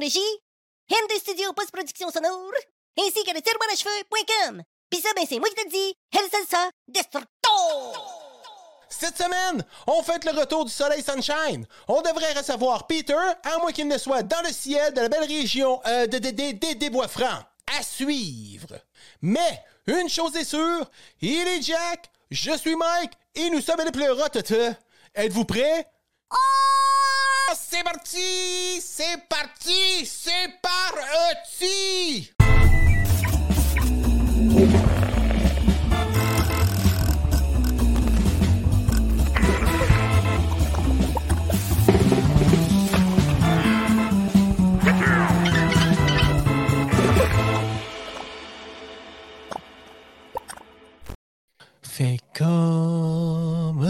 [0.00, 0.20] régie,
[0.90, 2.52] MD Studio Post-Production Sonore,
[2.98, 4.62] ainsi que le tiroir à cheveux.com.
[4.90, 7.26] Pis ça, ben c'est moi qui te dis, El Salsa Destructo!
[8.88, 11.66] Cette semaine, on fête le retour du soleil sunshine.
[11.88, 13.14] On devrait recevoir Peter,
[13.44, 16.30] à moins qu'il ne soit dans le ciel de la belle région euh, de, de-
[16.30, 17.42] de- de- des bois francs.
[17.78, 18.78] À suivre.
[19.20, 20.88] Mais, une chose est sûre,
[21.20, 24.38] il est Jack, je suis Mike, et nous sommes les pleurotes.
[25.14, 25.86] Êtes-vous prêts?
[26.32, 26.36] Oh!
[27.68, 28.80] C'est parti!
[28.80, 30.06] C'est parti!
[30.06, 32.30] C'est parti!
[51.82, 53.80] Fais comme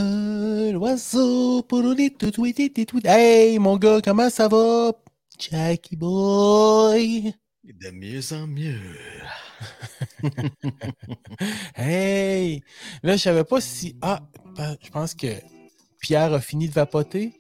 [0.73, 2.45] l'oiseau pour les tout tout
[2.87, 3.01] tout.
[3.05, 4.93] Hey, mon gars, comment ça va?
[5.39, 7.35] Jackie boy.
[7.65, 8.81] De mieux en mieux.
[11.77, 12.63] Hey,
[13.03, 13.97] là, je savais pas si.
[14.03, 14.23] Ah,
[14.57, 15.27] ben, je pense que
[16.01, 17.33] Pierre a fini de vapoter.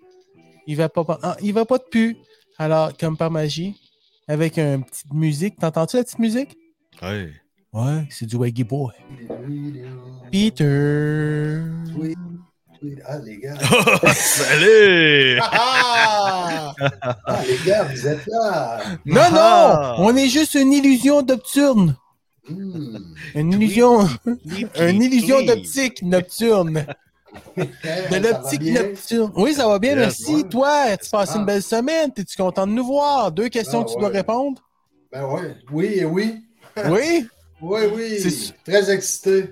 [0.66, 1.18] Il va pas.
[1.22, 2.16] Ah, il va pas de pu.
[2.58, 3.74] Alors, comme par magie,
[4.28, 5.56] avec une petite musique.
[5.56, 6.56] T'entends-tu la petite musique?
[7.02, 7.32] Ouais.
[7.72, 8.92] Ouais, c'est du Waggy Boy.
[10.32, 11.60] Peter.
[11.96, 12.14] Oui.
[13.06, 13.54] Ah, les gars.
[14.14, 15.38] Salut!
[15.42, 16.74] Ah!
[17.26, 18.80] Ah, les gars, vous êtes là.
[19.04, 19.94] Non, Ah!
[19.98, 20.04] non!
[20.06, 21.96] On est juste une illusion nocturne.
[22.48, 22.98] Hmm.
[23.34, 24.08] Une illusion.
[24.78, 26.86] Une illusion d'optique nocturne.
[27.58, 27.64] Eh,
[28.10, 29.30] De l'optique nocturne.
[29.36, 30.34] Oui, ça va bien, Yes, merci.
[30.36, 30.48] ouais.
[30.48, 31.38] Toi, tu passes Ah.
[31.38, 32.10] une belle semaine?
[32.16, 33.30] Es-tu content de nous voir?
[33.30, 34.16] Deux questions Ah, que tu dois ouais.
[34.16, 34.62] répondre?
[35.12, 36.36] Ben oui, oui et oui.
[36.86, 37.28] Oui?
[37.60, 38.52] Oui, oui.
[38.64, 39.50] Très excité.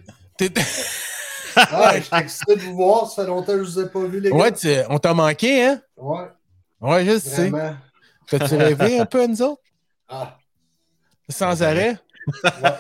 [1.57, 3.11] Ah, je suis excité de vous voir.
[3.11, 4.37] Ça fait longtemps que je vous ai pas vu, les gars.
[4.37, 5.81] Ouais, tu- on t'a manqué, hein?
[5.97, 6.27] Ouais,
[6.81, 7.51] Ouais, je sais.
[8.29, 9.63] T'as-tu rêvé un peu à nous autres?
[10.09, 10.37] Ah,
[11.29, 11.97] Sans arrêt?
[12.45, 12.71] ouais.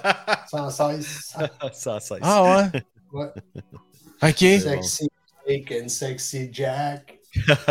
[0.50, 1.34] Sans cesse.
[1.72, 2.18] Ça cesse.
[2.22, 2.82] Ah ouais?
[3.12, 3.26] Ouais.
[4.22, 4.38] OK.
[4.38, 5.08] Sexy
[5.46, 7.18] Jake and sexy Jack.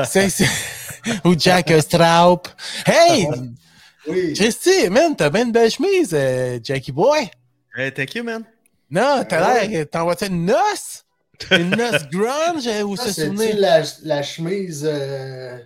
[0.05, 0.45] C'est-
[1.25, 2.41] Ou Jack Straub.
[2.85, 3.27] Hey!
[4.07, 4.33] Oui.
[4.33, 7.29] Christy, man, t'as bien une belle chemise, euh, Jackie Boy.
[7.75, 8.43] Hey, thank you, man.
[8.93, 9.89] Non, t'as Ah l'air.
[9.89, 11.03] T'envoies-tu une noce?
[11.51, 13.55] Une noce grunge euh, ou Ah, se C'est-tu souvenir?
[13.57, 15.57] la, la chemise euh,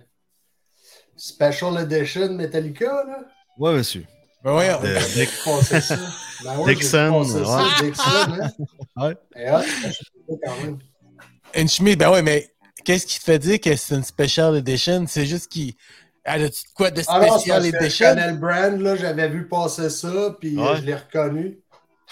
[1.16, 3.18] Special Edition Metallica, là?
[3.58, 4.04] Ouais, monsieur.
[4.44, 4.52] Ben.
[4.56, 5.96] Euh, Dick- Passé ça.
[6.44, 8.50] Ben ouais, Dixon, hein?
[8.96, 9.16] Ouais.
[9.36, 9.64] Et hop,
[10.44, 10.78] quand même.
[11.54, 12.48] Une chemise, ben ouais, mais
[12.84, 15.04] qu'est-ce qui te fait dire que c'est une special edition?
[15.08, 15.74] C'est juste qu'il.
[16.24, 18.14] Elle a-tu de quoi de Ah non, c'est spécial que je edition?
[18.14, 20.76] le brand, là, j'avais vu passer ça, puis euh, Ouais.
[20.76, 21.58] je l'ai reconnu.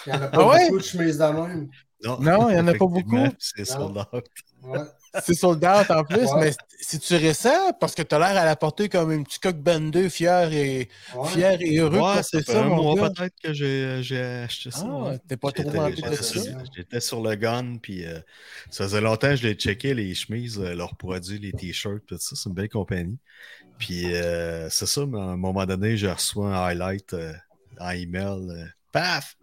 [0.07, 0.65] Il n'y en a pas Ah ouais?
[0.67, 1.69] beaucoup de chemises de même.
[2.05, 3.27] Non, il y en a pas beaucoup.
[3.39, 4.25] C'est sold out.
[4.63, 4.81] Ouais.
[5.25, 6.41] C'est sold out en plus, Ouais.
[6.41, 7.73] mais c'est-tu récent?
[7.81, 11.29] Parce que t'as l'air à la porter comme un petit coq bandeux, fier et, Ouais.
[11.29, 14.85] fier et heureux Ouais, c'est ça, un mon mois peut-être que j'ai j'ai acheté ça.
[14.87, 16.23] Ah, t'es pas trop rempli de ça.
[16.23, 16.43] sur-
[16.77, 18.19] J'étais sur le gun, puis euh,
[18.71, 22.19] ça faisait longtemps que je les checkais, les chemises, euh, leurs produits, les t-shirts, tout
[22.19, 22.37] ça.
[22.37, 23.19] C'est une belle compagnie.
[23.79, 27.33] Puis euh, c'est ça, mais à un moment donné, je reçois un highlight euh,
[27.81, 28.51] en email.
[28.51, 29.37] euh, paf!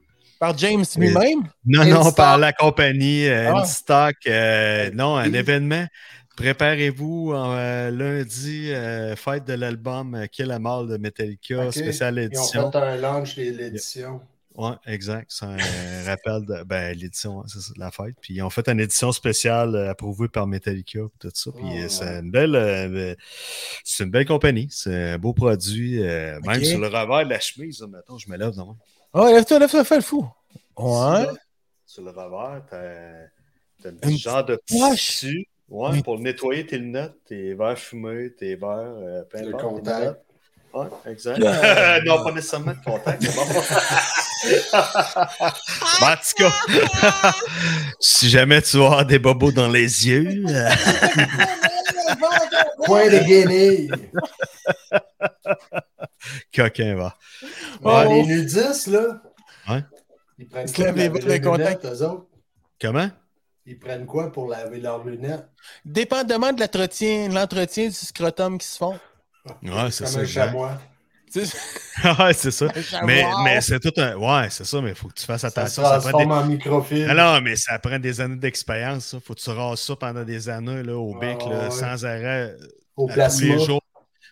[0.44, 1.44] Par James lui-même?
[1.66, 3.62] Non, non, par la compagnie, euh, Ah.
[3.62, 5.38] Instock, euh, non, un Oui.
[5.38, 5.86] événement.
[6.36, 11.72] Préparez-vous euh, lundi, euh, fête de l'album euh, Kill Em All de Metallica, Ok.
[11.74, 12.72] spéciale Ils ont édition.
[12.74, 14.20] fait un launch de l'édition.
[14.56, 15.28] Ouais, exact.
[15.30, 15.56] C'est un
[16.06, 18.16] rappel de ben, l'édition, hein, c'est la fête.
[18.22, 21.51] Puis ils ont fait une édition spéciale euh, approuvée par Metallica et tout ça.
[21.56, 22.19] Puis euh, c'est ouais.
[22.19, 23.16] une belle euh,
[23.86, 24.68] c'est une belle compagnie.
[24.69, 26.04] C'est un beau produit.
[26.04, 28.75] euh, Même sur le revers de la chemise, mettons, je me lève non.
[29.13, 30.27] Oh, lève-toi, lève-toi, fais le fou.
[30.77, 31.27] Ouais.
[31.86, 35.45] Sur le revers, t'as un petit genre de tissu.
[35.69, 39.92] Ouais, pour nettoyer tes lunettes, tes verres fumés, tes verres, euh, peu Le importe, tes
[39.92, 40.00] contact.
[40.00, 40.24] lunettes.
[40.74, 41.39] Ouais, exact.
[42.06, 43.24] Non, pas nécessairement de contact.
[43.24, 43.42] bon.
[46.01, 46.51] En tout cas,
[48.00, 50.69] si jamais tu vas avoir des bobos dans les yeux, euh,
[52.86, 53.92] Point de guenille.
[56.56, 57.18] coquin va.
[57.81, 58.10] Ouais, Oh.
[58.10, 59.21] les nudistes, là.
[59.69, 59.83] Ouais.
[60.38, 61.83] Ils prennent quoi lèvent pour les laver contact.
[61.83, 62.25] lunettes, eux autres?
[62.81, 63.10] Comment?
[63.65, 65.48] Ils prennent quoi pour laver leurs lunettes?
[65.86, 69.00] Dépendamment de l'entretien, l'entretien du scrotum qui se font.
[69.62, 70.19] Ouais, c'est Comme ça.
[70.19, 70.81] un chamois.
[71.33, 71.41] Sais,
[72.19, 72.68] ouais, c'est ça.
[73.06, 74.15] Mais, mais c'est tout un.
[74.15, 75.83] Ouais, c'est ça, mais il faut que tu fasses Ça se attention.
[75.83, 76.25] Ça prend des...
[76.25, 77.07] en microfilm.
[77.09, 79.07] Ah non, mais ça prend des années d'expérience.
[79.07, 79.19] ça.
[79.19, 81.71] Faut que tu rases ça pendant des années là, au bec, là, ouais.
[81.71, 82.56] sans arrêt,
[82.95, 83.81] au à tous les jours.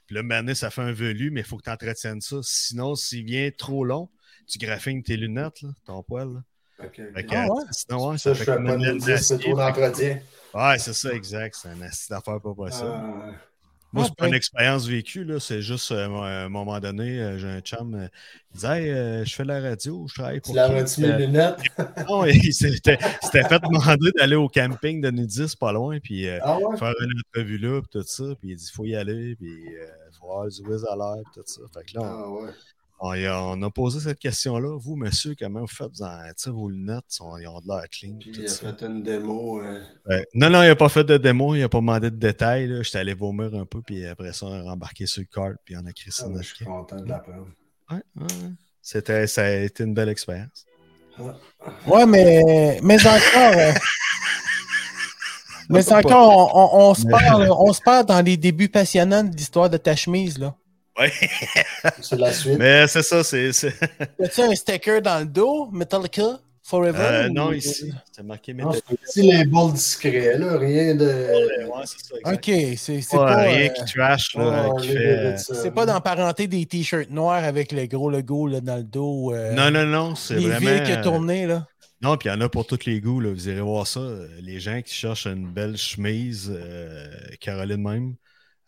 [0.06, 2.36] Puis là, maintenant, ça fait un velu, mais il faut que tu entretiennes ça.
[2.44, 4.09] Sinon, s'il vient trop long,
[4.48, 6.27] tu graffines tes lunettes, là, ton poil.
[6.27, 6.39] là.
[6.81, 7.63] Fait que, Ah ouais?
[7.71, 10.19] Sinon, ouais, Ça, ça je fait fais pas de c'est trop d'entretien.
[10.53, 11.56] Ouais, c'est ça, exact.
[11.59, 12.92] C'est un acide d'affaires pas possible.
[12.94, 13.31] Ah,
[13.94, 15.40] Moi, c'est pas une expérience vécue, là.
[15.40, 18.08] C'est juste, euh, à un moment donné, euh, j'ai un chum, euh,
[18.52, 20.54] il disait Hey, euh, je fais de la radio, je travaille pour.
[20.54, 21.58] Tu l'as mes lunettes.
[22.08, 26.40] Non, il s'était il fait demander d'aller au camping de Nudis, pas loin, puis euh,
[26.42, 26.78] Ah ouais?
[26.78, 28.24] faire une entrevue là, puis tout ça.
[28.40, 31.42] Puis il dit faut y aller, puis il faut avoir du whiz à l'air, puis
[31.42, 31.62] tout ça.
[31.74, 32.50] Fait que là, on, Ah ouais.
[33.03, 34.77] On y a, on a posé cette question-là.
[34.80, 35.89] Vous, monsieur, comment vous faites?
[35.98, 38.13] Vous en, tu sais, vos lunettes, sont, ils ont de l'air clean.
[38.19, 38.74] Puis tout il a ça.
[38.74, 39.59] fait une démo.
[39.62, 40.25] euh, Ouais.
[40.36, 42.68] Non, non, il n'a pas fait de démo, il n'a pas demandé de détails.
[42.68, 42.83] là.
[42.83, 45.75] J'étais allé vomir un peu, puis après ça, on a rembarqué sur le cart, puis
[45.75, 47.48] on a créé ça ah, je suis content de l'apprendre.
[47.89, 48.27] Ouais, ouais.
[48.83, 50.65] C'était, ça a été une belle expérience.
[51.88, 53.53] Ouais, mais, mais encore.
[53.57, 53.71] euh,
[55.69, 59.36] mais encore, on, on- on se parle, on se parle dans les débuts passionnants de
[59.36, 60.56] l'histoire de ta chemise, là.
[61.00, 61.12] Ouais.
[62.02, 62.58] C'est la suite.
[62.60, 63.50] Mais c'est ça, c'est.
[63.50, 67.00] As-tu un sticker dans le dos, Metallica, Forever?
[67.00, 67.92] Euh, ou- non, ici.
[68.12, 68.82] C'est marqué Metallica.
[68.88, 70.58] c'est un petit label discret, là.
[70.58, 71.06] Rien de.
[71.06, 72.34] Ouais, c'est ça.
[72.34, 75.38] Ok, c'est c'est Pas rien euh, qui trash, là, Oh, qui fait.
[75.38, 79.34] c'est pas dans parenté des t-shirts noirs avec le gros logo là, dans le dos.
[79.34, 80.60] euh, Non, non, non, c'est les vraiment.
[80.60, 81.66] villes qui ont tourné, là.
[82.02, 83.20] Non, puis il y en a pour tous les goûts.
[83.22, 83.30] Là.
[83.32, 84.00] Vous irez voir ça.
[84.00, 87.08] Euh, Les gens qui cherchent une belle chemise, euh,
[87.40, 88.16] Caroline même,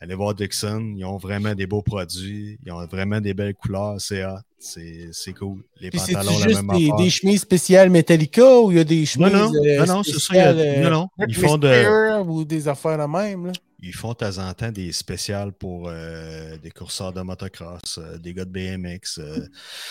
[0.04, 0.94] allez voir Dixon.
[0.98, 2.58] Ils ont vraiment des beaux produits.
[2.66, 3.96] Ils ont vraiment des belles couleurs.
[4.00, 4.38] C'est hot.
[4.60, 5.64] C'est c'est cool.
[5.82, 6.96] Les Puis pantalons, la juste même des, affaire.
[6.96, 10.12] des chemises spéciales Metallica ou il y a des chemises non, euh, non, non, c'est
[10.20, 10.34] ça.
[10.34, 11.08] il y a- spéciales, euh, non, non.
[11.20, 13.52] Ils Britney font, de, ou des affaires de même, là?
[13.86, 18.18] ils font de temps en temps des spéciales pour euh, des courseurs de motocross, euh,
[18.18, 19.20] des gars de BMX.
[19.20, 19.40] euh,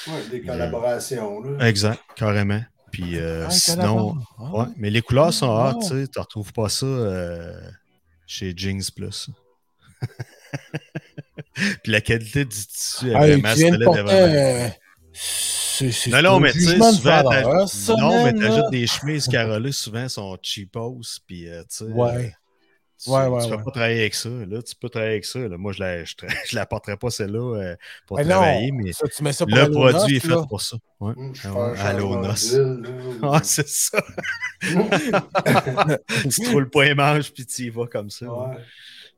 [0.07, 1.69] Ouais, des collaborations, là.
[1.69, 2.63] exact, carrément.
[2.91, 4.15] Puis euh, Ah, sinon.
[4.39, 4.55] Ah.
[4.57, 5.75] Ouais, mais les couleurs sont Ah.
[5.77, 7.61] hot, tu tu retrouves pas ça euh,
[8.27, 9.29] chez Jeans Plus.
[11.83, 13.83] Puis la qualité du tissu est Ah, vraiment solide.
[14.09, 14.69] euh,
[15.15, 17.23] c'est- Non, non, mais tu sais, souvent,
[17.99, 18.71] non, mais t'ajoutes là.
[18.71, 22.11] des chemises carolées, souvent, sont cheapos, puis euh, tu sais, Ouais.
[22.17, 22.29] euh,
[23.03, 23.63] tu, Ouais, ouais, tu peux ouais.
[23.65, 24.29] pas travailler avec ça.
[24.29, 25.41] Là, tu peux travailler avec ça.
[25.41, 25.57] Là.
[25.59, 27.77] Moi, je la, je, tra- je la porterais pas celle-là euh,
[28.07, 30.41] pour travailler, non, mais ça, tu mets ça pour le produit noces, est là.
[30.43, 30.77] fait pour ça.
[31.01, 31.15] Ouais.
[31.35, 31.49] Je
[33.23, 33.99] Ah c'est ça.
[36.23, 38.27] tu trouves le point et manche, puis tu y vas comme ça.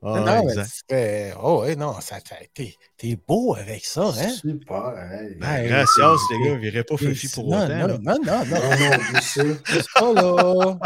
[0.06, 0.44] Ah, non,
[0.90, 4.28] mais oh, ouais, non, ça, ça- t'es, t'es beau avec ça, hein?
[4.28, 5.34] Super, hey.
[5.36, 7.74] Ben, Gracias, t'es- les gars, virez pas Fifi pour non, autant.
[7.74, 7.98] non, là.
[8.02, 9.42] non, non, non, Non, non, ça.
[9.66, 10.78] c'est pas là.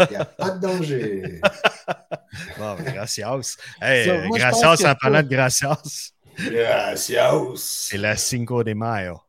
[0.00, 1.40] Il n'y a pas de danger.
[2.58, 3.56] Bon, ben, gracias.
[3.82, 7.32] Hey, Ça, euh, moi, je gracias, en parlant de gracias, Gracias.
[7.56, 9.20] c'est la Cinco de Mayo.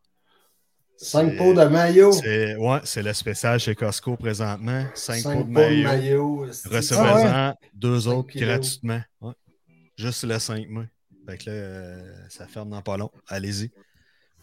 [1.03, 2.11] Cinq pots de maillot.
[2.11, 4.83] C'est ouais, c'est le spécial chez Costco présentement.
[4.95, 5.83] Cinq, Cinq pots de maillot.
[5.83, 6.45] maillot.
[6.71, 8.49] Recevez-en deux Cinq autres kilos.
[8.49, 9.01] gratuitement.
[9.21, 9.33] Ouais.
[9.97, 10.85] Juste le 5 mai.
[11.29, 13.11] Fait que là, euh, ça ferme dans pas long.
[13.27, 13.71] Allez-y.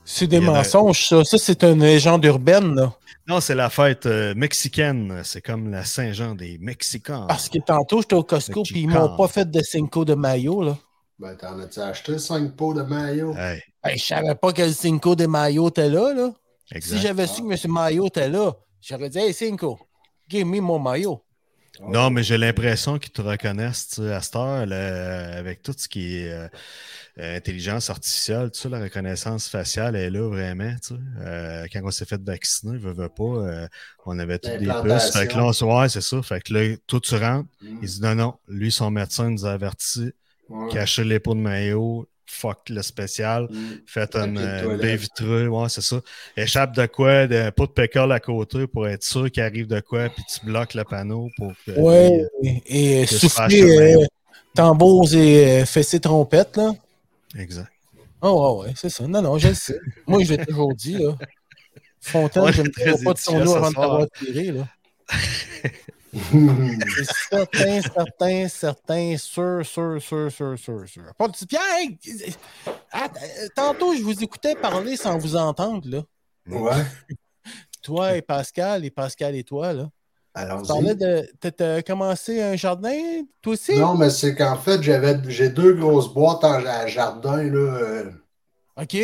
[0.05, 1.25] C'est des mensonges, ça.
[1.25, 2.95] Ça, c'est une légende urbaine, là.
[3.29, 5.21] Non, c'est la fête euh, mexicaine.
[5.25, 7.27] C'est comme la Saint-Jean des Mexicains.
[7.29, 10.63] Parce que tantôt, j'étais au Costco, puis ils m'ont pas fait de Cinco de Mayo,
[10.63, 10.79] là.
[11.19, 13.35] Ben, t'en as-tu acheté cinq pots de maillot?
[13.37, 16.31] Hey, Hey, je savais pas que le Cinco de Mayo était là, là.
[16.73, 16.97] Exact.
[16.97, 17.73] Si j'avais su que M.
[17.73, 19.79] Mayo était là, j'aurais dit, hey, Cinco,
[20.29, 21.23] give me mon maillot.
[21.83, 25.73] Non, mais j'ai l'impression qu'ils te reconnaissent tu sais, à cette heure, là, avec tout
[25.75, 26.47] ce qui est euh,
[27.19, 30.75] euh, intelligence artificielle, tu sais, la reconnaissance faciale est là vraiment.
[30.83, 31.01] tu sais.
[31.21, 33.67] Euh, quand on s'est fait vacciner, veut, veut pas, euh,
[34.05, 35.11] on avait toutes des puces.
[35.13, 36.21] Fait que là, on se ouais, c'est ça.
[36.23, 37.49] Fait que là, tout tu rentres.
[37.63, 40.11] Hum, Il dit non, non, lui, son médecin nous a averti,
[40.51, 40.73] ouais.
[40.73, 43.49] cachez les pots de maillot, fuck le spécial.
[43.51, 43.81] Hum.
[43.87, 46.01] Faites de euh, baie vitrée, ouais, c'est ça.
[46.37, 49.81] Échappe de quoi, de, pas de pécole à côté pour être sûr qu'il arrive de
[49.81, 51.73] quoi, puis tu bloques le panneau pour que.
[51.73, 54.07] Ouais, et, et que souffler euh,
[54.55, 56.73] tambours et euh, fessées trompettes, là.
[57.37, 57.71] Exact.
[58.23, 59.07] Oh, ouais, ouais, c'est ça.
[59.07, 59.79] Non, non, je le sais.
[60.07, 61.17] Moi, je l'ai toujours dit, là.
[62.01, 64.69] Fontaine, je ne tirerai pas de ce avant de t'avoir tiré, là.
[66.13, 71.15] C'est certain, certain, certain, sûr, sûr, sûr, sûr, sûr, sûr.
[71.17, 71.47] Pas de...
[71.47, 71.99] Pierre, hey,
[72.93, 76.03] ah, euh, tantôt, je vous écoutais parler sans vous entendre, là.
[76.47, 76.85] Ouais.
[77.83, 79.89] Toi et Pascal, et Pascal et toi, là.
[80.37, 81.51] Tu parlais Allons-y.
[81.51, 81.81] de.
[81.83, 83.77] Commencé un jardin, toi aussi?
[83.77, 87.59] Non, mais c'est qu'en fait, j'avais j'ai deux grosses boîtes en à jardin, là.
[87.59, 88.11] euh,
[88.77, 88.97] OK?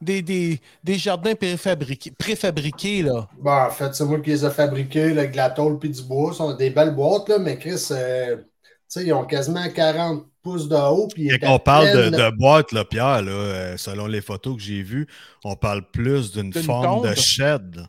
[0.00, 3.28] Des, des, des jardins préfabriqués, préfabriqués, là.
[3.38, 5.90] Bon, en fait, c'est moi qui les ai fabriqués là, avec de la tôle puis
[5.90, 6.32] du bois.
[6.32, 8.42] Ce sont des belles boîtes, là, mais Chris, euh, tu
[8.88, 11.06] sais, ils ont quasiment 40 pouces de haut.
[11.14, 14.62] Puis qu'on parle de, pleines- de boîte, là, Pierre, là, euh, selon les photos que
[14.62, 15.06] j'ai vues,
[15.44, 17.82] on parle plus d'une forme de shed.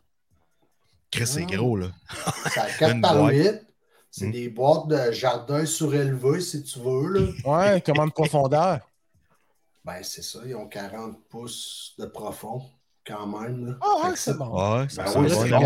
[1.11, 1.55] Chris, c'est Ah.
[1.55, 1.87] gros, là.
[2.51, 3.33] C'est à 4 Une par boîte.
[3.35, 3.61] 8.
[4.13, 4.31] C'est Hmm.
[4.31, 7.07] des boîtes de jardin surélevé, si tu veux.
[7.13, 7.21] Là.
[7.45, 8.79] Ouais, comment de profondeur?
[9.83, 12.61] Ben, c'est ça, ils ont 40 pouces de profond,
[13.05, 13.65] quand même.
[13.65, 13.73] Là.
[13.81, 14.49] Ah, Fait ouais, c'est bon.
[14.49, 15.65] Ouais, Ben ça oui, c'est bon,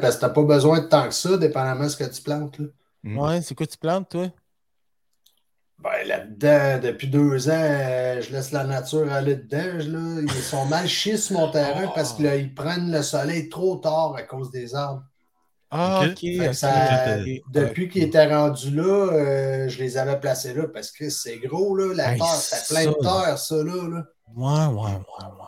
[0.00, 2.58] parce que t'as pas besoin de tant que ça, dépendamment de ce que tu plantes.
[2.58, 2.66] Là.
[3.02, 3.18] Mm.
[3.18, 4.26] Ouais, c'est quoi tu plantes, toi?
[5.78, 9.78] Ben, là-dedans, depuis deux ans, euh, je laisse la nature aller dedans.
[9.78, 10.22] je- Là.
[10.22, 14.22] Ils sont mal chiés sur mon terrain parce qu'ils prennent le soleil trop tard à
[14.22, 15.04] cause des arbres.
[15.70, 16.24] Ah, Ok.
[16.54, 17.42] ça- ok.
[17.52, 18.82] depuis qu'ils étaient rendus là,
[19.12, 22.74] euh, je les avais placés là parce que c'est gros, là, la Hey, terre, c'était
[22.74, 23.88] plein de terre, ça, là.
[23.88, 24.04] là.
[24.36, 25.46] Ouais, ouais, ouais, ouais.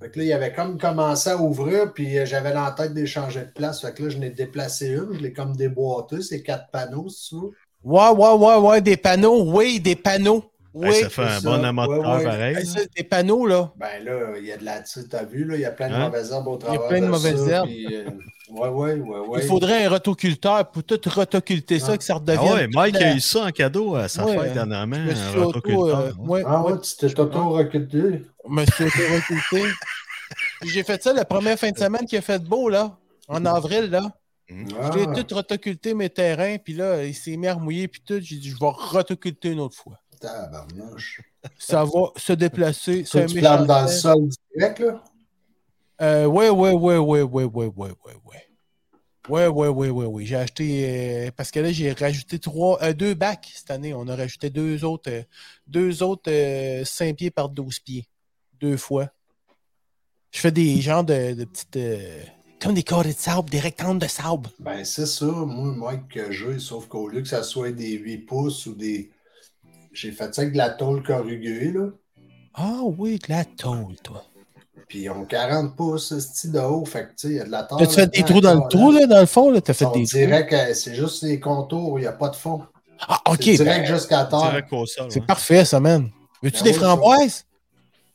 [0.00, 2.92] Fait que là, il avait comme commencé à ouvrir, puis euh, j'avais dans la tête
[2.92, 3.80] d'échanger de place.
[3.80, 7.34] Fait que là, je n'ai déplacé une, je l'ai comme déboîté, c'est quatre panneaux, c'est
[7.34, 7.42] ça?
[7.82, 9.44] Ouais, ouais, ouais, ouais, des panneaux.
[9.52, 10.44] Oui, des panneaux.
[10.74, 10.88] Oui.
[10.88, 12.24] Hey, ça fait un c'est bon de Ouais, ouais.
[12.24, 12.56] pareil.
[12.58, 13.72] Hey, ça, des panneaux, là.
[13.78, 15.88] Ben là, il y a de la, tu t'as vu, là, il y a plein
[15.88, 16.06] de Hein?
[16.06, 16.88] mauvaises herbes au travers.
[16.88, 17.66] plein de mauvaises ça, herbes.
[17.68, 18.04] puis, euh,
[18.50, 19.40] ouais, ouais, ouais, ouais.
[19.42, 21.98] Il faudrait un rotoculteur pour tout rotoculter ça, Ah.
[21.98, 22.52] que ça Ah redevienne.
[22.54, 25.46] ouais, Mike a eu ça en cadeau à sa Ouais, fête dernièrement, Je un auto,
[25.46, 25.98] rotoculteur.
[25.98, 28.20] euh, ouais, Ah ouais, tu t'es je suis auto-rotoculté.
[30.60, 32.96] Puis J'ai fait ça la première fin de semaine qui a fait beau, là.
[33.28, 34.02] En avril, là.
[34.80, 34.90] Ah.
[34.94, 38.18] J'ai tout rotoculté mes terrains, puis là, il s'est mis à remouiller, puis tout.
[38.20, 39.98] J'ai dit, je vais rotoculter une autre fois.
[40.20, 41.20] Tabarnouche.
[41.58, 43.04] Ça va se déplacer.
[43.04, 45.02] Ça, tu plantes dans le sol direct, là?
[46.00, 48.42] Euh, ouais, ouais, ouais, ouais, ouais, ouais, ouais, ouais, ouais.
[49.28, 50.24] Ouais, ouais, ouais, ouais, ouais.
[50.24, 50.84] J'ai acheté.
[51.26, 53.92] euh, parce que là, j'ai rajouté trois, euh, deux bacs cette année.
[53.94, 55.22] On a rajouté deux autres, euh,
[55.66, 58.06] deux autres euh, 5 pieds par 12 pieds.
[58.60, 59.08] Deux fois.
[60.32, 61.78] Je fais des genres de, de petites.
[62.60, 64.48] comme des carrés de sable, des rectangles de sable.
[64.60, 68.18] Ben, c'est ça, moi, Mike, que j'ai, sauf qu'au lieu que ça soit des 8
[68.18, 69.10] pouces ou des.
[69.92, 71.88] J'ai fait ça avec de la tôle corrugée, là.
[72.54, 74.24] Ah oui, de la tôle, toi.
[74.88, 76.84] Puis ils ont 40 pouces, ce style de haut.
[76.84, 77.78] Fait que, tu sais, il y a de la terre.
[77.78, 79.50] T'as-tu fait des trous dans le trou, là, dans le fond?
[79.50, 79.60] Là?
[79.60, 80.46] T'as fait On des trous?
[80.48, 82.62] que c'est juste les contours, il n'y a pas de fond.
[83.00, 83.38] Ah, ok.
[83.42, 84.62] c'est direct ben, jusqu'à terre.
[84.86, 85.26] C'est ouais.
[85.26, 86.08] parfait, ça, man.
[86.42, 87.44] Veux-tu Ben des oui, framboises?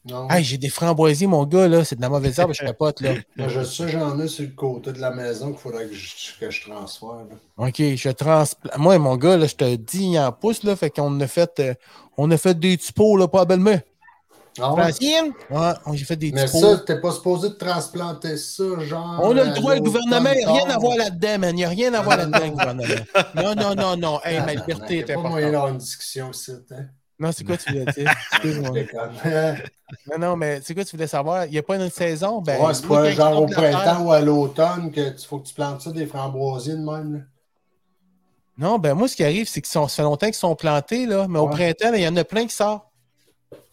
[0.04, 0.28] Non.
[0.32, 1.84] Hey, j'ai des framboisiers, mon gars, là.
[1.84, 3.14] C'est de la mauvaise herbe, je capote, là.
[3.38, 6.40] Moi, je sais, j'en ai sur le côté de la maison qu'il faudrait que je,
[6.40, 7.28] que je transfère.
[7.30, 7.68] là.
[7.68, 8.78] OK, je transplante.
[8.78, 11.74] Moi, mon gars, là, je te dis en pouce, là, fait qu'on a fait, euh,
[12.18, 13.60] on a fait des typos, là, pas à belle
[14.60, 14.82] Ah ouais?
[14.84, 15.32] Francine?
[15.50, 19.20] Ouais, on- j'ai fait des Mais ça, t'es pas supposé de transplanter ça, genre.
[19.24, 21.50] on a le droit, le gouvernement, il n'y a rien à voir là-dedans, man.
[21.52, 23.06] Il n'y a rien à voir là-dedans, le gouvernement.
[23.36, 24.20] Non, non, non, non.
[24.24, 25.52] Hey, ma Ah, liberté Il est a pas moyen importante.
[25.52, 26.52] d'avoir une discussion ici.
[26.72, 26.86] Hein?
[27.20, 28.12] Non, c'est quoi tu voulais dire?
[28.74, 29.12] Déconne.
[30.12, 31.46] Non, non, mais c'est quoi tu voulais savoir?
[31.46, 32.42] Il n'y a pas une saison?
[32.42, 35.54] Ben, ouais, c'est pas genre au printemps ou à l'automne que tu faut que tu
[35.54, 37.14] plantes ça des framboisiers de même.
[37.14, 37.20] là.
[38.58, 41.26] Non, ben moi, ce qui arrive, c'est que ça fait longtemps qu'ils sont plantés, là,
[41.30, 42.86] mais au printemps, il y en a plein qui sortent.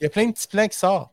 [0.00, 1.12] Il y a plein de petits plants qui sortent.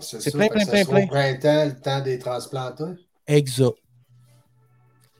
[0.00, 1.04] C'est plein, plein, plein, plein.
[1.04, 2.84] Au printemps, le temps des transplanter.
[3.26, 3.74] Exact.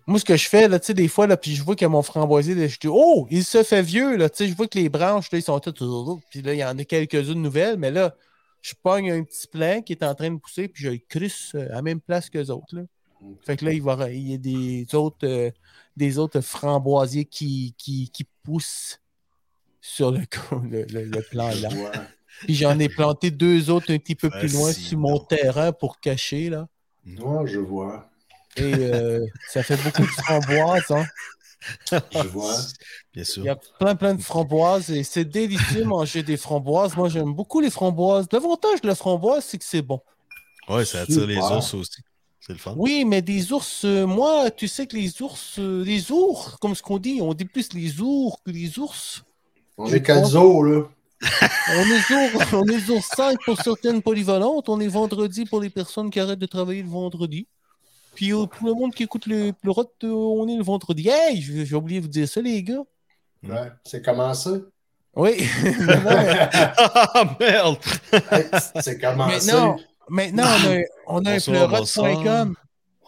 [0.06, 1.84] Moi, ce que je fais, là, tu sais, des fois, là, puis je vois que
[1.84, 4.66] mon framboisier, là, je dis, oh, il se fait vieux, là, tu sais, je vois
[4.66, 5.82] que les branches, là, ils sont toutes,
[6.30, 8.14] puis là, il y en a quelques-unes nouvelles, mais là,
[8.62, 11.52] je pogne un petit plant qui est en train de pousser, puis je le crisse
[11.54, 12.82] euh, à la même place que les autres, là.
[13.44, 15.50] Fait que là, il, va, il y a des autres, euh,
[15.96, 19.00] des autres framboisiers qui, qui, qui poussent
[19.80, 20.20] sur le,
[20.70, 21.68] le, le- le plan là.
[22.44, 26.00] Puis j'en ai planté deux autres un petit peu plus loin sur mon terrain pour
[26.00, 26.68] cacher, là.
[27.06, 28.08] Ouais, je vois.
[28.56, 31.06] Et euh, ça fait beaucoup de framboises, hein.
[32.12, 32.56] Je vois.
[33.12, 33.42] Bien sûr.
[33.42, 36.96] Il y a plein, plein de framboises et c'est délicieux de manger des framboises.
[36.96, 38.26] Moi, j'aime beaucoup les framboises.
[38.32, 40.00] L'avantage de la framboise, c'est que c'est bon.
[40.68, 42.02] Ouais, ça attire les os aussi.
[42.40, 42.74] C'est le fun.
[42.76, 46.74] Oui, mais des ours, euh, moi, tu sais que les ours, euh, les ours, comme
[46.74, 49.22] ce qu'on dit, on dit plus les ours que les ours.
[49.76, 50.84] On est quatre os, là.
[51.22, 54.68] On est ours, on est ours 5 pour certaines polyvalentes.
[54.68, 57.46] On est vendredi pour les personnes qui arrêtent de travailler le vendredi.
[58.14, 61.08] Puis euh, pour le monde qui écoute le pleurote, euh, on est le vendredi.
[61.08, 62.82] Hey, j'ai oublié de vous dire ça, les gars.
[63.42, 64.50] Ouais, c'est commencé.
[65.14, 65.36] Oui.
[66.06, 67.78] Ah, merde!
[68.12, 68.44] Hey,
[68.80, 69.46] c'est commencé.
[69.52, 69.76] Maintenant,
[70.08, 72.54] maintenant, on a, on a un pleurote.com.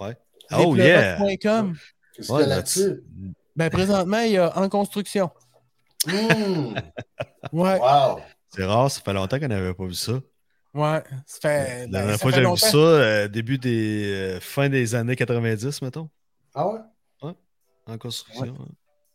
[0.00, 0.17] Ouais.
[0.50, 1.17] Les Oh, yeah!
[1.17, 1.76] pleurotes.com.
[2.17, 3.02] Qu'est-ce qu'il Ouais, y a là-dessus?
[3.57, 5.31] Ben, présentement, il y a en construction.
[6.09, 6.75] Hum,
[7.52, 8.21] Ouais, Wow.
[8.49, 10.12] C'est rare, ça fait longtemps qu'on n'avait pas vu ça.
[10.75, 11.02] ouais.
[11.26, 14.04] Ça fait, La ben, dernière ça fois que j'avais vu ça, euh, début des.
[14.12, 16.09] euh, fin des années 90, mettons,
[16.54, 16.78] Ah ouais?
[17.87, 18.57] en construction.
[18.61, 18.66] hein.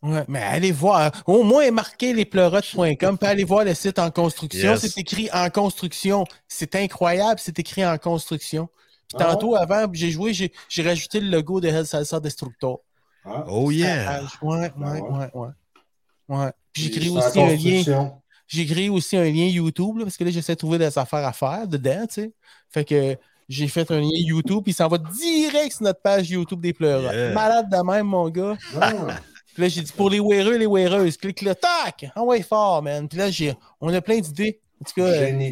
[0.02, 1.10] Ouais, mais allez voir.
[1.26, 4.72] Au moins, marquez lespleurotes.com, puis allez voir le site en construction.
[4.72, 4.80] Yes.
[4.80, 6.24] C'est écrit en construction.
[6.46, 8.68] C'est incroyable, c'est écrit en construction.
[9.08, 12.80] Puis Ah tantôt, avant, j'ai joué, j'ai j'ai rajouté le logo de Hell Salsa Destructor.
[13.24, 13.44] Ah.
[13.48, 14.20] Oh yeah!
[14.20, 15.48] Ah, Ouais, ouais, ouais, ouais.
[16.28, 16.50] Ouais.
[16.74, 17.52] J'ai créé aussi un lien.
[17.54, 18.12] construction.
[18.48, 21.26] J'ai créé aussi un lien YouTube, là, parce que là, j'essaie de trouver des affaires
[21.26, 22.32] à faire dedans, tu sais.
[22.70, 23.16] Fait que
[23.48, 27.12] j'ai fait un lien YouTube, puis ça va direct sur notre page YouTube des pleureurs.
[27.12, 27.32] Yeah.
[27.32, 28.56] Malade de même, mon gars.
[28.80, 28.92] Ah.
[29.54, 32.10] Puis là, j'ai dit pour les wearers, les weareuses, clique là, tac!
[32.14, 33.08] Envoie fort, man.
[33.08, 34.60] Puis là, j'ai, on a plein d'idées.
[34.82, 35.50] En tout cas, euh,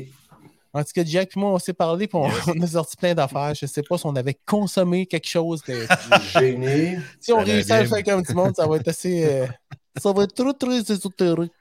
[0.75, 3.15] en tout cas, Jack et moi, on s'est parlé, puis on, on a sorti plein
[3.15, 3.55] d'affaires.
[3.55, 5.63] Je sais pas si on avait consommé quelque chose.
[5.67, 5.87] de-
[6.39, 6.99] Génie.
[7.21, 9.25] Si on réussit à le faire comme du monde, ça va être assez.
[9.25, 9.47] euh,
[9.97, 11.53] ça va être trop, très ésotérique.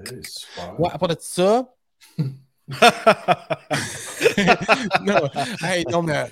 [0.00, 0.80] Ouais, super.
[0.80, 1.72] Ouais, à part de ça.
[5.02, 5.20] non,
[5.62, 6.24] hey, non, mais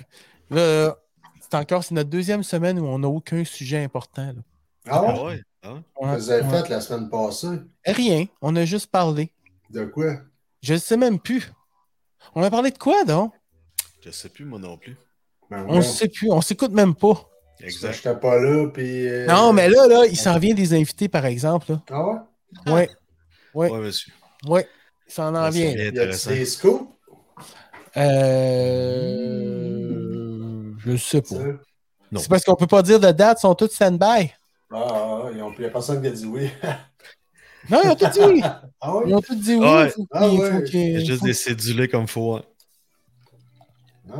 [0.49, 0.95] là,
[1.39, 4.27] c'est encore c'est notre deuxième semaine où on n'a aucun sujet important.
[4.27, 4.41] là.
[4.87, 5.23] Ah Ah ouais?
[5.23, 5.41] ouais?
[5.63, 5.79] Ah ouais?
[6.01, 6.49] Ouais, Vous avez ouais.
[6.63, 7.47] fait la semaine passée?
[7.85, 9.31] Rien, on a juste parlé.
[9.69, 10.17] De quoi?
[10.61, 11.51] Je ne sais même plus.
[12.33, 13.33] On a parlé de quoi, donc?
[14.01, 14.97] Je sais plus, moi non plus.
[15.49, 17.29] Ben, On ne sait plus, on s'écoute même pas.
[17.59, 17.93] Je Exact.
[17.93, 19.07] J'étais pas là, puis...
[19.07, 21.71] euh, Non, mais là, là, il s'en vient des invités, par exemple.
[21.71, 21.81] Là.
[21.89, 22.17] Ah ouais?
[22.73, 22.89] Ouais,
[23.53, 24.11] ouais, Ouais, monsieur.
[24.47, 24.67] ouais,
[25.07, 25.71] il s'en en Ah, vient.
[25.71, 26.29] c'est Y a intéressant.
[26.31, 26.89] des scoops?
[29.35, 30.71] Euh...
[30.85, 31.35] Je sais pas.
[32.17, 34.31] C'est parce qu'on peut pas dire de date, ils sont tous stand-by.
[34.71, 35.53] Ah, ah, ils ont...
[35.57, 36.49] il y a personne qui a dit oui.
[37.69, 38.41] Non, ils ont tout dit.
[38.81, 39.03] Ah oui?
[39.07, 39.65] Ils ont tout dit oui.
[40.11, 42.35] Ah Il y a juste faut- des cédulés comme faut.
[42.35, 42.43] hein.
[44.13, 44.17] Ah,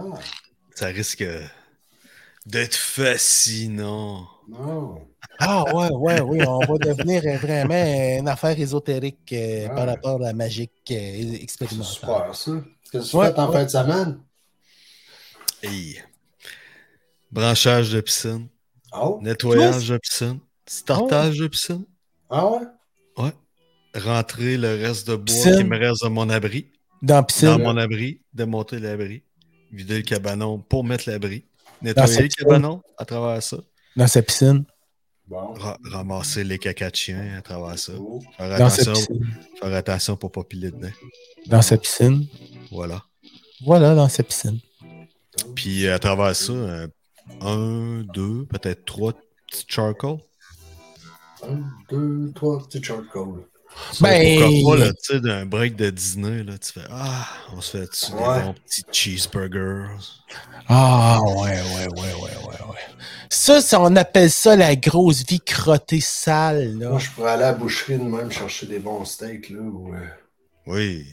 [0.73, 1.23] Ça risque
[2.45, 4.27] d'être fascinant.
[4.47, 5.07] non.
[5.39, 7.75] Ah ouais, ouais, oui, on va devenir vraiment
[8.19, 9.75] une affaire ésotérique euh, Ouais.
[9.75, 11.85] par rapport à la magique euh, C'est expérimentale.
[11.85, 12.51] super, ça.
[12.91, 13.51] Qu'est-ce que tu Ouais, fais en ouais.
[13.51, 14.23] fin de semaine?
[15.61, 16.01] Hey.
[17.31, 18.47] Branchage de piscine,
[18.93, 19.19] ouais?
[19.19, 21.85] nettoyage de piscine, startage de piscine,
[22.29, 22.61] Ah ouais?
[23.95, 25.55] rentrer le reste de bois Piscine.
[25.55, 26.67] qui me reste de mon abri,
[27.01, 27.57] Dans la dans piscine.
[27.59, 29.23] mon abri, démonter l'abri,
[29.71, 31.45] vider le cabanon pour mettre l'abri,
[31.81, 32.45] nettoyer sa le piscine.
[32.45, 33.57] cabanon à travers ça,
[33.95, 34.65] Dans sa piscine.
[35.27, 35.53] Bon.
[35.53, 38.21] ra- ramasser les caca de chien à travers ça, Oh.
[38.37, 39.37] faire Dans sa attention, piscine.
[39.59, 40.91] faire attention pour pas piler dedans.
[41.47, 42.27] Dans sa piscine.
[42.71, 43.01] Voilà.
[43.63, 44.59] Voilà, dans sa piscine.
[45.55, 46.87] Puis à travers ça, euh,
[47.41, 50.17] un, deux, peut-être trois petits charcoal.
[51.43, 53.45] Un, deux, trois petits charcoal.
[54.01, 57.61] Ben- Pourquoi pas, là, tu sais, d'un break de dîner, là, tu fais Ah, on
[57.61, 58.43] se fait des Ouais.
[58.43, 59.87] bons petits cheeseburgers?
[60.67, 62.79] Ah, ouais, ouais, ouais, ouais, ouais, ouais.
[63.29, 66.89] Ça, ça, on appelle ça la grosse vie crottée sale, là.
[66.89, 69.59] Moi, je pourrais aller à la boucherie de même chercher des bons steaks, là.
[69.61, 69.99] Ou, euh,
[70.67, 71.05] Oui.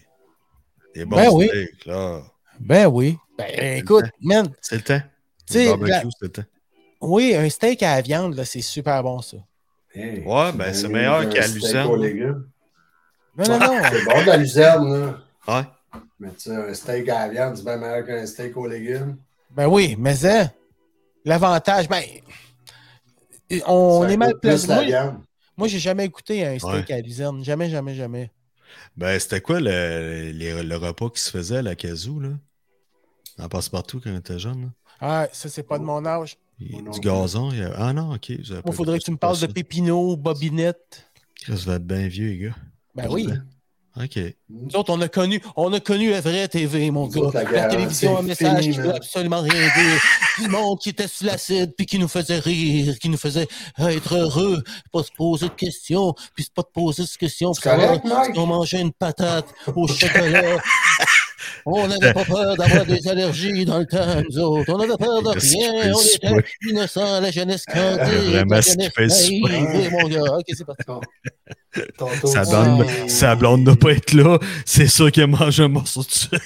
[0.94, 1.48] Des bons Ben oui.
[1.48, 2.22] steaks, là.
[2.60, 3.16] Ben oui.
[3.38, 5.00] Ben écoute, man, C'est le temps.
[5.50, 6.44] Tu barbecue, la- c'est le temps.
[7.00, 9.38] oui, un steak à la viande, là, c'est super bon, ça.
[9.94, 11.86] hey, Ouais, ben, c'est meilleur qu'à steak
[13.36, 13.82] Non, non, non.
[13.90, 15.18] C'est bon de la luzerne, là.
[15.48, 16.00] Ouais.
[16.20, 19.16] Mais tu sais, un steak à la viande, c'est bien meilleur qu'un steak aux légumes.
[19.50, 20.50] Ben oui, mais hein,
[21.24, 22.02] l'avantage, ben,
[23.66, 24.66] on Ça est mal placé.
[24.66, 25.16] la
[25.56, 26.92] Moi, j'ai jamais goûté un steak Ouais.
[26.94, 27.44] à luzerne.
[27.44, 28.30] Jamais, jamais, jamais.
[28.96, 32.30] Ben, c'était quoi le, les- le repas qui se faisait à la casou, là?
[33.38, 34.68] En passe-partout quand on était jeune, là?
[35.00, 36.36] Ah, ça, c'est pas de mon âge.
[36.60, 37.50] Il- non du gazon.
[37.50, 38.30] il y a- Ah non, ok.
[38.64, 39.52] Moi, faudrait que tu me ça, parles de ça.
[39.52, 41.10] Pépino, Bobinette.
[41.34, 42.54] Chris va être bien vieux, les gars.
[42.94, 43.28] Ben oui.
[43.94, 44.18] Ok.
[44.48, 47.42] Nous autres, on a connu, on a connu la vraie TV, mon Nous gars.
[47.44, 48.96] la télévision, un message qui veut man.
[48.96, 50.00] absolument rien dire.
[50.38, 53.46] Du monde qui était sous l'acide, puis qui nous faisait rire, qui nous faisait
[53.78, 57.52] être heureux, pas se poser de questions, puis pas te poser de questions.
[57.52, 58.34] C'est savoir correct, Mike?
[58.34, 60.56] si on mangeait une patate au chocolat.
[61.66, 64.72] On n'avait pas peur d'avoir des allergies dans le temps, nous autres.
[64.72, 65.92] On n'avait peur de rien.
[65.94, 67.98] On était innocents, la jeunesse candide.
[68.30, 70.32] vraiment la jeunesse naïve, mon gars.
[70.38, 70.84] Ok, c'est parti.
[71.96, 73.08] Tantôt, Sa tu- blonde, Ah.
[73.08, 76.40] sa blonde ne pas être là, c'est sûr qu'il a mangé un morceau de sucre.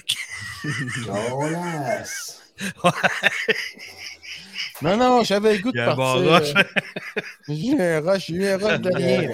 [4.82, 6.64] Non, non, j'avais le goût de partir.
[7.48, 9.30] J'ai eu un rush, j'ai eu un rush de rien.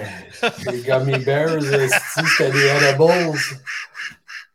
[0.71, 3.37] Les gummy bears, c'était des edibles.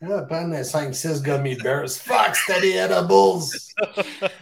[0.00, 1.90] Là, prendre 5-6 gummy bears.
[1.90, 3.44] Fuck, c'était des edibles.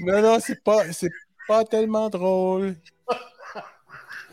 [0.00, 1.10] Non, non, c'est pas, c'est
[1.46, 2.76] pas tellement drôle.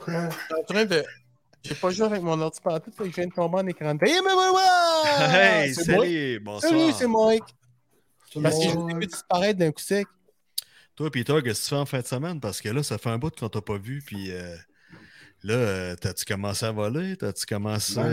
[0.07, 1.03] Je suis en train de.
[1.63, 3.93] J'ai pas joué avec mon ordi pantoute, fait que je viens de tomber en écran
[3.93, 4.05] de.
[4.05, 5.63] Hey, mais voilà!
[5.63, 6.71] hey, salut, bonsoir.
[6.71, 7.43] Salut, c'est Mike.
[8.41, 10.07] Parce que je vu disparaître d'un coup sec.
[10.95, 12.39] Toi, Peter, qu'est-ce que tu fais en fin de semaine?
[12.39, 14.55] Parce que là, ça fait un bout qu'on t'a pas vu, puis euh,
[15.43, 17.15] là, euh, t'as-tu commencé à voler?
[17.17, 18.03] T'as-tu commencé pas,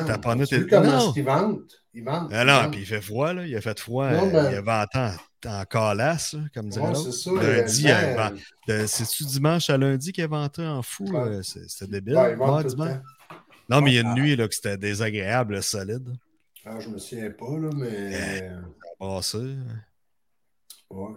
[0.00, 0.66] à taponner Tu tes...
[0.66, 1.12] comment Non!
[1.12, 1.62] qu'ils vendent?
[1.92, 2.28] Ils vendent.
[2.32, 2.70] Ah ils non, vendent.
[2.72, 3.46] puis il fait froid, là.
[3.46, 4.10] Il a fait froid.
[4.10, 5.12] Non, euh, ben- Il y avait en temps
[5.46, 7.30] en calasse, là, comme dirait Ouais, ça.
[7.32, 8.34] Lundi, euh, ben,
[8.66, 11.04] De- C'est-tu dimanche à lundi qu'il a venté en fou?
[11.04, 11.18] Ouais.
[11.18, 12.14] euh, c'est- C'était débile.
[12.14, 12.98] ben, ils Ouais, dimanche.
[13.68, 16.08] Non, mais il y a une nuit là, que c'était désagréable, solide.
[16.66, 18.50] Ah, je me souviens pas, là, mais.
[18.98, 19.56] Brassé.
[20.90, 21.12] Ouais.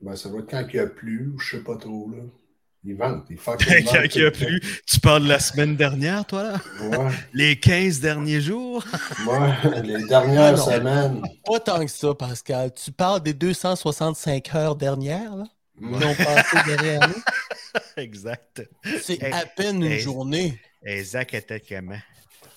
[0.00, 2.22] Ben, ça va être quand il y a plu, ou je sais pas trop, là.
[2.82, 3.24] Ils vendent.
[3.28, 6.60] Ils fuck Quand il y a plu, tu parles de la semaine dernière, toi, là?
[6.82, 7.10] Ouais.
[7.34, 8.82] Les 15 derniers jours?
[9.26, 10.64] Ouais, les dernières Ah, non.
[10.64, 11.22] semaines.
[11.44, 12.72] Pas tant que ça, Pascal.
[12.72, 15.44] Tu parles des 265 heures dernières, là?
[15.80, 15.98] Ouais.
[15.98, 17.82] Qui ont passé derrière nous.
[17.98, 18.62] exact.
[19.02, 20.58] C'est à peine une journée.
[20.82, 21.92] Exact était comment?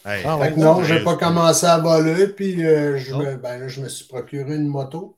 [0.06, 0.54] Hey, Ah Fait ouais.
[0.54, 1.04] que non, j'ai Ouais.
[1.04, 4.68] pas commencé à voler, puis euh, je, me, ben, là, je me suis procuré une
[4.68, 5.18] moto.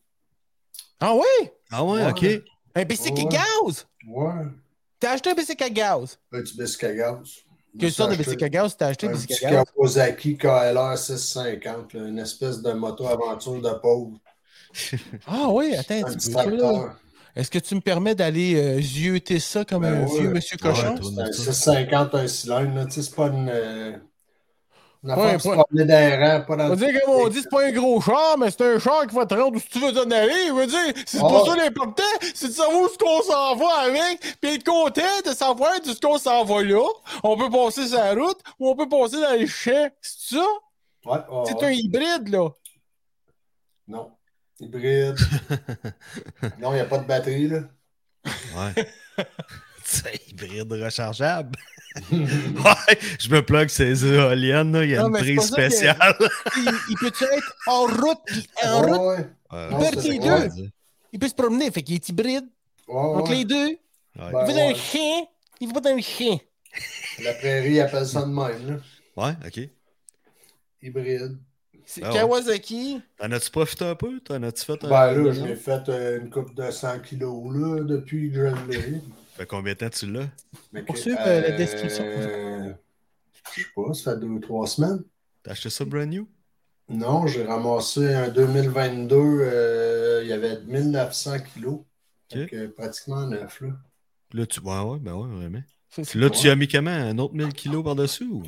[0.99, 1.49] Ah oui?
[1.71, 2.09] Ah ouais, Ouais.
[2.09, 2.25] ok.
[2.75, 3.29] Un bicycle Ouais.
[3.65, 3.85] gaz!
[4.07, 4.45] Ouais.
[5.05, 6.17] T'as acheté un bicycle à gaz?
[6.31, 7.17] Petit biscuit à gaz.
[7.79, 9.65] Quelle sorte de bicycle à gaz t'as acheté, Un bicycle petit à gaz?
[9.75, 14.17] Kawasaki KLR 650, là, une espèce de moto-aventure de pauvre.
[15.27, 16.57] Ah oui, attends, Un un petit petit peu, là.
[16.57, 16.99] tracteur.
[17.35, 20.19] Est-ce que tu me permets d'aller euh, zioter ça comme Ben un ouais.
[20.21, 20.95] vieux monsieur cochon?
[21.03, 22.75] C'est un 650, un cylindre.
[22.75, 23.49] là, tu sais, C'est pas une.
[23.49, 24.01] euh, Une
[25.05, 28.61] Ouais, pas- pas On dire, comme on dit, c'est pas un gros char, mais c'est
[28.75, 30.47] un char qui va te rendre où tu veux t'en aller.
[30.47, 31.27] Je veux dire, c'est Ah.
[31.27, 35.01] pour ça l'important, c'est de savoir où est-ce qu'on s'en va avec, puis être content
[35.23, 36.83] de savoir de ce qu'on s'en va là.
[37.23, 39.89] On peut passer sur la route ou on peut passer dans les champs.
[40.01, 40.45] C'est ça?
[41.05, 41.65] Ouais, ouais, C'est ouais.
[41.65, 42.49] un hybride, là.
[43.87, 44.11] Non.
[44.59, 45.17] Hybride.
[46.59, 47.59] non, il n'y a pas de batterie, là.
[48.25, 48.87] Ouais.
[49.83, 51.55] C'est hybride rechargeable.
[52.11, 54.83] ouais, je me plug ces éoliennes, là.
[54.83, 56.15] il y a Non, une prise que- spéciale.
[56.57, 58.19] il, il peut-tu être en route,
[58.63, 59.27] en Ouais, route, ouais.
[59.51, 60.29] Ouais, Non, Bertie c'est- deux?
[60.63, 60.69] ouais.
[61.13, 62.45] il peut se promener, fait qu'il est hybride.
[62.87, 63.29] Ouais.
[63.29, 63.55] les deux,
[64.17, 64.27] Ouais.
[64.27, 64.69] Il va dans ouais.
[64.69, 65.21] le chien,
[65.59, 66.37] il va pas dans le chien.
[67.23, 68.81] La prairie appelle ça de même,
[69.17, 69.25] là.
[69.27, 69.69] Ouais, ok.
[70.81, 71.37] Hybride.
[71.85, 72.13] C'est ouais.
[72.13, 73.01] Kawasaki.
[73.19, 74.19] T'en as-tu profité un peu?
[74.19, 74.89] T'en as-tu fait un.
[74.89, 78.71] Ben là, je m'ai fait euh, une coupe de 100 kilos, là, depuis que je
[78.71, 79.01] l'ai.
[79.35, 80.27] Fait combien de temps tu l'as?
[80.71, 82.03] Mais Pour que- suivre, euh, la description.
[82.05, 82.73] euh,
[83.55, 85.03] Je sais pas, ça fait deux ou trois semaines.
[85.43, 86.27] T'as acheté ça brand new?
[86.87, 91.79] Non, j'ai ramassé en 2022, euh, il y avait 1900 kilos.
[92.33, 93.69] Donc, pratiquement neuf, là.
[94.33, 94.59] Là, tu.
[94.59, 95.63] Ouais, ouais, ben ouais, vraiment.
[96.15, 96.89] Là, tu as mis comment?
[96.91, 98.43] Un autre 1000 kilos par-dessus ou?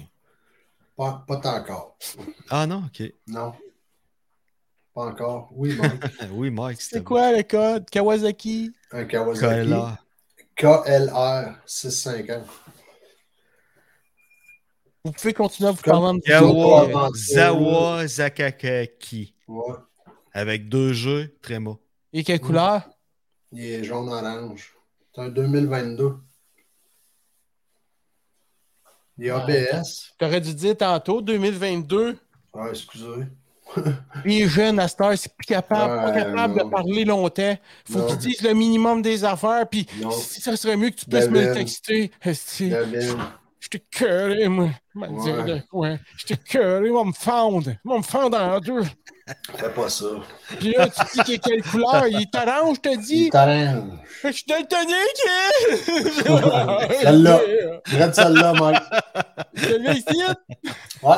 [0.95, 1.97] Pas, pas tant encore.
[2.49, 3.13] Ah non, ok.
[3.27, 3.53] Non.
[4.93, 5.49] Pas encore.
[5.53, 6.01] Oui, Mike.
[6.31, 7.89] oui, Mike, C'est quoi le code?
[7.89, 8.71] Kawasaki?
[8.91, 9.69] Un Kawasaki.
[10.57, 12.43] KLR 650.
[15.05, 19.33] Vous pouvez continuer à vous autres, euh, Zawa Zakakaki.
[19.47, 19.75] Ouais.
[20.33, 21.77] Avec deux jeux, Tréma.
[22.11, 22.89] Et quelle couleur?
[23.51, 24.75] Il est jaune-orange.
[25.13, 26.15] C'est un 2022.
[29.19, 30.13] Il est ABS.
[30.17, 32.17] T'aurais dû dire tantôt, 2022,
[32.53, 33.27] Ah, excusez.
[34.25, 36.65] Les jeunes à cette heure, c'est plus capable, pas capable non.
[36.65, 37.57] de parler longtemps.
[37.91, 39.87] Faut qu'ils disent le minimum des affaires, puis
[40.19, 42.11] si ça serait mieux que tu puisses me le texter.
[43.59, 44.69] Je t'ai cœuré, moi.
[45.73, 45.99] Ouais.
[46.15, 47.71] Je t'ai cœuré, va me fendre.
[47.83, 48.83] Va me fendre en deux.
[49.57, 50.05] Fais pas ça.
[50.57, 52.07] Puis là, tu dis quelle couleur?
[52.07, 53.25] Il est orange, je te Il dis.
[53.25, 53.89] est orange.
[54.23, 55.21] Je suis daltonique!
[57.01, 57.39] Celle-là.
[57.91, 58.83] Regarde celle-là, Mike.
[59.55, 60.23] Celui-là ici?
[61.03, 61.17] Ouais.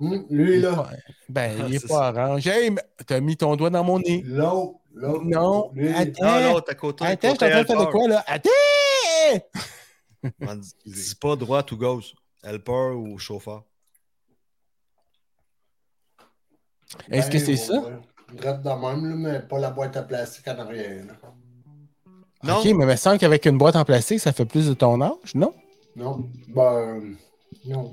[0.00, 0.88] Hum, lui, là.
[1.28, 2.46] Ben, il Ah, est c'est pas orange.
[2.46, 4.22] Hey, mais t'as mis ton doigt dans mon nez.
[4.26, 4.78] L'autre.
[4.94, 5.24] L'autre.
[5.24, 6.24] Non, Lui, attends.
[6.40, 7.04] Non, l'autre à côté.
[7.04, 7.90] Attends, je en train de faire de helper.
[7.92, 8.24] quoi, là?
[8.26, 8.50] Attends!
[10.86, 12.14] Dis pas droite ou gauche.
[12.42, 13.64] Helper ou chauffeur.
[17.10, 17.82] Est-ce que c'est ça?
[18.34, 21.04] Drette de même, là, mais pas la boîte à plastique en arrière.
[21.06, 21.12] là.
[22.44, 22.58] Non.
[22.58, 25.00] Ok, mais il me semble qu'avec une boîte en plastique, ça fait plus de ton
[25.00, 25.54] âge, non?
[25.96, 26.28] Non.
[26.48, 27.14] Ben,
[27.66, 27.92] non.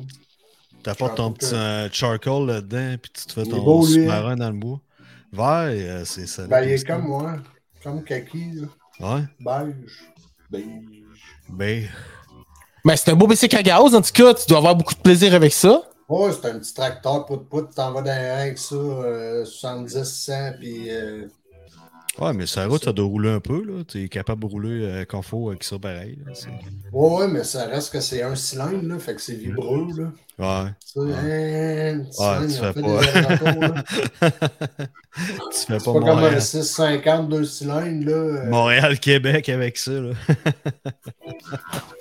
[0.84, 4.50] T'apportes ton petit euh, charcoal là-dedans, puis tu te fais ton beau, lui, sous-marin dans
[4.50, 4.80] le bois.
[5.32, 6.48] Vert, euh, c'est ça.
[6.48, 7.36] Ben, il est comme moi.
[7.84, 8.68] Comme Kaki, là.
[9.00, 9.24] Ouais.
[9.40, 10.04] Beige.
[10.50, 10.64] Beige.
[11.50, 11.88] Ben,
[12.86, 14.34] Mais c'est un beau bicycle à gaz, en tout cas.
[14.34, 15.82] Tu dois avoir beaucoup de plaisir avec ça.
[16.10, 20.04] Ouais, c'est un petit tracteur, pout-pout, t'en vas dans les rangs avec ça, euh, 70,
[20.04, 21.28] 100, puis euh,
[22.20, 23.64] ouais, mais la route, ça doit rouler un peu.
[23.64, 23.84] là.
[23.88, 26.18] Tu es capable de rouler euh, quand faut avec ça pareil.
[26.26, 26.32] là.
[26.92, 30.12] Ouais, ouais, mais ça reste que c'est un cylindre, là, fait que c'est vibreux, là.
[30.40, 30.70] Ouais.
[30.82, 34.32] Tu sais, hein, petit Ouais, tu fais pas.
[35.52, 38.12] tu fais C'est pas pas comme un 650, deux cylindres, là.
[38.14, 39.92] euh, Montréal-Québec avec ça.
[39.92, 40.12] Là.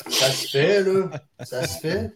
[0.08, 1.10] Ça se fait, là.
[1.42, 2.12] Ça se fait.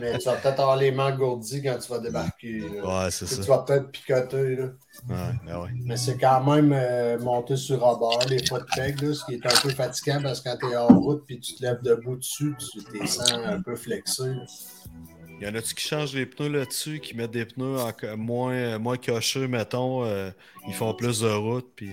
[0.00, 2.60] Mais tu vas peut-être avoir les mains engourdies quand tu vas débarquer.
[2.60, 3.04] là.
[3.04, 3.42] Ouais, c'est Tu ça.
[3.42, 4.64] vas peut-être picoter, là.
[5.08, 5.68] Ouais, ben ouais.
[5.84, 9.34] Mais c'est quand même euh, monté sur rebord, les fois de peg, là, ce qui
[9.34, 11.82] est un peu fatigant parce que quand tu es en route puis tu te lèves
[11.82, 14.22] debout dessus, tu t'es sens un peu flexé.
[14.28, 14.44] là.
[15.40, 18.96] Y en a-tu qui changent les pneus là-dessus, qui mettent des pneus en- moins, moins
[18.96, 20.30] cocheux, mettons, euh,
[20.68, 21.90] ils font plus de route, puis...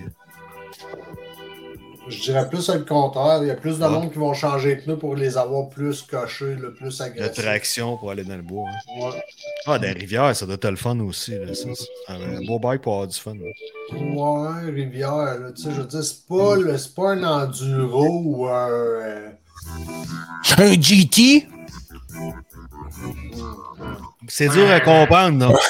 [2.08, 3.38] Je dirais plus le contraire.
[3.42, 3.90] Il y a plus de Ouais.
[3.90, 7.44] monde qui vont changer les pneus pour les avoir plus cochés, le plus de agressifs.
[7.44, 8.68] traction pour aller dans le bois.
[8.68, 9.00] hein.
[9.06, 9.22] Ouais.
[9.66, 11.32] Ah, des rivières, ça doit être le fun aussi.
[11.38, 11.54] Là.
[11.54, 13.34] Ça, c'est un beau bike pour avoir du fun.
[13.34, 13.96] là.
[13.96, 18.22] Ouais, rivière, là, tu sais, je veux dire, c'est pas, le- c'est pas un enduro
[18.24, 18.68] ou un.
[18.70, 19.28] euh,
[20.58, 21.46] Un GT?
[24.28, 25.54] C'est dur à comprendre, non?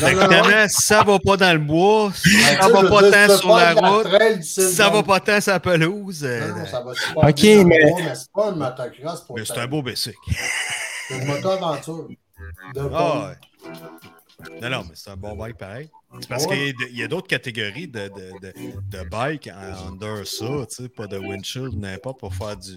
[0.00, 0.66] Non, non, non.
[0.68, 3.80] ça va pas dans le bois, si Tu ça va pas tant sur la de
[3.80, 7.34] route, ça va pas tant sur la pelouse, euh, Non, non, ça va super Ok,
[7.36, 10.16] bien mais- c'est pas une motocross pour mais c'est un beau bicycle.
[11.08, 12.08] C'est une moto-aventure.
[12.74, 13.72] De Ah, pôle.
[14.60, 15.90] Non, non, mais c'est un bon bike pareil.
[16.20, 16.74] C'est parce Ouais.
[16.78, 18.52] qu'il y a- d'autres catégories de, de, de,
[18.98, 22.76] de bikes en under ça, tu sais, pas de windshield, n'importe, pour faire du.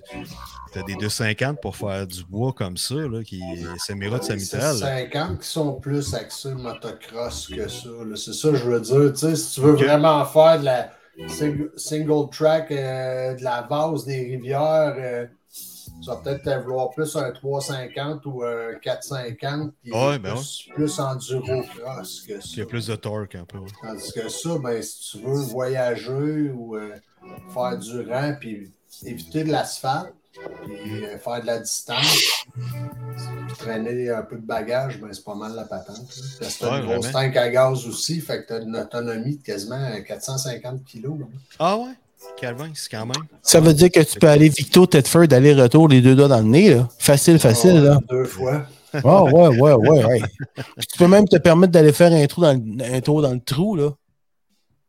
[0.72, 3.42] T'as des 250 pour faire du bois comme ça, là, qui
[3.78, 4.78] c'est mérite C'est Samuel.
[5.12, 7.90] 50 qui sont plus axés motocross que ça.
[8.06, 8.16] là.
[8.16, 9.12] C'est ça que je veux dire.
[9.14, 10.92] Tu sais, si tu veux vraiment faire de la
[11.28, 15.26] sing- single track, euh, de la vase des rivières, euh,
[16.02, 20.70] tu vas peut-être vouloir plus un 350 ou un 450 qui est Ouais, ben plus,
[20.74, 23.58] plus enduro cross que Il y a plus de torque un peu.
[23.60, 23.68] ouais.
[23.82, 26.96] Tandis que ça, ben, si tu veux voyager ou euh,
[27.54, 28.72] faire du rang puis
[29.04, 30.14] éviter de l'asphalte,
[30.66, 32.46] puis euh, faire de la distance,
[33.58, 35.98] traîner un peu de bagage, ben, c'est pas mal la patente.
[35.98, 36.24] là.
[36.40, 39.38] Parce que t'as Ouais, une grosse tank à gaz aussi, fait que t'as une autonomie
[39.38, 41.20] de quasiment 450 kilos.
[41.20, 41.26] là.
[41.60, 41.94] Ah ouais?
[42.38, 43.24] Calvin, c'est quand même.
[43.42, 46.44] Ça veut dire que tu peux aller Victo Tedford, aller-retour, les deux doigts dans le
[46.46, 46.88] nez, là.
[47.00, 48.00] Facile, facile, là.
[48.10, 48.66] Deux fois.
[49.04, 50.22] Oh, ouais, ouais, ouais, ouais.
[50.78, 53.34] Puis tu peux même te permettre d'aller faire un trou dans le, un tour dans
[53.34, 53.90] le trou, là.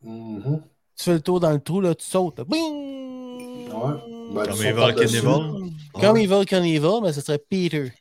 [0.05, 0.61] Mhm.
[0.97, 2.39] Tu fais le tour dans le trou, là, tu sautes.
[2.39, 2.45] là.
[2.49, 3.69] Bing!
[3.69, 3.95] Ouais.
[4.33, 4.95] Ben, Comme Evil.
[4.95, 5.41] Carnival.
[5.93, 7.93] Comme Evil Carnival, mais ce serait Peter.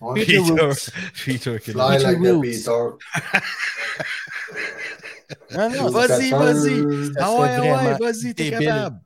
[0.00, 0.24] Ouais.
[0.24, 0.70] Peter Peter.
[1.24, 1.58] Peter.
[1.64, 2.38] qui- Fly Peter.
[2.42, 2.70] Peter.
[5.54, 6.84] Ah non, Vas-y, vas-y.
[7.18, 9.00] Ah ouais, ouais, vraiment vas-y, t'es capable.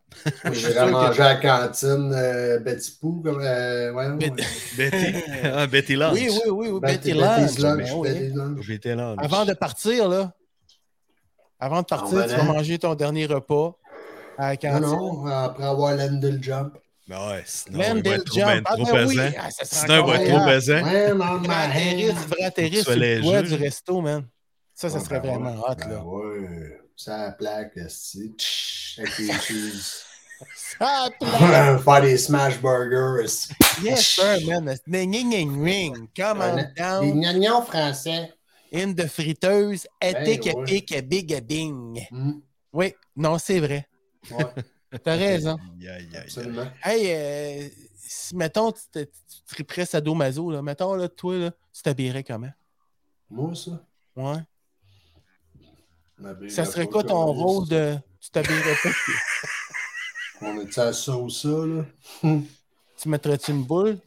[0.53, 3.41] J'irais manger à la cantine euh, Betty Pooh, comme.
[3.43, 4.31] Euh, ouais, ouais.
[4.77, 5.15] Betty.
[5.45, 6.15] Ah, Betty Lunch.
[6.15, 7.59] Oui, oui, oui, oui, Betty- Betty Lunch.
[7.59, 8.33] Lunch, ben oui.
[8.35, 9.19] Lunch.
[9.19, 10.33] Avant de partir, là,
[11.59, 12.53] avant de partir, En tu vas venant.
[12.55, 13.77] manger ton dernier repas
[14.37, 14.99] à la Non, cantine.
[14.99, 16.75] non, après avoir l'Endel Jump.
[17.09, 18.47] Ben ouais, sinon, il va être trop, Jump.
[18.49, 19.17] ben Ah, trop ben oui.
[19.17, 19.31] pesant.
[19.39, 20.85] Ah, Sinon, il va être trop pesant.
[20.85, 24.25] Ouais, man, Tu devrais atterrir, tu devrais atterrir sur le toit du resto, man.
[24.81, 26.03] Ça, ça serait vraiment hot, ben là.
[26.03, 30.05] Ouais, ça la plaque, avec les cheese.
[30.81, 31.77] Ah, plein.
[31.79, 33.51] Faire des smash burgers.
[33.83, 34.75] Yes, sir, man.
[34.87, 36.09] Ning, ning, ning, ring.
[36.17, 38.33] Come on Des down gnagnons français.
[38.73, 39.87] in the friteuse.
[40.01, 42.01] Ben, epic, a big, a bing.
[42.11, 42.41] Hmm,
[42.73, 43.87] Oui, non, c'est vrai.
[44.31, 44.45] Ouais,
[45.05, 45.59] T'as raison.
[46.83, 50.63] Hey, euh, si, mettons, tu, te- tu triperais sadomaso, là.
[50.63, 52.53] Mettons, là, toi, là, tu t'habillerais comment?
[53.29, 53.85] Moi, ça.
[54.17, 54.39] Ouais.
[56.49, 57.97] Ça serait quoi ton rôle de.
[58.21, 58.91] Tu t'habillerais pas?
[60.43, 61.85] On est à ça ou ça, là?
[62.23, 63.99] tu mettrais-tu une boule?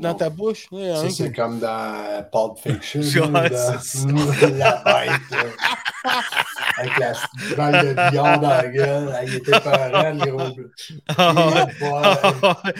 [0.00, 0.66] Dans ta bouche?
[0.72, 3.22] Il a Ça, un c'est comme dans Pulp Fiction.
[3.32, 4.06] Ouais, là, c'est ça.
[4.06, 5.38] dans- la bête, là.
[6.78, 7.12] Avec la
[7.56, 9.14] balle de billard dans la gueule.
[9.20, 10.56] Elle était parent, le gros.
[11.18, 11.66] Ouais.
[11.80, 11.90] Ouais,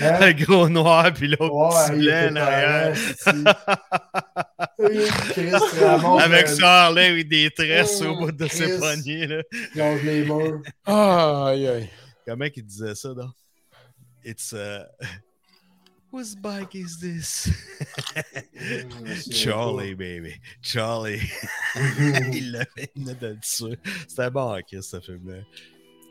[0.01, 0.33] ouais.
[0.33, 2.11] Le gros noir, puis l'autre ouais, petit il
[5.85, 9.27] Ramon, Avec euh, son Harley avec des tresses au Oh, bout de ses poignets.
[9.27, 9.43] Là.
[9.53, 10.63] il longe les murs.
[10.87, 11.89] Aïe, aïe.
[12.27, 13.27] Comment il disait ça, là?
[14.25, 14.85] It's uh...
[16.11, 17.49] Whose bike is this?
[19.31, 20.40] Charlie, baby.
[20.62, 21.21] Charlie.
[22.33, 23.66] il l'avait il l'avait dit ça.
[24.09, 25.42] C'était bon, Chris, ce film-là.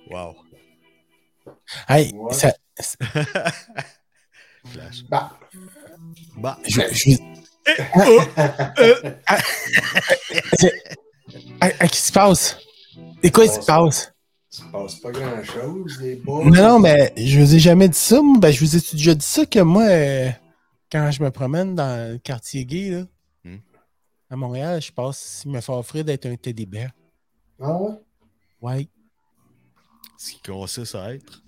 [0.10, 0.36] Wow.
[1.90, 2.34] Hey, Ouais.
[2.34, 2.54] ça,
[4.66, 5.04] Flash.
[5.10, 5.38] Bah.
[6.38, 6.60] Bah.
[6.68, 7.18] je, je-
[9.26, 9.42] Ah,
[11.80, 12.58] ah, qu'est-ce qui se passe?
[13.24, 14.14] Et quoi, qui se passe?
[14.50, 16.46] Se passe pas grand-chose, les boys.
[16.46, 18.22] Non, non, mais je vous ai jamais dit ça.
[18.22, 18.38] moi.
[18.40, 20.30] Ben, je vous ai déjà dit ça que moi, euh,
[20.92, 23.04] quand je me promène dans le quartier gay, là,
[23.44, 23.58] Hmm.
[24.30, 26.92] à Montréal, je passe, il me fait offrir d'être un teddy bear.
[27.62, 27.94] Ah ouais?
[28.62, 28.88] Ouais.
[30.18, 31.44] Ce qui consiste à être.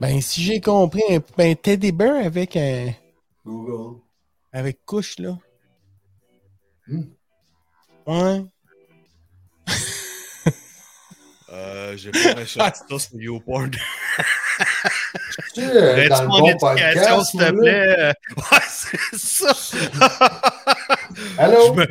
[0.00, 2.92] Ben, si j'ai compris, un, ben, teddy bear avec un,
[3.44, 4.00] Google.
[4.52, 5.38] avec couche, là.
[6.88, 7.02] Hmm.
[8.06, 8.44] Ouais.
[11.56, 12.56] Euh, j'ai pas recherché
[12.88, 13.70] ça sur YouPorn.
[13.70, 13.78] Tu
[15.54, 16.68] sais, euh, Aurais-tu dans le mon bon éducation,
[17.16, 17.94] podcast, s'il te moi, là.
[17.94, 18.14] plaît?
[18.36, 19.52] Ouais, c'est ça.
[21.38, 21.74] Allô?
[21.74, 21.86] Je me,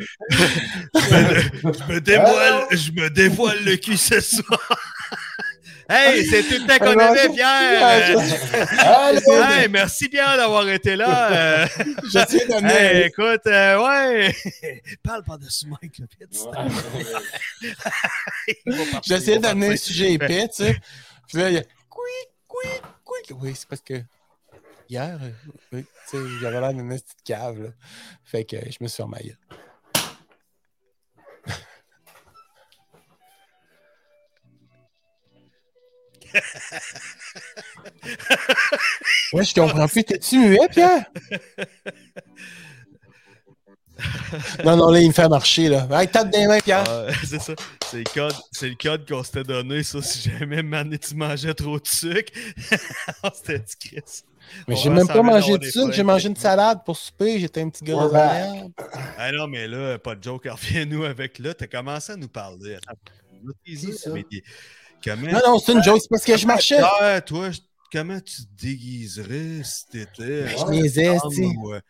[0.94, 4.60] je me- je me dévoile, je me dévoile le cul ce soir.
[5.88, 8.18] Hey, c'est tout le temps qu'on avait, Pierre.
[8.78, 9.32] Allô?
[9.42, 11.32] Hey, merci Pierre d'avoir été là.
[11.32, 11.66] Euh,
[12.10, 14.34] J'essaie d'amener hey, écoute, euh, ouais.
[15.02, 16.28] Parle par-dessus Mike, le pit.
[19.04, 20.80] J'essayais d'amener un sujet épais, tu sais.
[21.28, 23.32] Puis là, il y a quick, quick, quick.
[23.40, 24.02] Oui, c'est parce que
[24.88, 25.30] hier, euh,
[25.72, 27.68] oui, tu sais, j'avais l'air d'une petite cave, là.
[28.24, 29.36] Fait que je me suis fermé
[39.32, 40.04] Ouais, je comprends plus.
[40.04, 41.04] T'es-tu muet, Pierre?
[44.64, 45.88] Non, non, là, il me fait marcher, là.
[45.90, 46.84] Hey, tape des mains, Pierre.
[46.86, 47.54] Ah, c'est ça.
[47.90, 51.54] C'est le code, c'est le code qu'on s'était donné, ça, si jamais mané, tu mangeais
[51.54, 52.32] trop de sucre.
[53.22, 54.22] On s'était dit, Chris.
[54.68, 57.68] Mais j'ai même pas mangé de sucre, j'ai mangé une salade pour souper, j'étais un
[57.68, 58.12] petit gars back.
[58.12, 58.72] merde.
[59.18, 61.54] Ah non, mais là, pas de joke, reviens-nous avec là.
[61.54, 62.76] T'as commencé à nous parler.
[62.86, 63.12] Attends,
[65.06, 66.80] Comment, Non, non, c'est une joke, c'est parce que je marchais.
[67.00, 67.50] Ah, toi,
[67.92, 70.48] comment tu te déguiserais si t'étais.
[70.48, 71.42] Je un niaisais, homme esti.
[71.58, 71.80] ou, euh,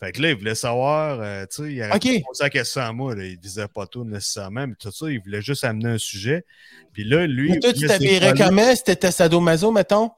[0.00, 2.02] Fait que là, il voulait savoir, euh, tu sais, il aurait Ok.
[2.02, 5.08] pas posé la question à moi, là, il disait pas tout nécessairement, mais tout ça,
[5.08, 6.44] il voulait juste amener un sujet.
[6.92, 7.50] Puis là, lui.
[7.52, 10.10] Mais toi, tu t'habillerais comment si t'étais sadomaso, mettons?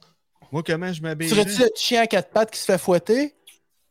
[0.50, 1.28] Moi, comment je m'habille?
[1.28, 3.34] Serais-tu le chien à quatre pattes qui se fait fouetter?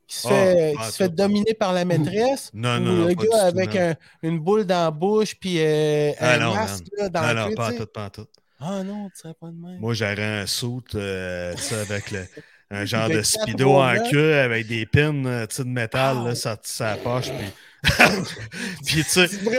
[0.08, 2.50] Qui se Ah, fait, qui se fait dominer par la maîtresse?
[2.54, 6.36] Non, non, non, le gars avec un- une boule dans la bouche puis euh, Ah
[6.36, 8.28] un non, masque là, dans Non, la non, pas tout, pas tout.
[8.60, 9.80] Ah non, tu serais pas de même.
[9.80, 12.26] Moi, j'aurais un saut, euh, avec le,
[12.72, 16.98] un genre de speedo en queue avec des pins euh, de métal, là, ça, ça
[17.04, 17.28] poche.
[17.30, 17.92] Puis,
[18.86, 19.52] puis tu sais, le-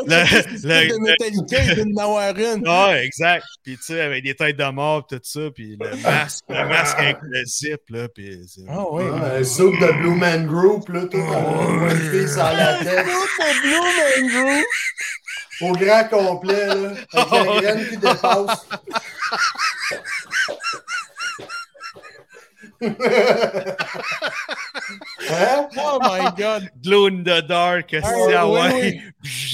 [0.67, 2.65] le- de Metallica, il vient de m'avoir une.
[2.67, 3.45] ah, exact.
[3.63, 5.41] Puis tu sais, avec des têtes de mort, tout ça.
[5.55, 8.09] Puis le masque, le masque avec le zip, là.
[8.09, 9.05] Puis c'est- Ah oui.
[9.23, 13.09] Ah, un soupe de Blue Man Group, là, tout en One Piece en latex,
[15.61, 16.75] au grand complet, là,
[17.13, 18.67] avec la graine qui dépasse.
[25.31, 25.69] hein?
[25.79, 26.71] Oh my god.
[26.83, 28.73] Glow in the dark, Ah, ah ouais.
[28.75, 29.01] oui.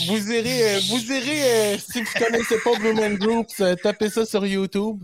[0.08, 1.42] Vous irez, euh, vous irez
[1.74, 5.02] euh, si vous connaissez pas Blue Man Groups, euh, tapez ça sur YouTube.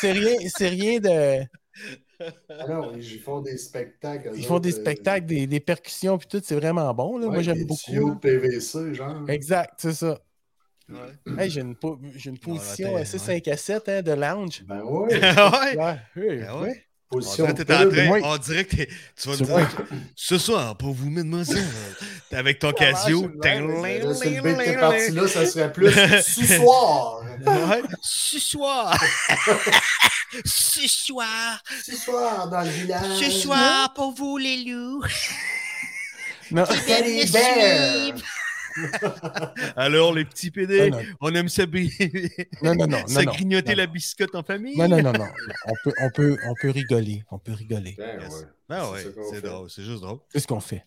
[0.00, 1.44] C'est rien, c'est rien de.
[2.50, 4.32] Ah non, ils font des spectacles.
[4.36, 7.16] Ils font des euh, spectacles, des, des percussions puis tout, c'est vraiment bon.
[7.18, 7.26] Là.
[7.28, 8.16] Moi j'aime beaucoup.
[8.16, 9.28] PVC, genre.
[9.28, 10.18] Exact, c'est ça.
[10.90, 11.44] Ouais.
[11.44, 14.62] Hey, j'ai une, po- une position assez t'es- 5 à 7 hein, de lounge.
[14.66, 15.14] Ben ouais.
[15.14, 15.20] ouais.
[15.76, 16.62] Ouais, oui, Ben oui.
[16.68, 16.84] ouais.
[17.12, 18.20] On Position dirait, que t'es en train- oui.
[18.22, 18.88] on dirait que t'es-
[19.20, 19.68] tu vas dire
[20.14, 21.66] ce soir pour vous, mademoiselle,
[22.28, 23.28] t'es avec ton Casio.
[23.42, 25.90] Ben cette partie-là, ça serait plus
[26.22, 27.24] ce soir.
[27.44, 27.82] Ouais.
[28.00, 28.96] Ce soir.
[30.44, 33.16] Ce soir, Ce soir dans le village.
[33.18, 35.02] ce soir pour vous les loups.
[36.52, 36.64] Non.
[36.64, 38.14] Bear.
[39.76, 41.04] Alors, les petits PD, Non, non.
[41.20, 41.64] on aime ça,
[42.62, 43.32] Non, non, non, ça non, non.
[43.32, 44.76] grignoter Non, la biscotte en famille.
[44.76, 45.26] Non, non, non, non.
[45.66, 47.24] On peut, on peut, on peut rigoler.
[47.30, 47.94] On peut rigoler.
[47.98, 48.32] Ben Yes.
[48.34, 48.46] ouais.
[48.68, 50.18] Ben C'est ouais, drôle, c'est juste drôle.
[50.30, 50.84] C'est ce qu'on fait?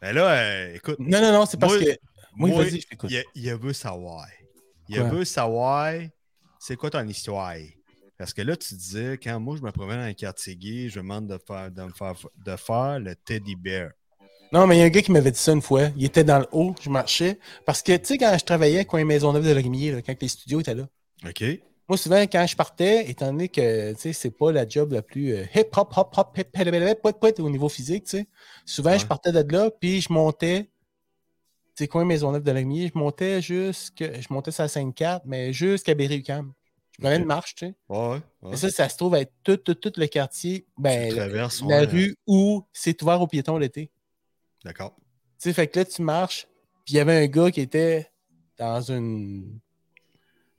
[0.00, 1.98] Ben là, euh, écoute, Non, non, non, c'est parce Moi- que.
[2.36, 3.10] Oui, moi, vas-y, je t'écoute.
[3.34, 4.26] il, veut savoir.
[4.88, 5.92] Il veut savoir,
[6.58, 7.54] c'est quoi ton histoire?
[8.18, 10.98] Parce que là, tu disais, quand moi, je me promène dans un quartier gay, je
[10.98, 12.14] me demande de faire, de me faire,
[12.44, 13.90] de faire le teddy bear.
[14.54, 15.88] Non, mais il y a un gars qui m'avait dit ça une fois.
[15.96, 17.40] Il était dans le haut, je marchais.
[17.66, 20.60] Parce que, tu sais, quand je travaillais à Coin Maisonneuve de Lorimier, quand les studios
[20.60, 20.86] étaient là,
[21.26, 21.42] OK?
[21.88, 25.02] moi, souvent, quand je partais, étant donné que, tu sais, c'est pas la job la
[25.02, 28.04] plus euh, hip hop, hop, hop, hip, hip, hip, hip, hip, hip, au niveau physique,
[28.04, 28.28] tu sais.
[28.64, 30.70] Souvent, je partais de là, puis je montais,
[31.74, 35.94] sais, Coin Maisonneuve de Lorimier, je montais jusqu'à, je montais sur la 5-4, mais jusqu'à
[35.94, 36.52] Berry-UQAM.
[36.92, 37.74] Je prenais une marche, tu sais.
[37.88, 38.52] Ouais, ouais.
[38.52, 42.62] Et ça, ça se trouve être tout, tout, tout le quartier, ben, la, rue où
[42.72, 43.90] c'est ouvert aux piétons l'été.
[44.64, 44.96] D'accord.
[45.38, 46.46] Tu sais, fait que là, tu marches,
[46.84, 48.10] puis il y avait un gars qui était
[48.58, 49.58] dans une.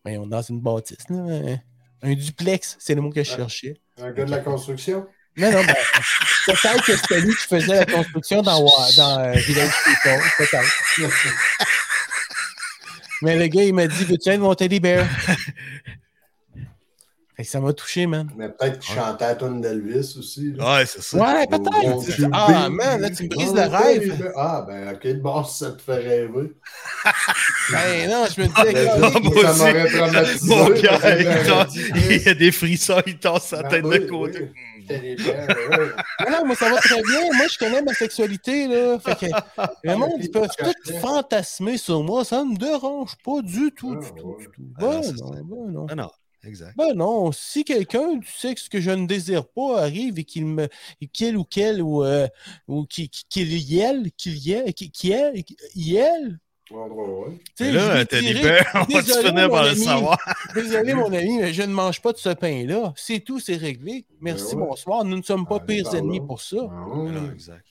[0.03, 1.57] Voyons, dans une bâtisse, là.
[2.01, 3.81] Un, duplex, c'est le mot que je cherchais.
[3.97, 5.07] Un gars de la construction?
[5.37, 5.75] Non, non, ben,
[6.45, 8.63] peut-être que c'était lui qui faisait la construction dans,
[8.95, 10.71] dans euh, Village People, peut-être.
[13.21, 15.07] Mais le gars, il m'a dit Veux-tu être mon teddy bear
[17.35, 18.29] Fait que ça m'a touché, man.
[18.37, 20.53] Mais peut-être qu'il chantait tune d'Elvis aussi.
[20.53, 20.77] là.
[20.77, 21.17] Ouais, c'est ça.
[21.17, 22.29] Ouais, peut-être.
[22.31, 24.09] Ah, man, là, tu me brises le rêve.
[24.09, 24.23] baby.
[24.37, 26.53] Ah, ben, ok, bon, si ça te fait rêver.
[27.71, 30.55] Ben non, je me disais, Ben, gars, non, ça m'aurait traumatisé.
[30.55, 34.51] Mon que il, y a des frissons, il tasse sa Ben tête oui, de côté.
[34.89, 35.15] oui.
[36.19, 37.21] Ah non, moi, ça va très bien.
[37.33, 38.97] Moi, je connais ma sexualité, là.
[38.99, 39.25] Fait que
[39.83, 42.23] le monde, ils peuvent tout fantasmer sur moi.
[42.23, 44.63] Ça ne me dérange pas du tout, Ah, du tout, du tout.
[44.79, 46.09] Ah non, Ben non,
[46.45, 46.77] ben exact.
[46.77, 50.67] Ben non, si quelqu'un du sexe que je ne désire pas arrive et qu'il me.
[51.13, 52.03] qu'il ou qu'elle ou.
[52.03, 52.27] euh,
[52.67, 56.39] ou qu'il qu'il yelle, qu'il yelle, qu'il yelle, qu'il yelle.
[56.71, 57.71] Ouais, ouais, ouais.
[57.71, 59.83] Là, Bear, on va-tu Désolé, finir mon par le ami.
[59.83, 60.17] savoir?
[60.55, 62.91] Désolé, mon ami, mais je ne mange pas de ce pain-là.
[62.97, 64.05] C'est tout, c'est réglé.
[64.19, 64.67] Merci, Ben ouais.
[64.69, 65.05] bonsoir.
[65.05, 66.25] Nous ne sommes pas pires ennemis là.
[66.25, 66.57] pour ça.
[66.57, 67.11] Ouais.
[67.11, 67.65] Non, exact.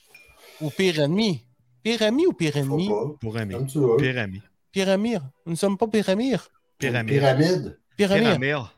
[0.61, 1.41] Ou pire ennemi.
[1.83, 2.87] Pire ami ou pire ennemi?
[2.87, 3.17] Faut pas.
[3.19, 3.53] Pour ami.
[3.55, 3.97] Comme tu veux.
[3.97, 4.41] Pyramide.
[4.71, 5.21] Pyramide.
[5.45, 6.39] Nous ne sommes pas pyramide.
[6.79, 7.09] Pyramide.
[7.19, 7.79] Pyramide.
[7.97, 8.69] Pyramide.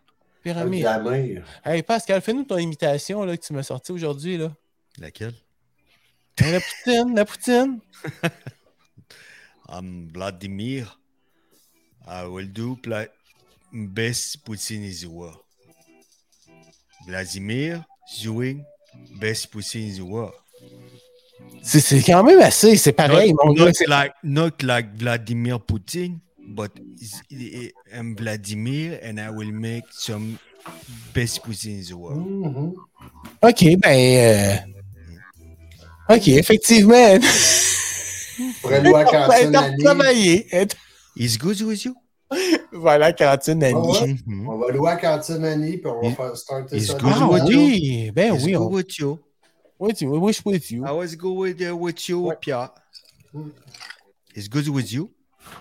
[0.43, 1.43] Pyramide.
[1.65, 4.37] Hey Pascal, fais-nous ton imitation là, que tu m'as sorti aujourd'hui.
[4.37, 4.51] Là.
[4.99, 5.33] Laquelle?
[6.39, 7.79] Hey, la poutine, la poutine.
[9.69, 10.99] I'm Vladimir.
[12.07, 12.77] I will do
[13.73, 15.33] best Putinizua.
[17.05, 17.83] Vladimir
[18.23, 18.63] doing
[19.19, 20.31] best Putinizua.
[21.61, 26.17] C'est, c'est quand même assez, c'est pareil, not, mon like not like Vladimir Putin,
[26.57, 30.37] but is- I- I'm Vladimir and I will make some
[31.13, 32.15] Best Cuisine Zoa.
[32.15, 32.73] Mhm.
[33.41, 34.65] OK, ben.
[36.09, 37.19] euh, OK, effectivement.
[39.63, 39.83] Annie.
[39.83, 40.47] travaillé.
[41.15, 41.95] Is good with you?
[42.73, 43.75] Voilà, cantine Annie.
[43.75, 44.15] Ouais?
[44.47, 46.93] On va louer à cantine Annie, puis on va faire starter il ça.
[46.93, 47.51] le Ah with monde.
[47.51, 47.57] you.
[47.59, 48.51] oui, ben Is oui.
[48.51, 48.71] good On...
[48.73, 49.19] with you.
[49.79, 50.85] With you, wish with you.
[50.85, 52.69] I was good with, uh, with you, Pierre.
[53.33, 53.51] Mm.
[54.35, 55.09] Is good with you?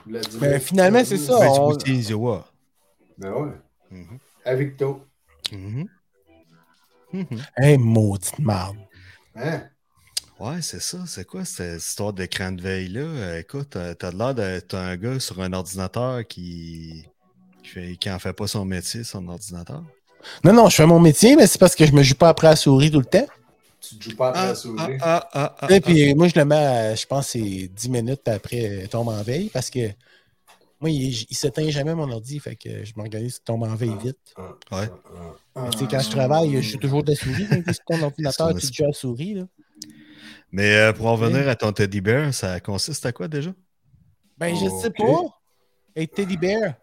[0.06, 0.40] Vladimir.
[0.40, 1.38] Ben, finalement, c'est ça.
[1.82, 2.46] Cuisine Zoa.
[3.18, 3.52] Ben ouais.
[3.90, 4.18] Mhm.
[4.44, 5.00] Avec toi.
[5.52, 5.86] Mhm.
[7.56, 8.76] Hey, maudite marde.
[9.34, 9.62] Hein?
[10.38, 10.98] Ouais, c'est ça.
[11.06, 13.00] C'est quoi cette histoire d'écran de veille-là?
[13.00, 17.06] Euh, écoute, euh, t'as l'air d'être un gars sur un ordinateur qui...
[17.62, 19.82] Qui, en fait pas son métier, son ordinateur.
[20.44, 22.46] Non, non, je fais mon métier, mais c'est parce que je me joue pas après
[22.46, 23.26] à la souris tout le temps.
[23.88, 24.98] Tu te joues pas après Ah, la souris.
[25.00, 27.88] ah, ah, ah, Et ah, puis moi, je le mets, à, je pense, c'est 10
[27.90, 29.88] minutes après elle tombe en veille parce que
[30.80, 33.96] moi, il, il s'éteint jamais mon ordi, fait que je m'organise qu'il tombe en veille
[34.02, 34.34] vite.
[34.36, 34.52] ah.
[34.76, 34.88] Ouais.
[35.56, 37.46] Mais tu sais, quand je travaille, je suis toujours de la souris.
[37.66, 39.34] C'est ton ordinateur, tu joues à la souris.
[39.34, 39.44] Là.
[40.52, 43.52] Mais euh, pour en venir à ton teddy bear, ça consiste à quoi déjà?
[44.38, 45.22] Ben, je sais pas.
[45.94, 46.74] Hey, Teddy Bear.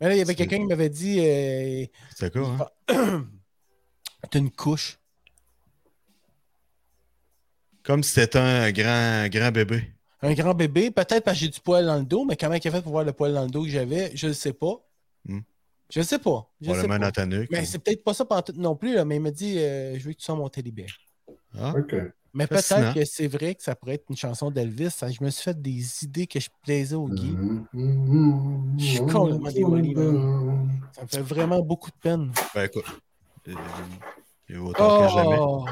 [0.00, 3.24] Mais là, il y avait quelqu'un qui m'avait dit euh, C'est quoi, hein?
[4.30, 4.98] T'as une couche.
[7.84, 9.92] Comme si c'était un grand, grand bébé.
[10.22, 12.66] Un grand bébé, peut-être parce que j'ai du poil dans le dos, mais comment il
[12.66, 14.74] a fait pour voir le poil dans le dos que j'avais, je ne sais pas.
[15.26, 15.40] Hmm.
[15.90, 16.50] Je ne sais pas.
[16.62, 17.26] Je Pour sais pas.
[17.26, 17.50] nuque.
[17.50, 19.98] Mais c'est peut-être pas ça pendant tout non plus, là, mais il m'a dit euh,
[19.98, 20.88] Je veux que tu sois mon teddy bear.
[21.58, 21.94] Ah, OK.
[22.32, 24.96] Mais peut-être que c'est vrai que ça pourrait être une chanson d'Elvis.
[25.02, 27.06] Je me suis fait des idées que je plaisais au.
[27.06, 28.76] Mhm.
[28.78, 29.94] Je suis complètement démoli,
[30.92, 32.32] Ça me fait vraiment beaucoup de peine.
[32.54, 32.86] ben écoute.
[34.50, 35.36] A autant que jamais.
[35.38, 35.64] Oh!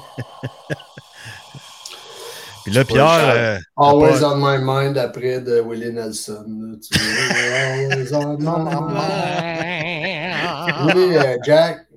[2.65, 6.45] Puis là, Pierre, euh, t'as Always pas- on my mind après de Willie Nelson.
[6.47, 7.91] là, tu vois.
[7.91, 8.45] Always on my
[10.87, 10.97] mind.
[10.97, 11.89] Oui, euh, Jack.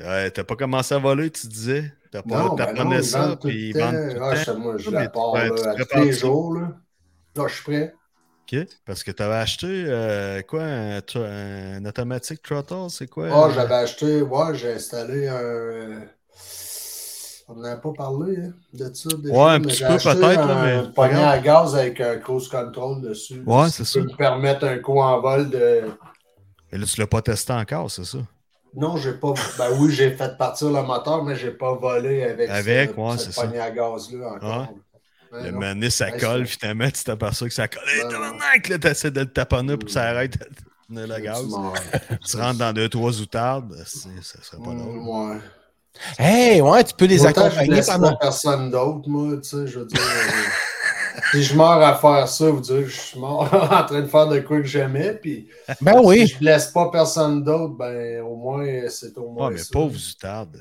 [0.00, 1.92] ouais, t'as pas commencé à voler, tu disais?
[2.10, 5.50] T'as pas Non, ben ça, puis ils vendent tout Ah, moi, je la pars là,
[5.72, 6.54] à tous les jours.
[6.54, 6.68] Là.
[7.36, 7.94] Là, je suis prêt.
[8.52, 8.66] OK.
[8.84, 13.28] Parce que t'avais acheté euh, quoi, un, un automatique throttle, c'est quoi?
[13.30, 16.06] Ah, j'avais acheté, ouais, j'ai installé un.
[17.48, 19.08] On n'en a pas parlé hein, de ça.
[19.18, 23.00] Déjà, Ouais, un petit peu peut-être, un mais poignet à gaz avec un cruise control
[23.02, 23.42] dessus.
[23.46, 24.00] Ouais, ce c'est qui ça.
[24.00, 25.84] peut me permettre un coup en vol de.
[26.72, 28.18] Mais là, tu l'as pas testé encore, c'est ça?
[28.74, 29.32] Non, j'ai pas.
[29.58, 33.16] Ben oui, j'ai fait partir le moteur, mais j'ai pas volé avec, Avec, ce, ouais,
[33.18, 34.60] cette poignée à gaz-là encore.
[34.60, 34.66] Ouais,
[35.44, 37.82] Le mané, ça colle, finalement, tu t'aperçois que ça colle.
[37.86, 40.38] Ouais, tabarnak, là, t'essaies de le taponner pour que ça arrête
[40.88, 41.44] de Tu gaz.
[42.28, 44.94] Tu rentres dans deux, trois outardes, c'est- ça serait pas drôle.
[45.00, 45.36] Mm, Ouais.
[46.18, 48.10] Hey, ouais, tu peux les Autant je accompagner laisse pendant.
[48.10, 49.98] pas personne d'autre, moi, tu sais, je veux dire.
[49.98, 53.40] euh, si je meurs à faire ça, vous dire que je suis mort
[53.72, 55.48] en train de faire de quoi que j'aimais, puis
[55.80, 56.28] Ben oui.
[56.28, 59.68] si je laisse pas personne d'autre, ben au moins, c'est au moins Ah, mais ça.
[59.72, 60.60] pauvres outardes.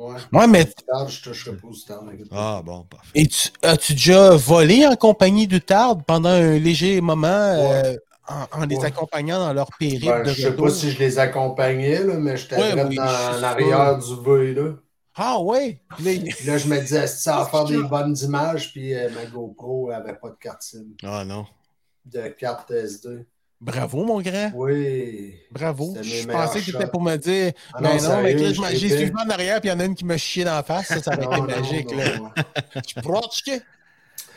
[0.00, 0.16] Ouais.
[0.32, 2.04] Ouais, mais Tard, je toucherai pas au tard.
[2.32, 3.10] Ah, bon, parfait.
[3.14, 7.94] et tu, as-tu déjà volé en compagnie d'Outarde pendant un léger moment euh,
[8.26, 8.86] en, en les Ouais.
[8.86, 12.36] accompagnant dans leur périple Ben, de je sais pas si je les accompagnais, là, mais
[12.38, 14.70] j'étais Ouais, oui, dans l'arrière du V, là.
[15.16, 15.82] Ah ouais?
[16.02, 19.10] Là, il- Puis là, je me disais, ça va faire des bonnes images, puis euh,
[19.14, 21.44] ma GoPro avait pas de carte SIM, Ah, non.
[22.06, 23.26] de carte SD.
[23.60, 24.50] Bravo, mon grand.
[24.54, 25.34] Oui.
[25.50, 25.94] Bravo.
[26.00, 29.28] Je pensais que c'était pour me dire Ah Ben non, sérieux, mais j'ai suivi en
[29.28, 30.86] arrière, puis il y en a une qui m'a chié dans la face.
[30.88, 31.90] Ça, ça aurait été Non, non, magique.
[31.90, 32.16] non, là.
[32.18, 32.30] non.
[32.86, 33.52] Je.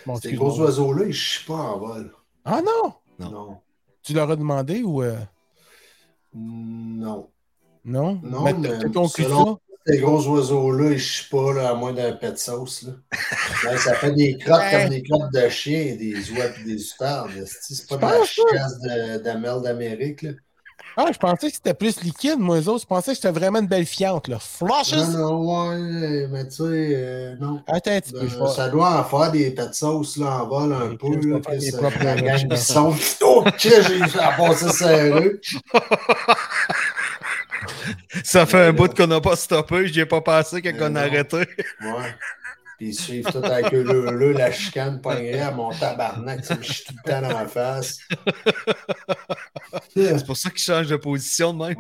[0.06, 2.14] Bon, Ces gros oiseaux-là, ils chient pas en vol.
[2.44, 2.94] Ah non!
[3.20, 3.32] Non.
[3.32, 3.58] Non.
[4.02, 5.02] Tu leur as demandé ou.
[5.02, 5.16] euh,
[6.34, 7.30] Non.
[7.86, 8.20] Non?
[8.24, 8.70] Non, mais mais
[9.08, 9.62] selon- ça?
[9.86, 12.84] Ces gros oiseaux-là, ils chient pas là, à moins d'un pet de sauce.
[12.84, 12.94] Là.
[13.78, 17.76] Ça fait des crottes comme des crottes de chien, des oies et des esti.
[17.76, 20.22] C'est pas de la de- d'amel d'Amérique.
[20.22, 20.32] là?
[20.96, 22.82] Ah, je pensais que c'était plus liquide, moi, eux autres.
[22.84, 24.38] Je pensais que c'était vraiment une belle fiante, là.
[24.40, 24.94] Flushes!
[24.96, 27.62] Non, non, ouais, mais tu sais, euh, non.
[27.68, 28.28] Attends un petit peu.
[28.28, 31.16] je Euh, ça doit en faire des pets de sauce là, en vol un peu.
[31.28, 32.94] Là, que des ça- propres la gang qui sont.
[33.24, 33.74] Oh, j'ai
[34.20, 35.42] à passer serreux.
[38.24, 40.96] Ça fait un bout qu'on n'a pas stoppé, j'y ai pas passé quand Mais on
[40.96, 41.38] a arrêté.
[41.38, 42.16] Ouais.
[42.78, 46.58] Puis ils suivent tout avec eux, là, là, la chicane poignée à mon tabarnak, tu
[46.58, 48.00] me chie tout le temps dans la face.
[49.72, 49.84] Ouais,
[50.18, 51.76] C'est pour ça qu'il change de position de même.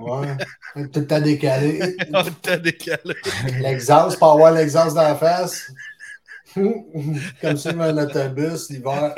[0.91, 1.97] tout le temps décalé.
[2.13, 3.15] Ah, t'as décalé.
[3.59, 5.71] L'exhaust, pour avoir l'exhaust dans la face.
[6.53, 9.15] Comme sur un autobus l'hiver.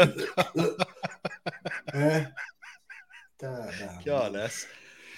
[1.93, 2.25] Hein?
[4.03, 4.67] Calasse.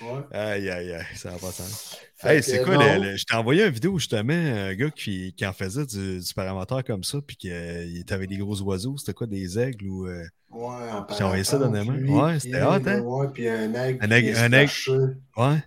[0.01, 0.37] Ouais.
[0.37, 1.97] Aïe, aïe, aïe, ça pas de sens.
[2.15, 2.99] Fait Hey, c'est quoi, non.
[3.01, 6.19] le- le- je t'ai envoyé une vidéo justement, un gars qui, qui en faisait du,
[6.19, 9.87] du paramoteur comme ça, puis qu'il était avec des gros oiseaux, c'était quoi, des aigles
[9.87, 10.07] ou.
[10.07, 12.25] euh, Ouais, en J'ai envoyé ça dernièrement.
[12.25, 13.01] Ouais, c'était hot, hein?
[13.01, 13.99] Ouais, puis un aigle.
[14.01, 15.17] Un aigle- un aigle.
[15.35, 15.63] Ouais.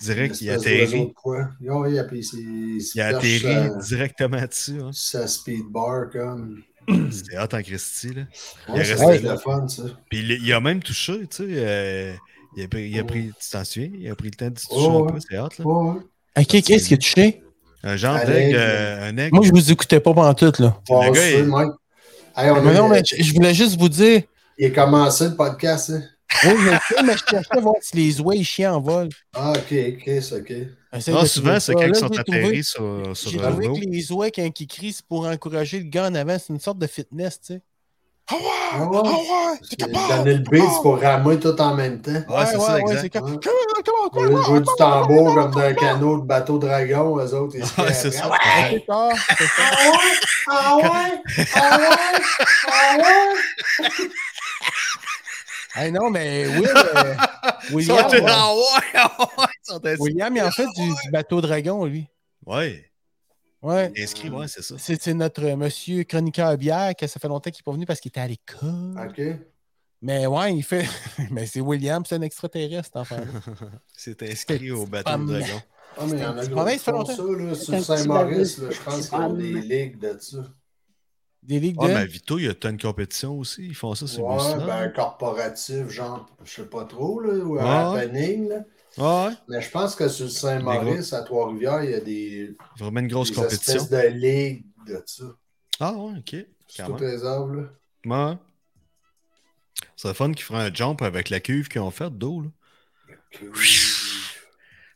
[0.00, 1.06] Direct, il a espèce d'oiseau atterri.
[1.08, 1.38] de quoi?
[1.60, 4.80] Ouais, il a, il Il a perche atterri sa- directement dessus.
[4.82, 4.90] Hein.
[4.92, 6.62] sa speed bar comme.
[7.10, 8.22] C'était hot en Christie, là.
[8.68, 9.32] Il Ouais, resté être là.
[9.32, 9.82] le fun, ça.
[10.10, 12.18] Puis il, il a même touché, tu sais.
[12.52, 13.90] Euh, il, a pris, il a pris, tu t'en souviens?
[13.94, 15.48] Il a pris le temps de se toucher Oh, un peu, c'est là.
[16.38, 17.42] Ok, qu'est-ce que tu sais?
[17.82, 18.56] Un genre Un d'aigle, aigle.
[18.58, 19.34] euh, un aigle.
[19.36, 20.80] Moi, je vous écoutais pas pendant tout, là.
[20.88, 21.72] Le gars, il-.
[22.36, 24.22] Hey, Mais non, mais je je voulais juste vous dire.
[24.58, 26.02] Il a commencé le podcast, hein?
[26.44, 28.80] Oui, je le sais, mais je cherchais à voir si les oies ils chient en
[28.80, 29.08] vol.
[29.34, 30.52] Ah, ok, ok, c'est ok.
[31.08, 34.12] Non, de souvent, c'est quand ils sont trouvé- atterris sur, sur J'ai trouvé que les
[34.12, 36.36] oies, quand ils crient, c'est pour encourager le gars en avant.
[36.38, 37.62] C'est une sorte de fitness, tu sais.
[38.32, 39.58] Ah ouais?
[40.08, 42.12] Donner le c'est pour ramer tout en même temps.
[42.12, 43.18] Ouais, c'est ça, exact.
[43.26, 43.38] du
[44.76, 48.30] tambour comme d'un canot de bateau dragon, eux autres, Ouais, c'est ça.
[48.30, 48.84] Ah ouais?
[48.88, 49.14] Ah ouais?
[50.48, 51.22] Ah ouais?
[51.54, 52.20] Ah ouais?
[52.68, 54.08] Ah ouais?
[55.74, 57.14] Hey, non, mais Will, euh,
[57.72, 59.46] William, ouais, ah ah.
[60.00, 62.08] William, il en fait du, du bateau dragon, lui.
[62.44, 62.89] Ouais,
[63.62, 63.92] Ouais.
[63.98, 64.74] inscrit, ouais, c'est ça.
[64.78, 67.84] C'est c'est notre euh, monsieur chroniqueur bière, que ça fait longtemps qu'il n'est pas venu
[67.86, 68.96] parce qu'il était à l'école.
[69.08, 69.20] Ok.
[70.02, 70.86] Mais ouais, il fait.
[71.30, 73.24] mais c'est William, c'est un extraterrestre, enfant-là.
[73.94, 75.60] C'est inscrit au bateau de dragon.
[75.98, 76.48] Ah, mais il y en a C'est
[76.78, 77.16] qui font longtemps.
[77.16, 80.38] ça, là, C'est sur Saint-Maurice, je pense qu'ils ont des ligues de ça.
[81.42, 81.92] Des ligues Ah, de?
[81.94, 83.66] mais Vito, il y a une compétition aussi.
[83.66, 87.56] Ils font ça sur le Ouais, ben corporatif, genre, je sais pas trop, là, ou
[87.56, 87.60] Ouais.
[87.62, 88.64] un happening, là.
[88.98, 93.00] Ouais, Mais je pense que sur le Saint-Maurice, à Trois-Rivières, il y a des, vraiment
[93.00, 93.74] une grosse des compétition.
[93.74, 95.24] espèces de ligues de ça.
[95.78, 96.32] Ah, ouais, ok.
[96.78, 96.96] Même.
[97.00, 98.30] les arbres, là.
[98.32, 98.38] Ouais.
[99.96, 102.42] C'est le fun qu'ils feraient un jump avec la cuve qu'ils ont faite d'eau.
[102.42, 102.48] là.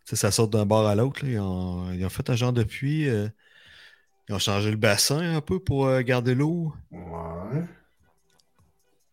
[0.05, 1.25] Ça sort d'un bord à l'autre.
[1.25, 3.09] Ils ont, ils ont fait un genre de puits.
[3.09, 3.29] euh,
[4.29, 6.73] ils ont changé le bassin un peu pour euh, garder l'eau.
[6.91, 7.65] Ouais.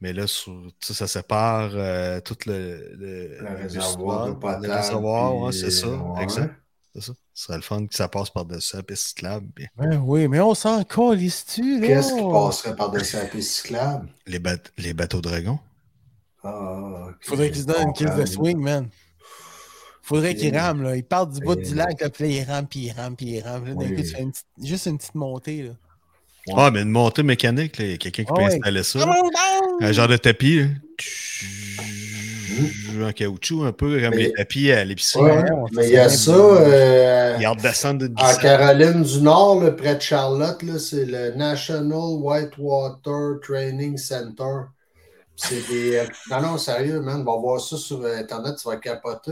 [0.02, 4.66] Mais là, sur- ça sépare euh, tout le, le, Le le réservoir potable.
[4.68, 5.88] Le réservoir, ouais, c'est ça.
[5.88, 6.24] ouais.
[6.24, 6.54] Exact.
[6.94, 7.14] C'est ça.
[7.34, 9.48] Ce serait le fun que ça passe par-dessus la piste cyclable.
[9.56, 11.88] puis Ben oui, mais on s'en calisse-tu, là?
[11.88, 14.10] Qu'est-ce qui passerait par-dessus la piste cyclable?
[14.28, 15.60] Les, bat- les bateaux dragons.
[16.44, 17.16] Ah, ok.
[17.22, 18.90] Faudrait qu'il se donne une crise de swing, man.
[20.02, 20.96] Faudrait qu'il Et- rame, là.
[20.96, 23.28] Il part du bout du lac, là, puis là, il rame, puis il rame, puis
[23.28, 23.66] il rame.
[23.66, 23.96] Là, d'un Oui.
[23.96, 25.72] coup, tu fais une petite- juste une petite montée, là.
[26.48, 26.54] Ouais.
[26.58, 28.56] Ah, mais une montée mécanique, il y a quelqu'un qui Ah peut ouais.
[28.56, 29.00] installer ça.
[29.82, 30.60] Un genre de tapis.
[30.62, 30.68] là.
[33.08, 35.24] En caoutchouc, un peu comme Mais- les tapis à l'épicerie.
[35.24, 38.36] Ouais, on mais il y a ça euh, de en.
[38.42, 44.66] Caroline du Nord, là, près de Charlotte, c'est le National Whitewater Training Center.
[45.36, 45.96] C'est des.
[45.96, 49.32] euh, Non, non, sérieux, man, va voir ça sur euh, Internet, tu vas capoter.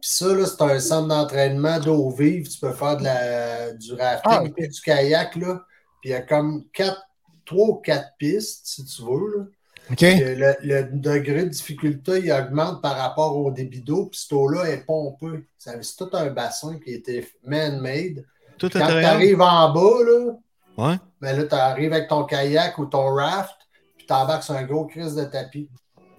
[0.00, 2.48] Puis ça, c'est un centre d'entraînement d'eau vive.
[2.48, 4.52] Tu peux faire de la, du rafting Ah, ok.
[4.56, 5.62] puis du kayak, là.
[6.00, 7.00] Puis il y a comme quatre,
[7.44, 9.44] trois ou quatre pistes, si tu veux, là.
[9.90, 9.96] OK?
[9.98, 14.32] Puis Le, le degré de difficulté il augmente par rapport au débit d'eau, puis cette
[14.32, 15.46] eau-là est pompée.
[15.58, 18.24] C'est tout un bassin qui été man-made.
[18.58, 20.32] Tout Quand tu arrives en bas, là,
[20.78, 20.96] Ouais.
[21.20, 23.56] ben là, tu arrives avec ton kayak ou ton raft,
[23.96, 25.68] puis tu embarques sur un gros crise de tapis.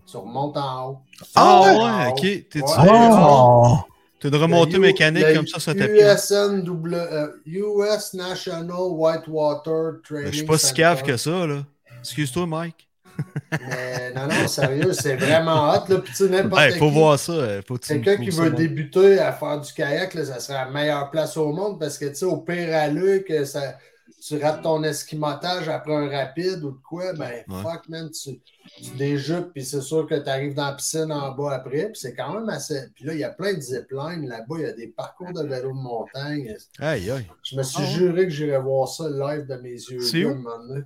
[0.09, 0.97] Tu remontes en haut.
[1.35, 2.11] Ah ouais?
[2.11, 2.19] ok.
[2.21, 3.09] T'es-tu Ouais.
[3.13, 3.77] Oh!
[4.21, 6.13] T'as une remontée mécanique comme ça là.
[6.13, 11.63] USNW, euh, US National Whitewater Training Ben, Je suis pas si cave que ça, là.
[11.99, 12.87] Excuse-toi, Mike.
[13.51, 15.83] Mais non, non, sérieux, c'est vraiment hot.
[15.89, 15.97] Là.
[15.99, 16.29] Puis tu sais,
[16.73, 17.31] Il faut qui- voir ça.
[17.33, 20.69] euh, Faut Quelqu'un qui ça, veut débuter à faire du kayak, là, ça serait la
[20.69, 22.87] meilleure place au monde parce que, tu sais, au pire à
[23.19, 23.75] que ça,
[24.23, 27.61] tu rates ton esquimotage après un rapide ou de quoi, ben, Ouais.
[27.63, 28.39] fuck, man, tu,
[28.83, 31.95] tu déjupes, puis c'est sûr que tu arrives dans la piscine en bas après, puis
[31.99, 32.79] c'est quand même assez.
[32.93, 35.41] Puis là, il y a plein de ziplines là-bas, il y a des parcours de
[35.43, 36.55] vélo de montagne.
[36.79, 37.27] Aïe, aïe.
[37.43, 40.01] Je me suis juré que j'irais voir ça live de mes yeux.
[40.01, 40.29] C'est où?
[40.29, 40.81] un moment donné.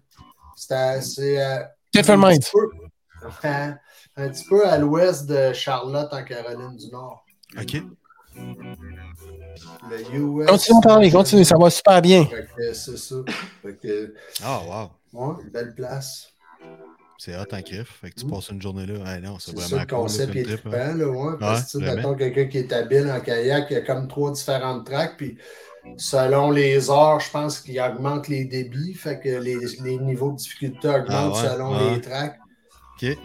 [0.56, 0.74] C'est
[1.44, 1.64] euh,
[1.94, 2.40] un Mind.
[2.42, 2.70] petit peu-
[3.44, 3.78] un,
[4.18, 7.26] un petit peu à l'ouest de Charlotte, en Caroline du Nord.
[7.60, 7.82] Ok.
[9.89, 10.47] Le US.
[10.47, 12.28] Continue de parler, continue, ça va super bien.
[12.74, 13.16] C'est ça.
[13.62, 14.62] Fait que, Ah,
[15.14, 15.28] wow.
[15.38, 16.30] ouais, belle place.
[17.18, 17.99] C'est hot en griffe.
[18.01, 18.30] Fait que tu Mm.
[18.32, 19.20] passes une journée là.
[19.22, 20.95] Non, c'est C'est vraiment ça le concept est trippant, hein.
[20.97, 21.34] là, ouais.
[21.39, 21.95] Parce que, tu sais, vraiment.
[22.10, 25.38] mettons, quelqu'un qui est habile en kayak, il y a comme trois différentes tracks, puis
[25.97, 30.38] selon les heures, je pense qu'il augmente les débits, fait que les, les niveaux de
[30.38, 31.95] difficulté augmentent Ah ouais, selon ouais.
[31.95, 32.38] les tracks.
[33.02, 33.18] Ok.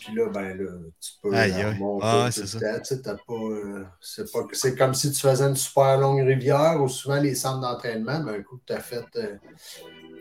[0.00, 0.70] Puis là, ben là,
[1.00, 1.64] tu peux Aïe, aïe.
[1.64, 2.58] remonter Ah, tout c'est le ça.
[2.60, 2.78] temps.
[2.78, 6.20] Tu sais, t'as pas, euh, c'est pas, c'est comme si tu faisais une super longue
[6.26, 9.36] rivière ou souvent les centres d'entraînement, ben un coup que tu as fait euh,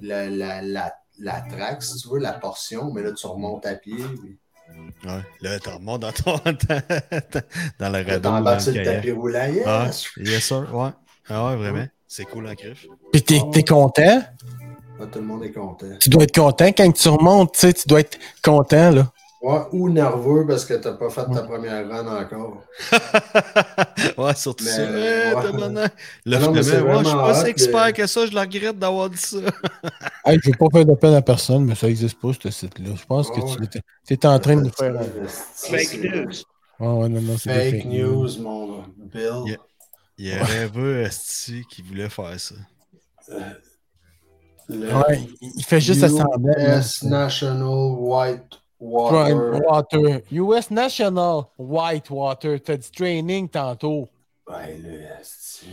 [0.01, 3.76] la, la, la, la track, si tu veux, la portion, mais là, tu remontes à
[3.76, 3.95] pied.
[3.95, 4.38] puis
[5.05, 5.22] Ouais.
[5.41, 6.36] Là, tu remontes dans ton.
[7.80, 8.53] dans radeau.
[8.53, 8.95] le sur le kayak.
[8.97, 10.10] tapis roulant, Ah, yes!
[10.18, 10.76] yes, sir.
[10.76, 10.89] Ouais.
[11.30, 11.86] Ah ouais, vraiment.
[12.05, 12.86] C'est cool en crif.
[13.14, 14.22] Puis t'es t'es content?
[15.00, 15.86] Ah, tout le monde est content.
[16.00, 19.12] Tu dois être content quand tu remontes, tu sais, tu dois être content, là.
[19.39, 22.64] Ouais, ou nerveux parce que t'as pas fait ta première run encore.
[24.18, 24.82] ouais, surtout Mais, ça.
[24.82, 25.43] euh, Eh, ouais.
[26.26, 29.38] Là, Non, je suis pas si expert que ça, je le regrette d'avoir dit ça.
[30.26, 32.89] Hey, je veux pas faire de peine à personne, mais ça existe pas, ce site-là.
[33.00, 33.68] Je pense que ouais.
[34.06, 34.93] tu es en train de nous faire.
[35.00, 36.32] un- Fake news.
[36.80, 39.43] Ouais, non, non, c'est des Fake news, mon Bill.
[39.45, 39.58] Yeah.
[40.18, 42.56] Il y a un rêveux esti qui voulait faire ça.
[44.70, 46.03] Le Ouais, il fait juste.
[46.03, 49.61] US National White Water.
[49.65, 50.22] Water.
[50.32, 52.59] US National Whitewater.
[52.61, 54.09] T'as dit training tantôt.
[54.47, 55.65] Ouais, là, c'est-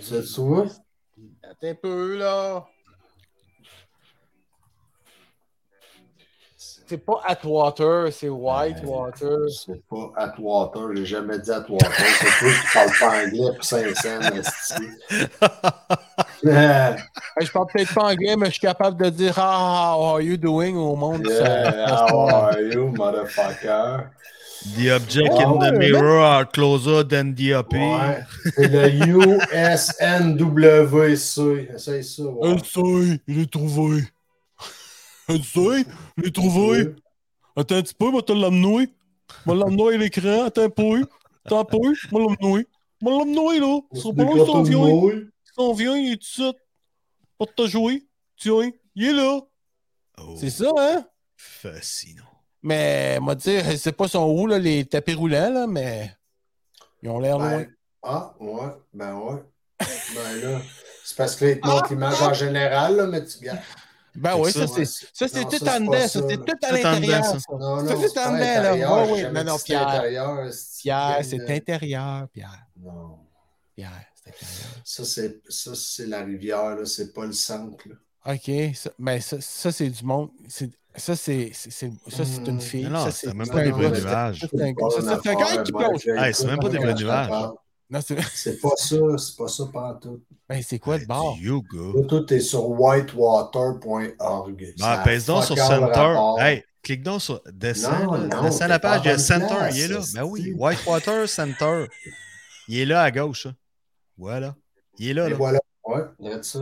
[0.00, 0.66] c'est toi?
[1.42, 2.66] Attends un peu, là.
[6.86, 9.48] C'est pas Atwater, c'est Whitewater.
[9.48, 11.90] C'est pas Atwater, j'ai jamais dit Atwater.
[11.90, 14.82] C'est toi qui parles pas anglais pour Saint-Saëns, esti.
[16.44, 16.96] Yeah,
[17.40, 20.36] je parle peut-être pas anglais, mais je suis capable de dire Ah, how are you
[20.36, 21.28] doing au monde?
[21.28, 24.10] ça- how are you, motherfucker?
[24.76, 27.72] The object Ah in the mirror are closer than the OP.
[27.74, 28.22] Ouais,
[28.54, 28.88] c'est le
[30.32, 31.68] USNWC.
[31.74, 32.58] Essaye ça, ouais.
[32.64, 34.04] Sait, il est trouvé.
[35.28, 35.84] Elle sait,
[36.18, 36.94] il est trouvé.
[37.56, 38.88] Attends un petit peu, moi te l'amener.
[39.46, 41.02] Moi l'amener à l'écran, attends un peu.
[41.44, 41.78] Attends un peu,
[42.10, 42.66] moi l'amener.
[43.00, 43.80] Moi l'amener là.
[43.90, 45.90] On Son se vient.
[45.90, 46.06] mouille.
[46.08, 48.06] Il est tout de te jouer.
[48.36, 49.40] Tiens, il est là.
[50.18, 51.04] Oh, C'est ça, hein?
[51.36, 52.24] Fascinant.
[52.62, 56.12] Mais, moi dire, c'est pas son où, là, les tapis roulants, là, mais
[57.02, 57.58] ils ont l'air loin.
[57.58, 59.42] Ben, ah, ouais, ben ouais.
[60.14, 60.60] Ben là,
[61.04, 63.58] c'est parce que là, il te l'image en général, là, mais tu regardes.
[64.14, 67.24] Ben oui, ça, c'est ça, c'est tout en c'est dedans, ça, c'est tout à l'intérieur.
[67.24, 68.76] C'est tout en dedans, là.
[69.32, 70.02] Non, non, Pierre.
[70.52, 72.66] c'est- Pierre, c'est de- intérieur, Pierre.
[72.76, 73.18] Non.
[73.74, 74.04] Pierre.
[74.84, 77.84] Ça, c'est ça, c'est la rivière, là, c'est pas le centre.
[77.88, 77.94] Là.
[78.34, 80.30] OK, ça, mais ça, ça c'est du monde.
[80.48, 82.60] c'est- Ça, c'est c'est- c'est- ça, c'est une Hmm.
[82.60, 82.84] fille.
[82.86, 84.40] Non, c'est c'est même pas des vrais nuages.
[84.40, 86.02] ça, c'est un gars- qui plonge.
[86.34, 87.30] C'est même pas des vrais nuages.
[87.88, 90.22] Non, c'est C'est pas ça, c'est pas ça pantoute.
[90.48, 91.36] ben, c'est quoi le bord?
[91.40, 92.06] Yoga.
[92.08, 94.74] Tout est sur whitewater.org.
[94.78, 96.14] Ben, pèse donc sur Center.
[96.38, 97.40] Hey, clique donc sur.
[97.52, 99.54] Descends, Non, là, non, descends la page, il y a Center.
[99.72, 100.00] il est là.
[100.14, 101.86] Ben oui, Whitewater Center.
[102.68, 103.46] Il est là à gauche.
[104.22, 104.54] Voilà.
[104.98, 105.26] Il est là.
[105.26, 105.36] Et là.
[105.36, 105.58] voilà.
[105.84, 106.60] Ouais, regarde ça.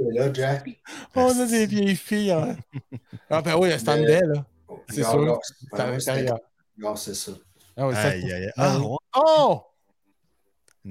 [0.00, 0.68] Là, Jack.
[1.14, 2.32] On a des vieilles filles.
[2.32, 2.56] Hein.
[3.30, 4.44] Ah, ben oui, c'est en dedans, là.
[4.88, 5.38] C'est sûr.
[5.70, 6.38] C'est à ben, c'est- l'intérieur.
[6.78, 7.32] regarde, c'est ça.
[7.76, 8.52] Ah, ouais, ça- Aïe, aïe, aïe.
[8.56, 8.78] Ah.
[9.16, 9.60] Oh!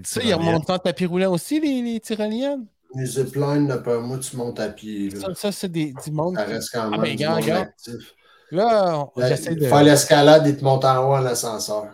[0.03, 0.47] Ça, il tyrolienne.
[0.55, 2.65] remonte en tapis roulant aussi, les, les tyroliennes.
[2.95, 5.09] Les ziplines, d'après moi, tu montes à pied.
[5.09, 5.19] Là.
[5.19, 6.35] Ça, ça c'est des, du monde.
[6.35, 7.67] Ça reste quand Ah, même ben, du regarde, monde regarde.
[7.67, 8.13] actif.
[8.51, 9.65] Là, on- Là, j'essaie de.
[9.67, 11.87] Faire l'escalade, il te monte en haut en ascenseur.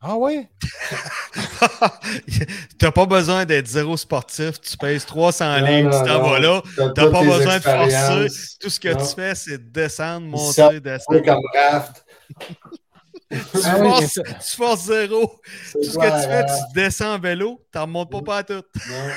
[0.00, 0.48] Ah ouais?
[2.78, 4.60] T'as pas besoin d'être zéro sportif.
[4.60, 6.62] Tu pèses 300 Non, livres, tu t'en vas là.
[6.94, 8.56] T'as pas besoin de forcer.
[8.60, 9.04] Tout ce que Non.
[9.06, 11.24] tu fais, c'est descendre, monter, descendre.
[11.24, 12.04] comme Raft.
[13.28, 15.40] Tu, Ah oui, forces, ça- tu forces zéro.
[15.72, 18.42] Tout ce quoi, que tu fais, tu descends en vélo, t'en remontes pas pas à
[18.44, 18.62] tout.
[18.88, 19.10] Non.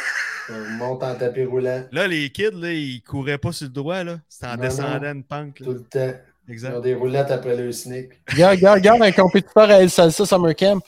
[0.51, 4.03] On monte en tapis roulant Là, les kids, là, ils couraient pas sur le droit,
[4.03, 4.17] là.
[4.27, 5.11] C'était en Non, descendant non.
[5.11, 5.59] une pente.
[5.59, 5.65] là.
[5.65, 6.13] tout le temps.
[6.49, 6.75] Ils Exact.
[6.75, 8.09] ont des roulettes après le sneak.
[8.31, 10.81] Regarde, regarde, regarde un compétiteur à El Salsa Summer Camp.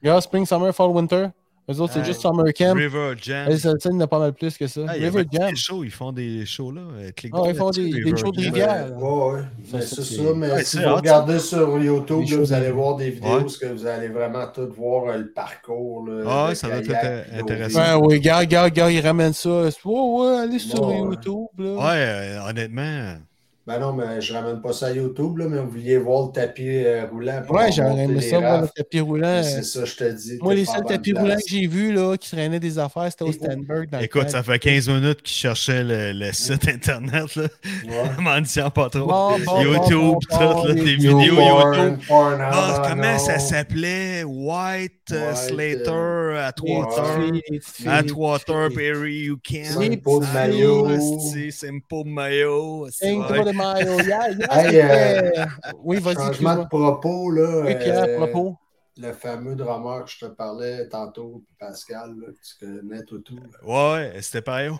[0.00, 1.26] Regarde, Spring, Summer, Fall, Winter.
[1.70, 2.04] Eux autres, c'est Ouais.
[2.06, 2.74] juste Summer Camp.
[2.76, 3.48] River Jam.
[3.48, 4.80] El Salsa, il y en a pas mal plus que ça.
[4.86, 5.50] River Jam.
[5.50, 6.80] des shows, ils font des shows là.
[6.96, 8.88] Euh, Ah, ils font des- shows de rivière.
[8.90, 9.80] Ben, ouais, ouais.
[9.80, 12.96] Ça, c'est ça, mais Ouais, si vous hot, regardez sur YouTube, là, vous allez voir
[12.96, 13.40] des vidéos Ouais.
[13.42, 16.06] parce que vous allez vraiment tout voir euh, le parcours.
[16.08, 17.78] Là, Ah, de ça doit être intéressant.
[17.80, 19.50] Ben oui, regarde, regarde, regarde, ils ramènent ça.
[19.50, 20.98] Ouais, ouais, allez sur Ouais.
[20.98, 21.74] YouTube, là.
[21.74, 23.14] Ouais, euh, honnêtement.
[23.64, 26.32] Ben non, mais je ramène pas ça à YouTube, là, mais vous vouliez voir le
[26.32, 27.42] tapis euh, roulant.
[27.46, 29.40] pour Ouais, j'aurais aimé ça, voir le tapis roulant.
[29.44, 30.38] C'est ça, je te dis.
[30.42, 33.28] Moi, les seuls tapis roulants que j'ai vus, là, qui traînaient des affaires, c'était au
[33.30, 33.88] Écoute- Stanberg.
[33.90, 37.44] Dans le Écoute, ça fait 15 minutes qu'ils cherchaient le, le site internet, là.
[37.86, 38.10] Ouais.
[38.20, 39.06] M'en disant pas trop.
[39.06, 41.98] Bon, bon, YouTube, bon, tout, là, vidéos Porn, YouTube.
[42.08, 43.18] porn, Ah, comment non.
[43.20, 44.24] ça s'appelait?
[44.24, 47.40] White, White, Slater, euh, Atwater.
[47.86, 48.70] Atwater.
[48.74, 49.64] Perry, you can.
[49.64, 51.18] Simple maillot.
[51.50, 52.88] Simple maillot.
[52.90, 54.00] Cinq pas de maillot.
[54.00, 57.62] Yeah, yeah, Hey, c'était- Oui, vas-y, Changement de propos, là.
[57.64, 58.58] Oui, Pierre, euh, à propos.
[58.98, 63.36] Le fameux drummer que je te parlais tantôt, Pascal, là, que tu connais, Toutou.
[63.36, 63.92] là.
[63.94, 64.78] Ouais, c'était pas yo.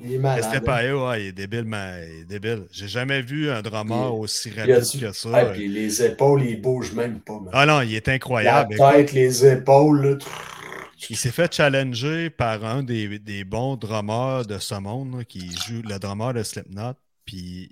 [0.00, 0.44] Il est malade.
[0.44, 2.66] C'était pas yo, ouais, il est débile, mais il est débile.
[2.70, 5.28] J'ai jamais vu un drummer Il- aussi Il rapide du- que ça.
[5.32, 7.34] Ah, puis les épaules, ils bougent même pas.
[7.40, 7.50] man.
[7.52, 8.76] Ah non, il est La incroyable.
[8.76, 10.16] tête, les épaules, là,
[11.10, 15.48] Il s'est fait challenger par un des, des bons drummers de ce monde là, qui
[15.52, 16.94] joue le drummer de Slipknot.
[17.24, 17.70] Puis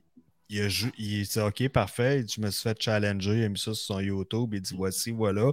[0.49, 2.25] il a jou- il dit OK, parfait.
[2.29, 3.39] Je me suis fait challenger.
[3.39, 4.55] Il a mis ça sur son YouTube.
[4.55, 5.53] Il dit Voici, voilà.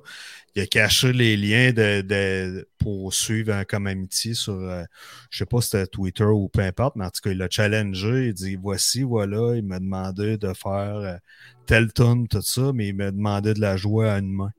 [0.55, 4.83] Il a caché les liens de, de- pour suivre un comme amitié sur, euh,
[5.29, 7.49] je sais pas si c'était Twitter ou peu importe, mais en tout cas, il l'a
[7.49, 8.27] challengé.
[8.27, 9.55] Il dit Voici, voilà.
[9.55, 11.17] Il m'a demandé de faire euh,
[11.65, 14.51] tel tune, tout ça, mais il m'a demandé de la jouer à une main.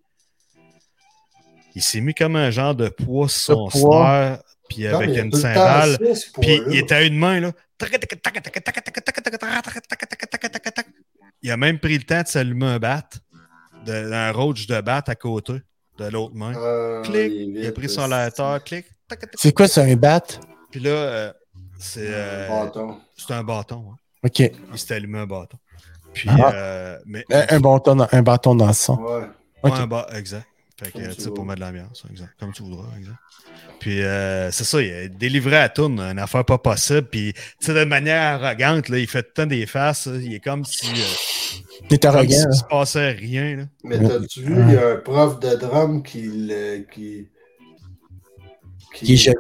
[1.75, 5.18] Il s'est mis comme un genre de poids sur son snare, puis avec il y
[5.18, 5.99] a une cymbale.
[6.41, 7.53] Puis il était à une main, là.
[11.43, 13.03] Il a même pris le temps de s'allumer un bat,
[13.85, 15.55] de, un roach de bat à côté
[15.99, 16.53] de l'autre main.
[16.57, 17.33] Ah, clic.
[17.35, 18.87] Il a pris son lighter, clic.
[19.37, 20.22] C'est quoi, c'est un bat?
[20.70, 21.33] Puis là, euh,
[21.79, 22.97] c'est euh, Un bâton.
[23.16, 23.85] c'est un bâton.
[23.93, 23.97] hein.
[24.25, 24.39] OK.
[24.41, 25.59] Il s'est allumé un bâton.
[26.14, 26.53] Puis, Ah.
[26.55, 27.25] euh, mais.
[27.31, 28.97] Un, un bâton dans, un bâton dans le son.
[28.97, 29.25] Ouais.
[29.64, 30.47] Un exact.
[30.77, 32.31] Fait que, tu sais, pour mettre de l'ambiance, exact.
[32.41, 33.16] Comme tu voudras, exact.
[33.79, 37.03] Puis, euh, c'est ça, il a délivré à tourne une affaire pas possible.
[37.09, 40.07] Puis, tu sais, de manière arrogante, là, il fait tout le temps des faces.
[40.07, 40.16] là.
[40.20, 40.87] Il est comme si.
[40.87, 41.55] euh,
[41.91, 43.64] Il est comme se passait rien, là.
[43.85, 47.29] Mais t'as-tu vu, il y a un prof de drum qui le, qui,
[48.95, 49.35] Qui est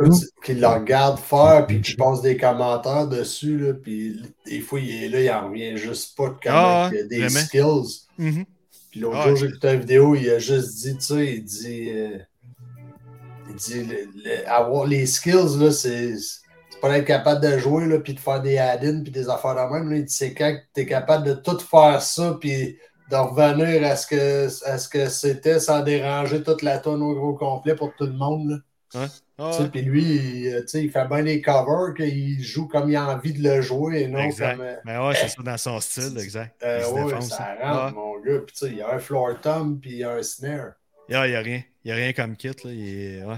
[0.44, 5.04] qui le regarde faire, puis qui passe des commentaires dessus, là, puis des fois, il
[5.04, 7.40] est là, il en revient juste pas de Ah, il y a des vraiment?
[7.40, 8.06] skills.
[8.18, 8.44] Mhm.
[8.94, 11.90] Puis l'autre Ah, jour, écouté une vidéo, il a juste dit, tu sais, il dit,
[11.90, 12.18] euh,
[13.48, 16.14] il dit, le- le- avoir les skills, là, c'est
[16.80, 19.74] pas d'être capable de jouer, là, puis de faire des add-ins, puis des affaires de
[19.74, 19.90] même.
[19.90, 19.96] Là.
[19.96, 22.78] Il dit, c'est quand tu es capable de tout faire ça, puis
[23.10, 27.14] de revenir à ce que, à ce que c'était sans déranger toute la tonne au
[27.16, 28.48] gros complet pour tout le monde.
[28.94, 29.00] Là.
[29.00, 29.08] Ouais.
[29.72, 32.96] Puis lui, il, euh, tu sais, il fait bien des covers, qu'il joue comme il
[32.96, 34.56] a envie de le jouer et non Exact.
[34.56, 34.64] comme.
[34.66, 36.54] euh, Mais ouais, c'est ça dans son style, exact.
[36.62, 37.44] euh, Il se ouais, ça ça.
[37.60, 37.92] rentre, Ah.
[37.94, 38.40] mon gars.
[38.46, 40.72] Puis tu sais, il y a un floor tom, puis il y a un snare.
[41.12, 41.62] Ah, il n'y a rien.
[41.84, 42.54] Il n'y a rien comme kit, là.
[42.70, 43.36] Il est, ouais.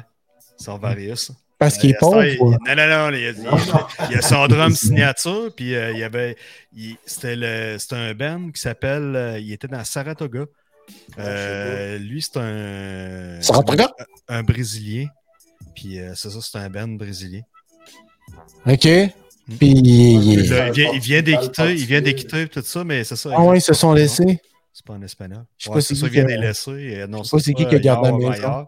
[0.58, 1.32] Son Varius.
[1.58, 2.22] Parce qu'il est pauvre.
[2.24, 3.10] il- ou- Non, non, non.
[3.16, 6.36] Il, y a- il- a son drum signature, puis euh, il y avait.
[6.74, 9.16] il- C'était le- c'était un band qui s'appelle.
[9.16, 10.44] euh, il était dans Saratoga.
[11.18, 13.40] Euh, lui, c'est un.
[13.40, 13.90] Saratoga?
[14.28, 15.06] Un, un Brésilien.
[15.76, 17.42] Puis euh, c'est ça, c'est un band brésilien.
[18.66, 18.80] OK.
[18.80, 19.12] Puis,
[19.60, 23.30] il- Puis là, il, vient, il d'équiter, il vient d'équiter tout ça, mais c'est ça.
[23.36, 24.40] Ah ouais, ils se sont laissés.
[24.72, 25.44] C'est pas en espagnol.
[25.56, 26.70] Je sais Ouais, pas c'est c'est ça, il vient des laissés.
[26.72, 28.66] et Non, Je sais pas c'est qui ça, qui a gardé la maison.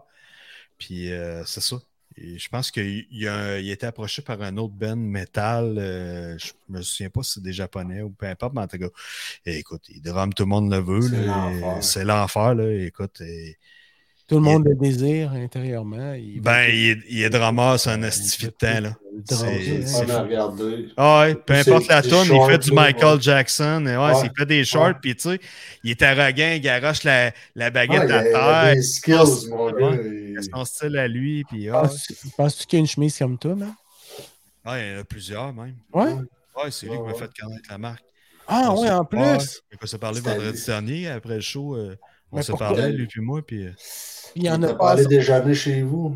[0.77, 1.75] Puis euh, c'est ça.
[2.21, 4.95] Et je pense qu'il il a, un- il a été approché par un autre band
[4.95, 5.75] metal.
[5.77, 8.77] euh, je me souviens pas si c'est des japonais ou peu importe, mais en tout
[8.79, 8.87] cas,
[9.45, 11.01] et écoute, il drum, tout le monde le veut.
[11.01, 11.77] C'est l'enfer.
[11.77, 12.71] et C'est l'enfer, là.
[12.85, 13.57] Écoute, et-
[14.29, 16.13] tout le monde le désire intérieurement.
[16.13, 18.91] Il ben, il est, il est drummer, c'est un astifi de temps, là.
[19.27, 20.21] C'est- c'est On a fou.
[20.23, 20.87] regardé.
[20.95, 23.21] Ah ouais, peu C'est importe la tonne, il fait du Michael ouais.
[23.21, 23.85] Jackson.
[23.85, 24.21] et ouais, Ouais.
[24.25, 24.93] Il fait des shorts, Ouais.
[25.01, 25.39] puis tu sais,
[25.83, 28.63] il est arrogant, il garoche la, la baguette il y a- à il y a
[28.63, 28.75] terre.
[28.75, 29.71] des skills, mon Ouais.
[29.81, 30.01] gars.
[30.01, 32.87] Il a il- son style à lui, puis ah, Penses- Penses-tu qu'il y a une
[32.87, 33.73] chemise comme toi, man?
[34.63, 35.75] ah, il y en a plusieurs même.
[35.91, 36.13] Ouais?
[36.13, 38.03] Ouais, c'est lui qui m'a Ouais, fait connaître la marque.
[38.47, 39.19] Ah, On ouais, en plus.
[39.19, 39.37] Ouais,
[39.81, 41.75] on s'est parlé C'était vendredi dernier, après le show.
[42.31, 43.65] On s'est parlé, lui puis moi, puis...
[43.65, 43.71] euh,
[44.35, 44.95] Il y en il a pas.
[44.95, 46.15] déjeuner chez vous.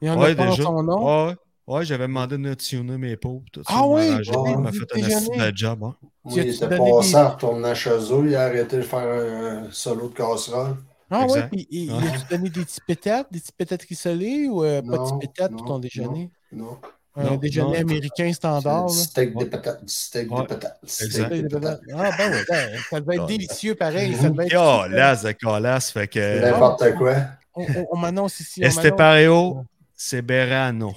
[0.00, 0.62] Il y en ouais, a pas en déjà.
[0.64, 1.26] son nom?
[1.28, 1.34] Ouais,
[1.66, 3.62] ouais, j'avais demandé de tuner mes tout ça.
[3.66, 4.14] Ah il oui?
[4.14, 4.50] Ouais.
[4.52, 5.52] il m'a fait un Déjeuner.
[5.52, 5.94] de job, hein.
[6.24, 9.68] Oui, il était passé des- à retourner chez eux, il a arrêté de faire un,
[9.70, 10.76] solo de casserole.
[11.08, 11.48] Ah Exact.
[11.52, 11.98] puis il, il Ouais.
[12.08, 15.28] a-tu donné des petits pétates, des petits pétates rissolés ou euh, pas de Non, petits
[15.28, 16.30] pétates pour non, ton déjeuner?
[16.52, 16.78] Non.
[17.18, 17.88] Un Non, déjeuner non.
[17.90, 18.86] américain standard.
[18.86, 19.02] Du là.
[19.04, 19.44] steak Ouais.
[19.44, 19.84] de patates.
[19.84, 20.42] Du steak Ouais.
[20.42, 20.78] de patates.
[20.82, 21.32] du steak Exact.
[21.34, 21.80] de patates.
[21.94, 24.14] Ah ben ouais, ben, ça devait être délicieux pareil.
[24.14, 26.40] Ça devait être Oh, l'as de colasse, fait que...
[26.40, 27.14] N'importe quoi.
[27.54, 28.60] On, on- on m'annonce ici.
[28.62, 29.64] on Este m'annonce- pareo,
[29.94, 30.92] c'est Berano.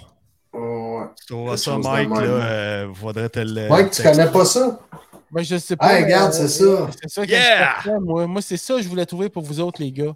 [0.52, 1.06] Ouais.
[1.18, 3.70] Tu trouves Quelque ça, Mike, là, euh, faudrait te le...
[3.70, 4.80] Mike, tu connais pas ça?
[5.32, 5.86] Ben, je sais pas.
[5.86, 6.90] Ah, mais, regarde, euh, c'est ça.
[7.02, 7.76] C'est ça que Yeah!
[7.80, 8.28] je cherchais, moi.
[8.28, 10.14] Moi, c'est ça que je voulais trouver pour vous autres, les gars.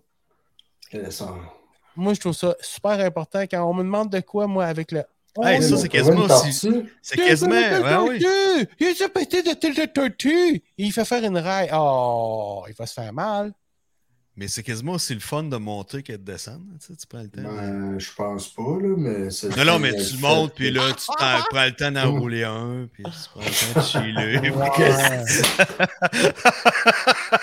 [0.96, 1.10] Euh.
[1.96, 5.04] Moi, je trouve ça super important quand on me demande de quoi, moi, avec le.
[5.42, 6.28] Hey, ça, Oh, c'est Trouver quasiment?
[7.02, 7.56] C'est quasiment...
[7.56, 8.26] Ouais, oui.
[8.26, 8.68] oui.
[8.80, 10.62] Il a pété de telle de tortue?
[10.78, 11.70] Il fait faire une raille.
[11.74, 13.52] Oh, il va se faire mal.
[14.36, 16.62] Mais c'est quasiment aussi le fun de monter que de descendre.
[16.80, 17.44] Tu, sais, tu prends le temps.
[17.44, 19.56] Ben, je pense pas, là, mais c'est.
[19.56, 22.88] non, non, mais tu montes, puis là, tu prends, prends le temps d'en rouler un,
[22.92, 24.50] puis tu prends le temps de chiller.
[24.50, 24.70] Ouais.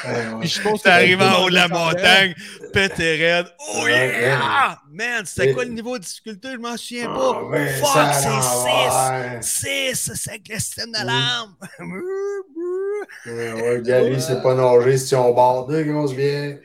[0.05, 0.41] Ouais, ouais.
[0.41, 2.35] Puis je suppose que T'arrives en haut de la montagne,
[2.73, 3.47] pété raide.
[3.59, 4.79] Oh Ouais, yeah!
[4.91, 6.49] Man, c'était quoi le niveau de difficulté?
[6.53, 7.67] Je m'en souviens Ah, pas.
[7.69, 9.39] Fuck, c'est l'envers.
[9.43, 11.55] 6, c'est avec le système Mm.
[13.27, 13.61] d'alarme.
[13.61, 16.61] Ouais, ouais, Gary, c'est pas nager si on borde, grosse vieille.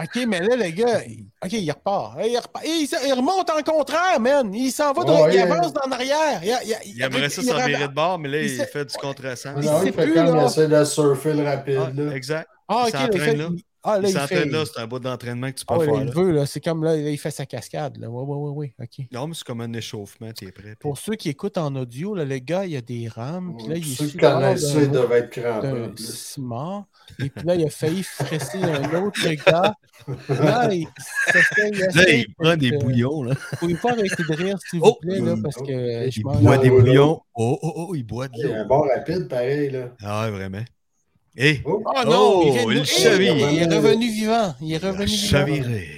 [0.00, 2.16] OK, mais là, le gars, il- OK, il repart.
[2.24, 2.64] Il, repart.
[2.64, 4.52] Il, remonte en contraire, man.
[4.54, 5.42] Il s'en va, de- Ouais, il ouais.
[5.42, 6.40] avance dans l'arrière.
[6.42, 9.54] Il, il- Il aimerait ça s'en virer de bord, mais là, il fait du contresens.
[9.62, 11.78] Il fait plus, comme il essaie de surfer le rapide.
[11.78, 12.14] Ah, là.
[12.16, 12.48] exact.
[12.68, 13.48] Ah, Il OK, là.
[13.84, 14.18] Il- Ah, là, Il il, fait.
[14.20, 16.02] s'entraîne là, c'est un bout d'entraînement que tu peux Ah, ouais, là, faire.
[16.02, 16.12] il là.
[16.14, 16.46] veut, là.
[16.46, 17.96] C'est comme là, là, il fait sa cascade.
[17.98, 18.08] Là.
[18.08, 18.74] Ouais, ouais, ouais, ouais.
[18.80, 19.06] OK.
[19.12, 20.62] Non, mais c'est comme un échauffement, tu es prêt.
[20.62, 23.56] puis- Pour ceux qui écoutent en audio, là, le gars, il a des rames.
[23.58, 26.14] Puis là, il est Ceux qui connaissent ils doivent être plus.
[26.14, 26.86] ciment.
[27.18, 29.74] Et puis là, il a failli fresser un autre gars.
[30.28, 30.86] Là, il,
[31.26, 33.34] fait- il Là, il prend des de- bouillons, là.
[33.58, 34.86] Faut y faire arrêter de rire, s'il Oh!
[35.02, 37.20] vous plaît, là, parce que je Il boit des bouillons.
[37.34, 38.68] Oh, oh, oh, il boit de Il y a un l'eau.
[38.68, 39.88] bon rapide, pareil, là.
[40.02, 40.62] Ah, vraiment.
[41.36, 43.34] Hé, Oh, Ah Oh, non, il, de- il Hey, chavire.
[43.52, 44.54] il est revenu vivant.
[44.60, 45.28] Il est il a revenu vivant.
[45.28, 45.88] chaviré.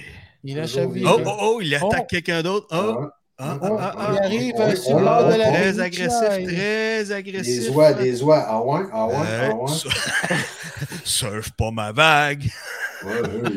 [0.43, 1.11] Il a chaviré.
[1.13, 2.07] Oh, oh, oh, il attaque Oh.
[2.09, 2.67] quelqu'un d'autre.
[2.71, 5.33] Oh, ah, ah, Oh, ah, ah, il arrive oh, euh, oh, sur oh, bord de
[5.33, 6.43] oh, la Très agressif, Chai.
[6.45, 7.63] très agressif.
[7.63, 8.45] Des oies, des oies.
[8.47, 10.35] Ah ouais, ah ouais, Euh, ah ouais.
[11.03, 12.45] Surf pas ma vague.
[13.03, 13.51] Ouais, ouais.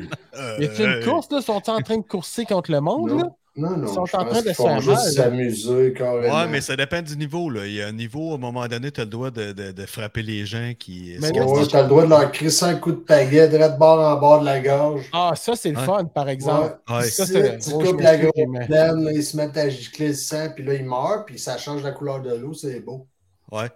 [0.61, 1.41] Y a-t-il une course, là?
[1.43, 3.31] Sont-ils en train de courser contre le monde, là?
[3.59, 3.87] Non, non, non.
[3.87, 6.35] Ils sont en train de s'amuser carrément.
[6.37, 7.51] Ouais, mais ça dépend du niveau.
[7.51, 7.67] Là.
[7.67, 9.73] Il y a un niveau, à un moment donné, tu as le droit de, de,
[9.73, 11.17] de frapper les gens qui.
[11.21, 14.19] Mais Ouais, t'as le droit de leur crisser un coup de pagaie direct bord en
[14.19, 15.09] bord de la gorge.
[15.13, 15.85] Ah, ça, c'est le Ouais.
[15.85, 16.79] fun, par exemple.
[16.89, 17.03] Ouais.
[17.03, 20.15] Ça, Si c'est tu coupes je la plaine, là, ils se mettent à gicler le
[20.15, 23.07] sang, puis là, ils meurent, puis ça change la couleur de l'eau, c'est beau.
[23.51, 23.69] Ouais.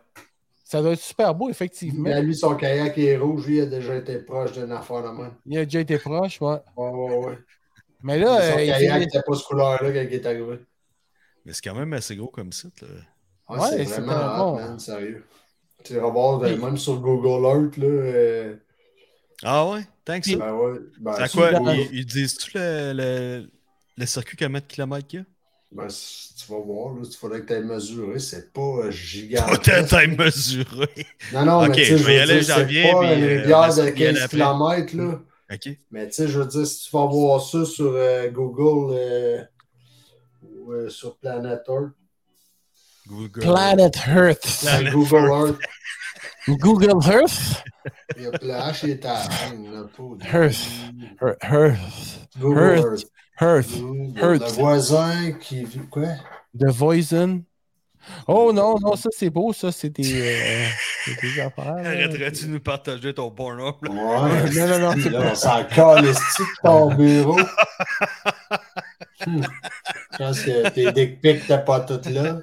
[0.64, 2.09] Ça doit être super beau, effectivement.
[2.09, 5.09] Là, lui, son kayak est rouge, lui, il a déjà été proche d'une affaire de
[5.09, 5.33] même.
[5.45, 6.57] Il a déjà été proche, ouais.
[6.76, 7.39] Ouais, ouais, ouais.
[8.03, 10.59] Mais là, euh, il n'était pas ce couleur-là quand il est arrivé.
[11.44, 12.80] Mais c'est quand même assez gros comme site.
[12.82, 12.88] Là.
[13.48, 14.57] Ouais, Ouais, c'est c'est vraiment un hot, bon.
[14.57, 15.24] man, sérieux.
[15.84, 17.86] Tu vas voir, euh, même sur Google Earth, là.
[17.86, 18.57] euh,
[19.42, 19.86] Ah ouais?
[20.05, 20.38] Tant que ça?
[20.38, 20.78] ben ouais.
[21.00, 21.53] Ben, C'est à quoi?
[21.64, 23.50] Ils, ils disent-tu le, le,
[23.96, 25.26] le circuit combien de kilomètres qu'il y a?
[25.72, 28.90] Ben, tu vas voir, là, il faudrait que tu ailles mesurer, c'est pas euh,
[29.46, 29.88] Pas gigantesque.
[29.88, 30.88] tant mesuré.
[31.30, 33.09] Non, non, Ok, mais tu sais, je vais y aller, j'en c'est viens, pas puis,
[33.14, 35.20] une rivière de essayer d'y 15 aller km, là.
[35.53, 35.76] OK.
[35.90, 39.44] Mais tu sais, je veux dire, si tu vas voir ça sur euh, Google euh,
[40.42, 41.92] ou euh, sur Planet Earth,
[43.07, 43.40] Google.
[43.40, 44.61] Planet Earth.
[44.62, 45.59] Planet Google Earth,
[46.48, 47.64] Google Earth?
[48.16, 50.24] il y a H est à Earth.
[50.32, 51.42] Earth.
[51.42, 52.28] Earth.
[52.38, 52.84] Google Earth.
[52.84, 53.07] Earth.
[53.40, 53.80] Earth.
[53.80, 54.18] Google.
[54.20, 54.40] Earth.
[54.40, 56.14] Le voisin qui vit quoi?
[56.59, 57.42] The Voisin.
[58.26, 60.66] Oh non, non, ça c'est beau, ça c'est des, euh,
[61.22, 61.76] des affaires.
[61.84, 63.72] Arrêterais-tu de nous partager ton là?
[63.82, 63.90] Ouais.
[63.90, 67.38] Non, non, non, c'est Là, on s'en calisse de ton bureau?
[69.26, 69.42] Hmm.
[70.12, 72.38] Je pense que tes dick pics t'es pas toutes là.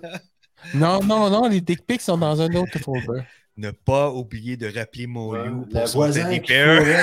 [0.74, 3.22] Non, non, non, les dick pics sont dans un autre folder.
[3.57, 5.45] Ne pas oublier de rappeler mon Ouais.
[5.47, 6.53] loup Le pour son voisin teddy qui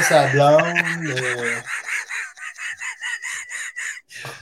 [0.03, 0.63] sa blonde.
[0.63, 1.57] euh,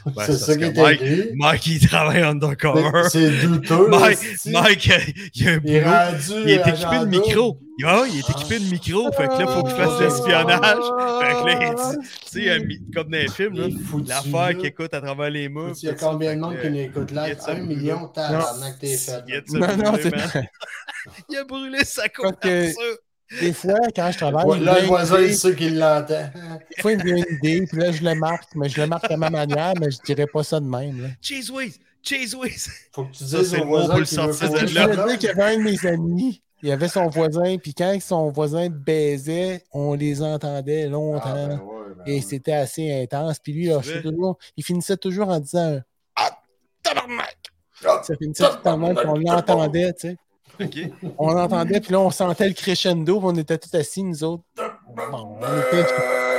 [0.06, 1.22] Ben, c'est ça qui que était Mike, dit.
[1.34, 3.08] Mike, il travaille undercover.
[3.10, 3.88] C'est douteux.
[3.88, 4.98] Mike, euh,
[5.34, 5.94] il y a un Il est boulot.
[5.94, 7.60] rendu Il est équipé de micro.
[7.84, 9.10] Ah, il est équipé de micro.
[9.12, 10.84] Fait que là, il faut qu'il fasse de l'espionnage.
[11.20, 14.32] Fait que là, il tu sais, un mi- comme dans les films, Il est l'affaire
[14.48, 14.54] là.
[14.54, 15.72] qui écoute à travers les murs.
[15.82, 17.26] Il y a combien de monde qui que, l'écoute il là?
[17.48, 19.22] Un million, tabarnak, t'es fait.
[19.26, 20.12] Il Non, c'est.
[21.28, 22.80] Il a brûlé sa que- couverture.
[23.40, 26.30] Des fois, quand je travaille, Ouais, Là, me le voisin, idée, sait qu'il l'entend.
[26.76, 28.86] des fois, il me vient une idée, puis là, je le marque, mais je le
[28.86, 31.02] marque à ma manière, mais je dirais pas ça de même.
[31.02, 31.08] Là.
[31.20, 32.68] Cheese whiz, cheese whiz.
[32.92, 35.18] Faut que tu Ça, dises c'est au voisin pour le sortir de Je blonde.
[35.18, 38.68] qu'il y avait un de mes amis, il avait son voisin, puis quand son voisin
[38.70, 41.34] baisait, on les entendait Ah, longtemps.
[41.48, 42.20] ben ouais, ben Et ouais.
[42.22, 43.38] c'était assez intense.
[43.38, 44.10] Puis lui, là, C'est je sais vrai?
[44.12, 45.78] toujours, il finissait toujours en disant
[46.16, 46.30] Ah,
[46.82, 47.36] tabarnak!
[47.86, 50.16] Ah, Ça finissait tout le même, puis on l'entendait, tu sais.
[51.18, 54.44] On l'entendait, puis là, on sentait le crescendo, on était tous assis, nous autres.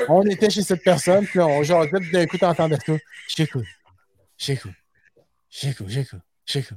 [0.08, 2.94] On, était, chez cette personne, puis là, on jasait, puis d'un coup, t'entendais ça.
[3.28, 3.66] J'écoute,
[4.38, 4.74] j'écoute,
[5.50, 6.76] j'écoute, j'écoute.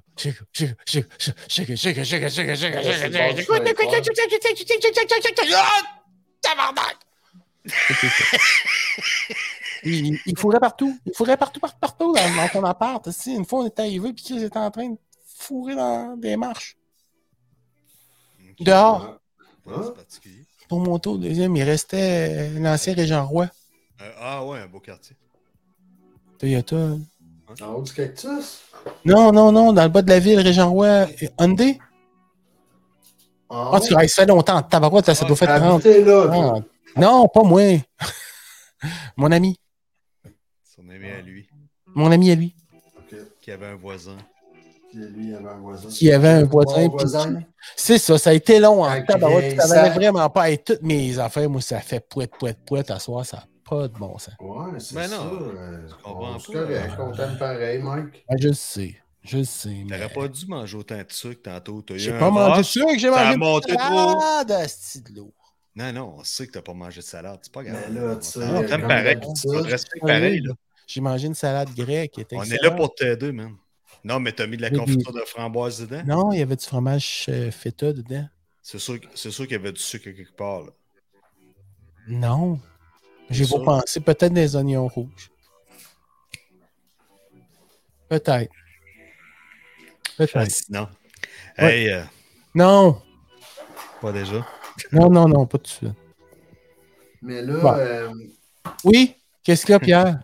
[5.54, 5.82] Ah!
[9.84, 10.98] Il, fourrait partout.
[11.06, 13.06] Il fourrait partout, partout, partout dans, ton appart.
[13.26, 14.98] Une fois, on était arrivé, puis il était en train de
[15.36, 16.77] fourrer dans des marches.
[18.60, 19.18] Dehors,
[19.66, 20.44] c'est particulier.
[20.68, 23.48] pour monter au deuxième, il restait l'ancien Régent Roy.
[24.00, 25.16] Euh, ah ouais, un beau quartier.
[26.38, 26.76] Toyota.
[27.60, 28.62] En haut du cactus?
[29.04, 31.06] Non, non, non, dans le bas de la ville, Régent Roy.
[31.40, 31.78] Hyundai?
[33.48, 34.62] En Ah, tu ça fait longtemps.
[34.62, 36.30] Tabarouette, là, ça doit faire 30 Habitez là.
[36.30, 36.54] Ah.
[36.96, 37.62] Non, pas moi.
[39.16, 39.58] Mon ami.
[40.64, 41.48] Son ami à lui,
[41.86, 42.54] Mon ami à lui.
[42.98, 43.18] Ok.
[43.40, 44.16] qui avait un voisin.
[44.98, 45.88] Puis lui, il avait un voisin.
[45.88, 46.88] Qui avait un voisin.
[47.76, 49.52] C'est ça, ça a été long en Avec tabarouette.
[49.52, 50.50] les Ça valait vraiment pas.
[50.50, 53.24] Et toutes mes affaires, moi, ça fait pouette, pouette, pouette à soir.
[53.24, 54.34] Ça n'a pas de bon sens.
[54.40, 55.16] Ouais, c'est Mais ça.
[55.16, 58.24] non, euh, comprends on se pareil, Mike.
[58.28, 58.96] Ah, je le sais.
[59.22, 59.84] Je le sais.
[59.88, 61.84] mais- T'aurais pas dû manger autant de sucre tantôt.
[61.94, 63.36] J'ai pas mangé de sucre, j'ai mangé
[63.72, 65.34] de salade, asti de l'eau.
[65.76, 67.38] Non, non, on sait que t'as pas mangé de salade.
[67.42, 67.76] C'est pas grave.
[67.88, 69.18] Mais là, tu sais, on t'aime pareil.
[70.00, 70.40] pareil.
[70.40, 70.54] Là.
[70.88, 72.12] J'ai mangé une salade grecque.
[72.12, 73.52] qui était On est là pour t'aider, man.
[74.04, 76.02] Non, mais t'as mis de la confiture de framboise dedans?
[76.06, 78.28] Non, il y avait du fromage euh, feta dedans.
[78.62, 80.62] C'est sûr, sûr qu'il y avait du sucre quelque part.
[80.62, 80.70] Là.
[82.06, 82.60] Non.
[83.30, 84.00] J'ai pas pensé.
[84.00, 85.30] Peut-être des oignons rouges.
[88.08, 88.50] Peut-être.
[90.16, 90.32] Peut-être.
[90.32, 90.88] Fascinant.
[91.58, 91.80] Ouais.
[91.82, 92.02] Hey, euh,
[92.54, 93.02] Non,
[94.00, 94.46] pas déjà.
[94.92, 95.92] non, non, non, pas tout de suite.
[97.20, 97.74] Mais là, Bon.
[97.74, 98.12] euh,
[98.84, 100.20] Oui, qu'est-ce qu'il y a, Pierre?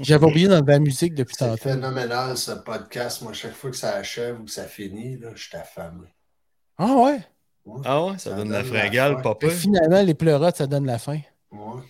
[0.00, 1.62] J'avais oublié dans la musique depuis c'est tantôt.
[1.62, 3.22] phénoménal ce podcast.
[3.22, 6.06] Moi, chaque fois que ça achève ou que ça finit, là, je suis affamé.
[6.78, 7.18] Ah ouais?
[7.64, 7.80] Ouais.
[7.84, 9.22] Ah ouais, ça, Ça donne la donne la fringale, faim.
[9.22, 9.46] papa.
[9.46, 11.20] Et finalement, les pleurotes, ça donne la faim.
[11.52, 11.82] Ouais.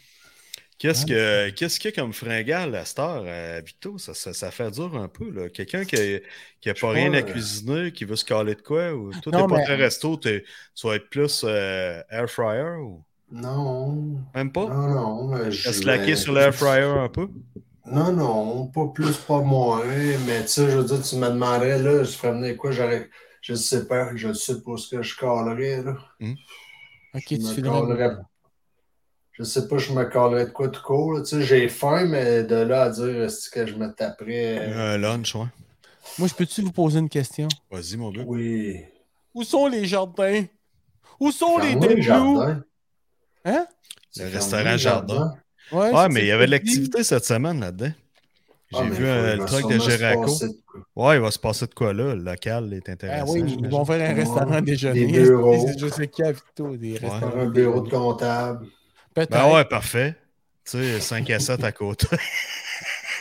[0.79, 3.99] Qu'est-ce que qu'est-ce qu'il y a comme fringale à cette heure à Vito?
[3.99, 5.31] Ça, ça, ça fait dur un peu.
[5.31, 5.49] là.
[5.49, 6.19] Quelqu'un qui n'a
[6.61, 8.93] qui a pas rien à euh, cuisiner, qui veut se caler de quoi?
[8.93, 10.43] Ou toi, t'es pas mais- très resto, tu
[10.83, 13.01] vas être plus euh, air fryer ou?
[13.31, 14.67] Non, même pas?
[14.67, 15.27] non, non.
[15.29, 17.29] vas je- slacker sur l'air fryer un peu?
[17.87, 19.85] Non, non, pas plus, pas moins.
[20.27, 22.71] Mais tu sais, je veux dire, tu me demanderais, là, je ferais venir quoi?
[22.71, 23.11] J'aurais.
[23.41, 25.97] Je sais pas, je sais pas ce que je calerais, là.
[27.15, 28.17] Ok, Je tu me calerais-
[29.33, 31.15] Je sais pas, je me calerais de quoi tout court.
[31.15, 31.21] là.
[31.23, 34.59] Tu sais, j'ai faim, mais de là à dire est-ce que je me taperais.
[34.61, 35.47] euh, Un lunch, ouais.
[36.19, 37.49] Moi, je peux-tu vous poser une question?
[37.71, 38.23] Vas-y, mon gars.
[38.27, 38.81] Oui.
[39.35, 40.45] Où sont les jardins?
[41.19, 42.03] Où sont les débuts?
[43.45, 43.67] Hein?
[44.11, 45.35] C'est Le restaurant jardin.
[45.73, 47.93] Ouais, Ouais, c'est mais il y avait de l'activité cette semaine là-dedans.
[48.73, 51.09] J'ai Ah, vu euh, le truc de quoi.
[51.09, 52.15] Ouais, il va se passer de quoi là?
[52.15, 53.33] Le local est Ah intéressant.
[53.33, 54.63] oui, ils vont faire un restaurant Ouais.
[54.63, 55.07] déjeuner.
[55.07, 55.69] Des bureaux.
[55.79, 57.39] Je sais qu'il y a Victo, des Faire restaurants.
[57.41, 58.67] un bureau de comptable.
[59.15, 59.31] Peut-être.
[59.31, 60.17] Ben ouais, parfait.
[60.65, 62.07] Tu sais, 5 à 7 à côté.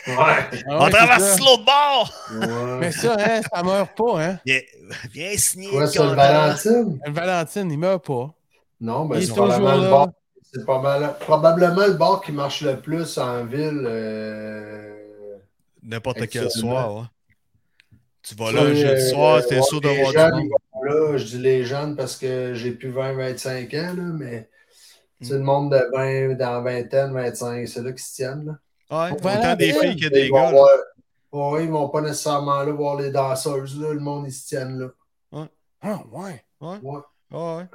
[0.08, 0.14] Ouais.
[0.16, 2.12] Ah On ouais, traverse l'autre bord!
[2.32, 2.78] ouais.
[2.80, 4.40] Mais ça, hein, ça meurt pas, hein?
[4.44, 4.60] Viens,
[5.14, 6.28] viens signer Quoi, le c'est le contrat.
[6.32, 7.00] Valentine?
[7.06, 8.34] Le Valentine, il meurt pas.
[8.80, 10.08] Non, ben c'est toujours là.
[10.54, 13.84] C'est pas mal- probablement le bar qui marche le plus en ville.
[13.86, 15.38] euh,
[15.84, 17.04] N'importe quel soir, ouais.
[18.24, 20.32] Tu vas là, sais, jeudi euh, soir, t'es ouais, sûr de les voir du jeunes,
[20.36, 20.44] monde.
[20.44, 24.50] ils vont là, je dis les jeunes parce que j'ai plus 20-25 ans, là, mais
[25.22, 25.38] c'est Mm.
[25.38, 28.46] le monde de 20, dans vingtaine, 25, c'est là qu'ils se tiennent.
[28.46, 28.52] Là.
[29.10, 30.52] Ouais, Voilà, autant des filles que Ils des vont gars.
[30.52, 30.70] voir-
[31.54, 34.78] Ouais, ils vont pas nécessairement là voir les danseuses, là, le monde ils se tiennent
[34.80, 35.48] là.
[35.82, 36.44] Ah, ouais.
[36.60, 37.00] Ouais, Ouais,
[37.32, 37.66] ouais, ouais.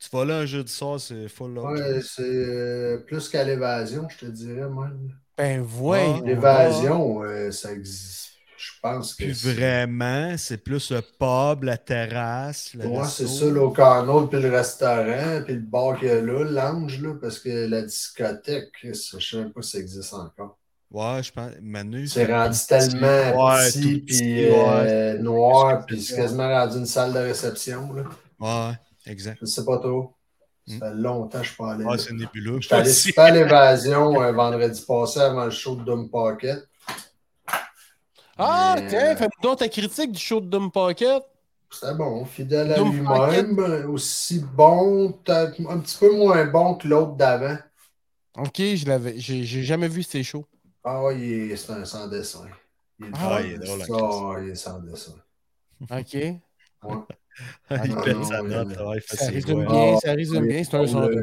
[0.00, 1.62] Tu vas là un jeudi soir, c'est full là.
[1.62, 5.10] ouais c'est euh, plus qu'à l'évasion, je te dirais même.
[5.36, 6.22] Ben, voyons.
[6.24, 8.28] L'évasion, euh, ça existe.
[8.56, 9.24] Je pense que.
[9.24, 14.50] Plus vraiment, c'est plus le pub, la terrasse, le Ouais, c'est ça, canot, puis le
[14.50, 18.70] restaurant, puis le bar qu'il y a là, le lounge, là, parce que la discothèque,
[18.82, 20.58] je sais même pas si ça existe encore.
[20.90, 21.52] Ouais, je pense.
[21.60, 22.08] Manu.
[22.08, 27.18] C'est rendu tellement Ouais, petit, puis euh, noir, puis c'est quasiment rendu une salle de
[27.18, 28.02] réception, là.
[28.40, 28.74] Ouais,
[29.08, 29.38] exact.
[29.40, 30.14] Je sais pas trop.
[30.66, 30.78] Ça Hmm.
[30.80, 31.84] fait longtemps que je suis pas allé.
[31.84, 31.98] Ouais, là.
[31.98, 32.60] c'est nébuleux.
[32.60, 33.00] J'étais allé aussi.
[33.08, 36.68] super à l'évasion euh, vendredi passé avant le show de Doom Pocket.
[38.36, 41.22] Ah, Mais, tiens, euh, fais donc ta critique du show de Doom Pocket.
[41.70, 47.12] C'était bon, fidèle à lui-même, aussi bon, peut-être un petit peu moins bon que l'autre
[47.16, 47.58] d'avant.
[48.36, 49.18] Ok, je l'avais.
[49.18, 50.46] J'ai j'ai jamais vu ces shows.
[50.84, 52.46] Ah, ouais, il est- c'est un sans dessin.
[53.00, 55.12] Il est, Ah, fun, il est drôle, la ça, il est sans dessin.
[55.90, 56.16] Ok.
[57.70, 58.68] Il non, pète non, sa note.
[58.68, 60.64] ouais, il fait Ça résume bien, Ah, ça résume bien.
[60.64, 61.22] C'est un de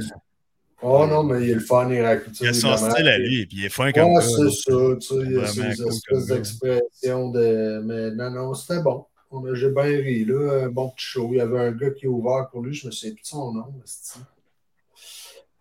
[0.82, 2.39] Oh non, mais il est le fun, il raconte.
[2.41, 4.30] Il a son style à lui, puis il est fin comme Ouais, ça.
[4.38, 7.82] c'est ça, tu sais, il y a ces espèces d'expressions de.
[7.86, 9.05] Mais non, non, c'était bon.
[9.53, 10.66] J'ai bien ri, là.
[10.66, 11.30] Un bon petit show.
[11.32, 13.28] Il y avait un gars qui est ouvert pour lui, je me souviens plus de
[13.28, 13.66] son nom.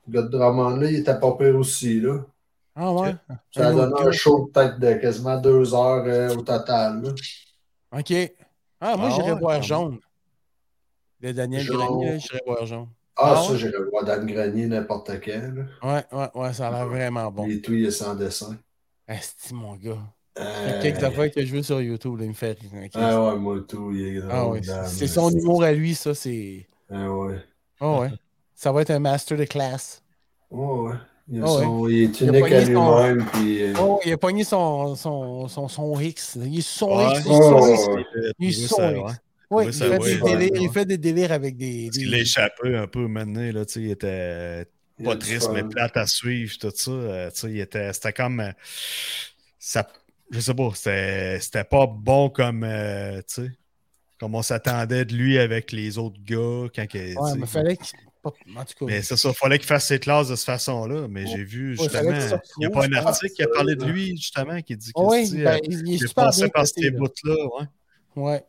[0.06, 2.18] Le gars de Drummond, là, il était pas pire aussi, là.
[2.76, 3.14] Ah ouais?
[3.52, 7.10] Ça a donné un show peut-être de quasiment deux heures euh, au total, là.
[7.98, 8.12] Ok.
[8.80, 9.98] Ah, moi, Ah j'irais ouais, voir Jaune.
[11.24, 11.66] Le Daniel.
[11.66, 12.86] Grenier, là, j'irais voir Jaune.
[13.16, 13.72] Ah, Ah ça, ouais?
[13.90, 15.16] voir Dan Grenier n'importe là.
[15.82, 17.46] Ouais, ouais, ouais, ça a l'air vraiment bon.
[17.48, 18.56] Et tout, il est sans dessin.
[19.08, 19.98] Asti, mon gars.
[20.36, 22.58] A Euh, quelques affaires que je veux sur YouTube, là, il me fait.
[22.94, 25.40] Ah ouais, moi, tout, il est Ah ouais, c'est son esti.
[25.40, 26.66] humour à lui, ça, c'est.
[26.90, 27.38] Ah ouais.
[27.80, 28.10] Ah ouais.
[28.54, 30.02] Ça va être un master de classe.
[30.50, 30.94] Ouais, ouais.
[31.30, 31.92] Il, Ah ouais.
[31.92, 33.62] il est Il unique à son- lui-même, puis...
[33.80, 36.36] Oh, il a pogné son, son, son, son X.
[36.44, 37.00] Il est son.
[37.00, 37.22] X.
[37.24, 37.88] Il est son Oh, X.
[38.40, 39.12] Il est son X.
[39.54, 39.64] ouais.
[39.66, 40.36] Oui, il, ça, fait ouais, des ouais.
[40.36, 41.84] délires, il fait des délires avec des.
[41.86, 44.66] Parce des- qu'il a échappé un peu maintenant, là, tu sais, il était
[44.98, 46.90] il pas triste, mais plate à suivre, tout ça.
[46.90, 48.40] euh, tu sais, il était, c'était comme.
[48.40, 48.50] euh,
[49.58, 49.86] ça,
[50.30, 52.64] je sais pas, c'était, c'était pas bon comme.
[52.64, 53.50] euh, tu sais,
[54.20, 56.68] comme on s'attendait de lui avec les autres gars.
[56.74, 57.98] Quand, il- Ouais, mais fallait qu'il.
[58.22, 58.86] pas- En tout cas.
[58.86, 61.08] Mais c'est ça, il fallait qu'il fasse ses classes de cette façon-là.
[61.08, 63.84] Mais j'ai vu Ouais, justement, il n'y a pas un article qui a parlé de
[63.84, 66.66] lui, justement, qui dit que sais, ben, euh, il est il est super passé par
[66.66, 66.98] ces là.
[66.98, 67.66] bouts-là,
[68.16, 68.44] ouais.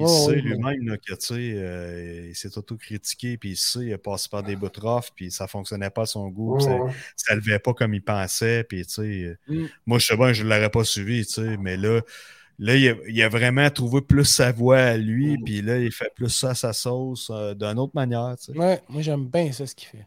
[0.00, 3.98] Il sait lui-même que tu sais, euh, il s'est auto-critiqué, puis il sait, il a
[3.98, 4.68] passé par des bouts
[5.14, 6.90] puis ça fonctionnait pas à son goût, ça, ouais.
[7.16, 9.66] ça levait pas comme il pensait, puis tu sais, euh, Mm.
[9.86, 12.00] moi je sais bien, je l'aurais pas suivi, tu sais, mais là,
[12.58, 15.44] là il, a, il a vraiment trouvé plus sa voix à lui, Mm.
[15.44, 18.58] puis là, il fait plus ça à sa sauce euh, d'une autre manière, tu sais.
[18.58, 20.06] Ouais, moi j'aime bien ça ce qu'il fait.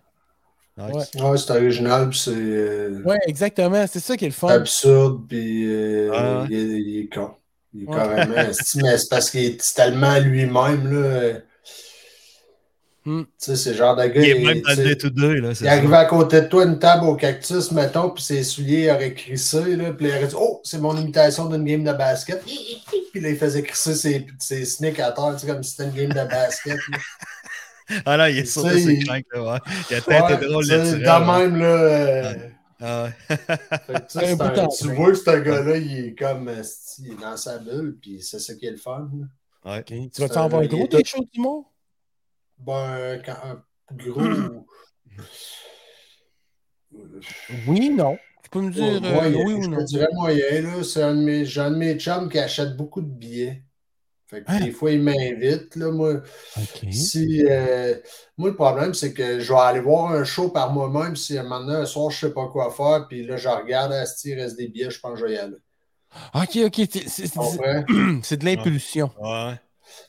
[0.76, 1.12] Nice.
[1.22, 3.86] Ouais, c'est original, puis c'est euh, Ouais, exactement.
[3.86, 4.48] C'est ça qui est le fun.
[4.48, 7.36] absurde, puis euh, Ah il, est, il est con.
[7.76, 7.96] Il est Ouais.
[7.96, 8.34] carrément.
[8.36, 11.40] mais c'est parce qu'il est tellement lui-même, là.
[13.06, 13.24] Hmm.
[13.24, 14.22] Tu sais, c'est genre de gars.
[14.22, 15.50] Il est il- même dans le day-to-day, là.
[15.60, 19.14] Il arrivait à côté de toi une table au cactus, mettons, puis ses souliers auraient
[19.14, 22.42] crissé, là, puis là, il aurait dit Oh, c'est mon imitation d'une game de basket.
[22.46, 25.84] Puis là, il faisait crisser ses, ses sneaks à terre, tu sais, comme si c'était
[25.90, 26.78] une game de basket.
[26.92, 26.98] là.
[28.06, 29.60] Ah non, il est sais, ses il- cranks, là, ouais.
[29.92, 31.20] Il a tête Ouais, drôle, naturel, De là.
[31.40, 31.66] même, là.
[31.66, 32.53] euh, ouais.
[32.80, 36.50] Fait que, tu Un un- vois que ce gars-là, il est comme
[37.00, 39.10] il est dans sa bulle, puis c'est ça qui est le fun.
[39.66, 39.80] Ouais.
[39.80, 39.86] Ok.
[40.14, 41.64] Tu vas t'en avoir un il gros des choses monde?
[42.60, 43.64] Ben, quand un
[43.96, 44.68] gros.
[47.68, 48.18] Oui, non.
[48.44, 49.78] Tu peux me dire Ouais, euh, moyen, oui ou je non?
[49.78, 50.84] te dirais moyen, là.
[50.84, 53.64] C'est un de mes, j'ai un de mes chums qui achète beaucoup de billets.
[54.34, 54.60] Fait que Hein?
[54.62, 56.22] des fois, il m'invite, là, moi.
[56.92, 57.96] Si, euh,
[58.38, 61.44] moi, le problème, c'est que je vais aller voir un show par moi-même si un
[61.44, 64.42] moment donné, un soir, je sais pas quoi faire, puis là, je regarde, Asti, il
[64.42, 65.58] reste des billets, je pense que je vais y aller.
[66.34, 66.88] Ok, ok.
[67.08, 67.36] c'est-
[68.38, 69.12] de l'impulsion.
[69.22, 69.54] Ouais.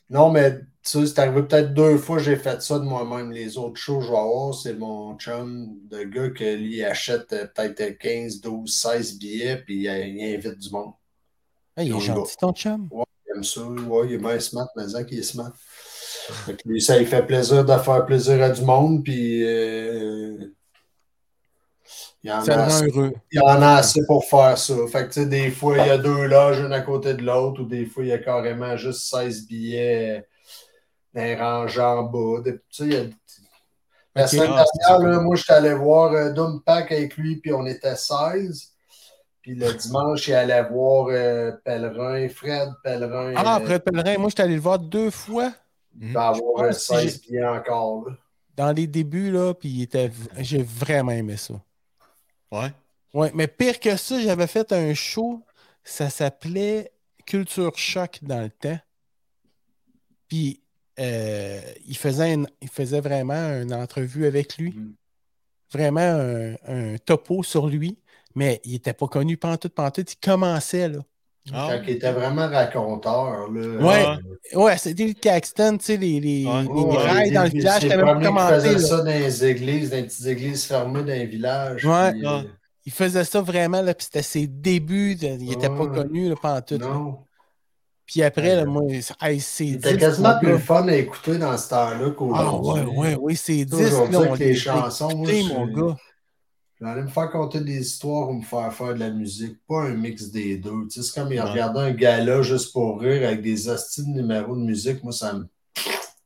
[0.09, 3.31] Non, mais tu sais, c'est arrivé peut-être deux fois que j'ai fait ça de moi-même.
[3.33, 7.33] Les autres shows que je vais avoir, c'est mon chum de gars que lui achète
[7.33, 10.93] euh, peut-être 15, 12, 16 billets, puis il, il invite du monde.
[11.77, 12.89] Ah, il est gentil, ton chum.
[13.35, 13.61] Aime ça.
[13.63, 15.53] Ouais, il est bien smart, mais qu'il est smart.
[16.47, 20.39] Fait que lui, ça lui fait plaisir de faire plaisir à du monde, puis euh,
[22.23, 23.13] il, en Ça a assez, heureux.
[23.31, 24.75] il en a assez pour faire ça.
[24.91, 27.67] Fait que des fois, il y a deux loges, une à côté de l'autre, ou
[27.67, 30.27] des fois, il y a carrément juste 16 billets
[31.13, 32.43] d'un rangé en bas.
[32.81, 33.05] Il y a-
[34.17, 37.53] La semaine Ah, dernière, moi, je suis allé voir euh, Doom Pack avec lui, puis
[37.53, 38.71] on était 16.
[39.45, 43.35] Puis le dimanche, il allait voir euh, Pellerin, Fred Pellerin.
[43.37, 45.53] Ah, euh, Fred Pellerin, moi, je suis allé le voir deux fois
[46.01, 48.09] il va avoir que 16 billets encore.
[48.09, 48.17] Là.
[48.57, 50.11] dans les débuts, là, puis était...
[50.39, 51.61] j'ai vraiment aimé ça.
[52.51, 52.73] Ouais.
[53.13, 55.45] Ouais, mais pire que ça, j'avais fait un show,
[55.85, 56.91] ça s'appelait
[57.27, 58.79] Culture Choc dans le temps.
[60.27, 60.63] Puis
[60.99, 64.73] euh, il, faisait une- il faisait vraiment une entrevue avec lui.
[64.73, 64.95] Mhm.
[65.71, 67.99] Vraiment un, un topo sur lui.
[68.35, 70.13] Mais il n'était pas connu pantoute, pantoute.
[70.13, 70.99] Il commençait, là.
[71.53, 73.51] Ah, Quand il était vraiment raconteur.
[73.53, 74.07] Là, Ouais.
[74.55, 76.63] euh, Ouais, c'était le Caxton, tu sais, les, les, Ouais.
[76.63, 78.55] les ouais, rails dans le village, c'est qui commenté.
[78.55, 78.79] faisait là.
[78.79, 81.85] ça dans les églises, dans les petites églises fermées dans les villages.
[81.85, 82.13] Ouais.
[82.13, 82.37] puis, Ah.
[82.39, 82.43] euh,
[82.87, 85.15] Il faisait ça vraiment, là, puis c'était ses débuts.
[85.17, 86.81] de- il n'était pas connu, là, pantoute.
[86.81, 86.89] là.
[86.89, 87.19] non.
[88.07, 88.83] Puis après, là, moi,
[89.23, 92.83] hey, c'est Il était 10, quasiment plus fun à écouter dans ce temps-là Ah qu'aujourd'hui.
[92.83, 93.95] ouais, ouais, oui, c'est 10.
[93.95, 95.97] Aujourd'hui, les chansons, moi, mon gars.
[96.85, 99.95] J'allais me faire compter des histoires ou me faire faire de la musique, pas un
[99.95, 100.87] mix des deux.
[100.91, 101.51] Tu sais, c'est comme il Ouais.
[101.51, 105.03] regardait un gala juste pour rire avec des hosties de numéros de musique.
[105.03, 105.47] Moi, ça me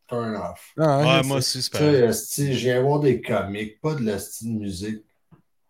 [0.09, 0.72] turn off.
[0.76, 4.00] Non, Ouais, je moi aussi, c'est Tu hostie, je viens voir des comiques, pas de
[4.02, 5.04] l'hostie de musique.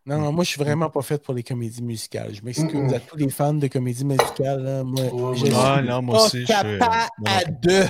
[0.07, 2.35] non, non, moi, je suis vraiment pas fait pour les comédies musicales.
[2.35, 4.63] Je m'excuse à tous les fans de comédies musicales.
[4.63, 4.85] là.
[4.85, 7.83] Moi, Ouais, je suis Ah, non, moi pas aussi, je suis- capable de.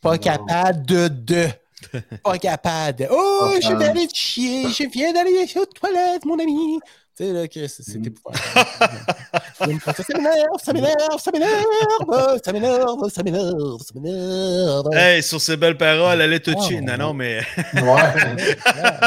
[0.00, 0.18] Pas Non.
[0.18, 1.08] capable de.
[1.08, 1.46] de.
[2.24, 3.06] Pas capable de.
[3.10, 4.68] Oh, je vais aller te chier.
[4.70, 6.78] Je viens d'aller aux toilettes, mon ami.
[7.16, 8.14] Tu sais, là, que c'est c'est Mm.
[8.22, 8.32] pas
[9.58, 9.66] ça.
[9.66, 14.94] M'énerve, ça m'énerve, ça m'énerve, ça m'énerve, ça m'énerve, ça m'énerve.
[14.94, 16.80] Hey, sur ces belles paroles, allez tout Oh, chier.
[16.82, 17.38] Non, non, mais.
[17.74, 17.82] Ouais.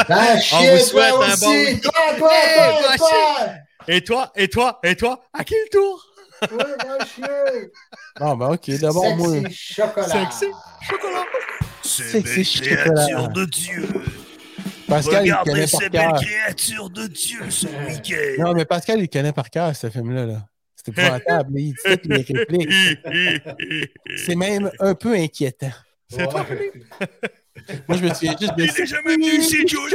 [0.08, 3.48] Ah, On chier, vous souhaite un bon- Toi, toi, Hey, toi, toi, toi!
[3.88, 6.04] Et toi, et toi, et toi, à quel tour?
[6.42, 7.70] Ouais, va chier!
[8.20, 9.28] Non, ben, ok, d'abord, moi.
[9.42, 10.08] Sexy chocolat!
[10.08, 10.46] Sexy
[10.88, 11.24] chocolat.
[11.90, 13.88] C'est belle créature de Dieu.
[14.86, 16.20] Pascal, il connaît par cœur.
[16.20, 18.42] créatures de Dieu ce week-end.
[18.44, 20.26] Non, mais Pascal, il connaît par cœur ce film-là.
[20.26, 20.46] Là.
[20.74, 21.58] C'est épouvantable.
[21.58, 22.72] Il dit les répliques.
[24.16, 25.72] C'est même un peu inquiétant.
[26.08, 26.72] C'est toi, Ouais.
[27.88, 29.92] Moi, je me souviens juste de Il est jamais venu ici, Joe.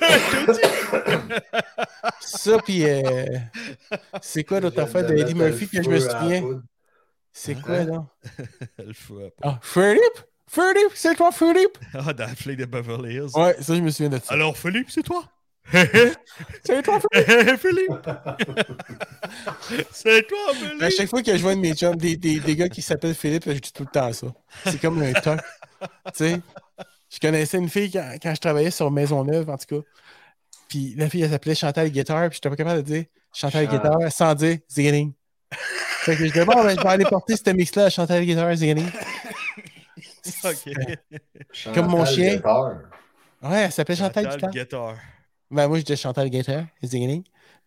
[2.20, 3.24] Ça, puis euh,
[4.20, 6.62] c'est quoi l'autre affaire de Eddie Murphy que je me souviens?
[7.32, 8.06] C'est quoi, là?
[8.78, 9.30] Le fou, hein.
[9.42, 10.20] Ah, Philippe?
[10.52, 10.92] Philippe?
[10.94, 11.78] C'est toi, Philippe?
[11.94, 13.30] Ah, dans flic de Beverly Hills.
[13.34, 14.34] Ouais, ça, je me souviens de ça.
[14.34, 15.24] Alors, Philippe, c'est toi?
[16.64, 17.58] C'est toi, Philippe?
[17.60, 17.92] Philippe!
[19.92, 20.90] c'est toi, À Philippe!
[20.96, 23.44] chaque fois que je vois de mes chums, des, des, des gars qui s'appellent Philippe,
[23.46, 24.26] je dis tout le temps ça.
[24.64, 25.38] C'est comme un toc.
[25.80, 26.40] tu sais,
[27.10, 29.86] je connaissais une fille quand, quand je travaillais sur Maisonneuve, en tout cas.
[30.68, 33.76] Puis la fille, elle s'appelait Chantal Guitar, puis j'étais pas capable de dire Chantal Chan-
[33.76, 35.12] Guitar sans dire Zingling.
[35.52, 38.54] fait que je disais, bon, ben, je vais aller porter ce mix-là à Chantal Guitar,
[38.56, 38.88] Zingling.
[40.44, 41.74] Ok.
[41.74, 42.36] Comme mon chien.
[42.36, 42.72] Guitar.
[43.42, 44.50] Ouais, elle s'appelait Chantal Chantal Guitar.
[44.50, 44.94] Guitar.
[45.50, 47.24] Ben, moi, je disais Chantal Guitar, Zingling.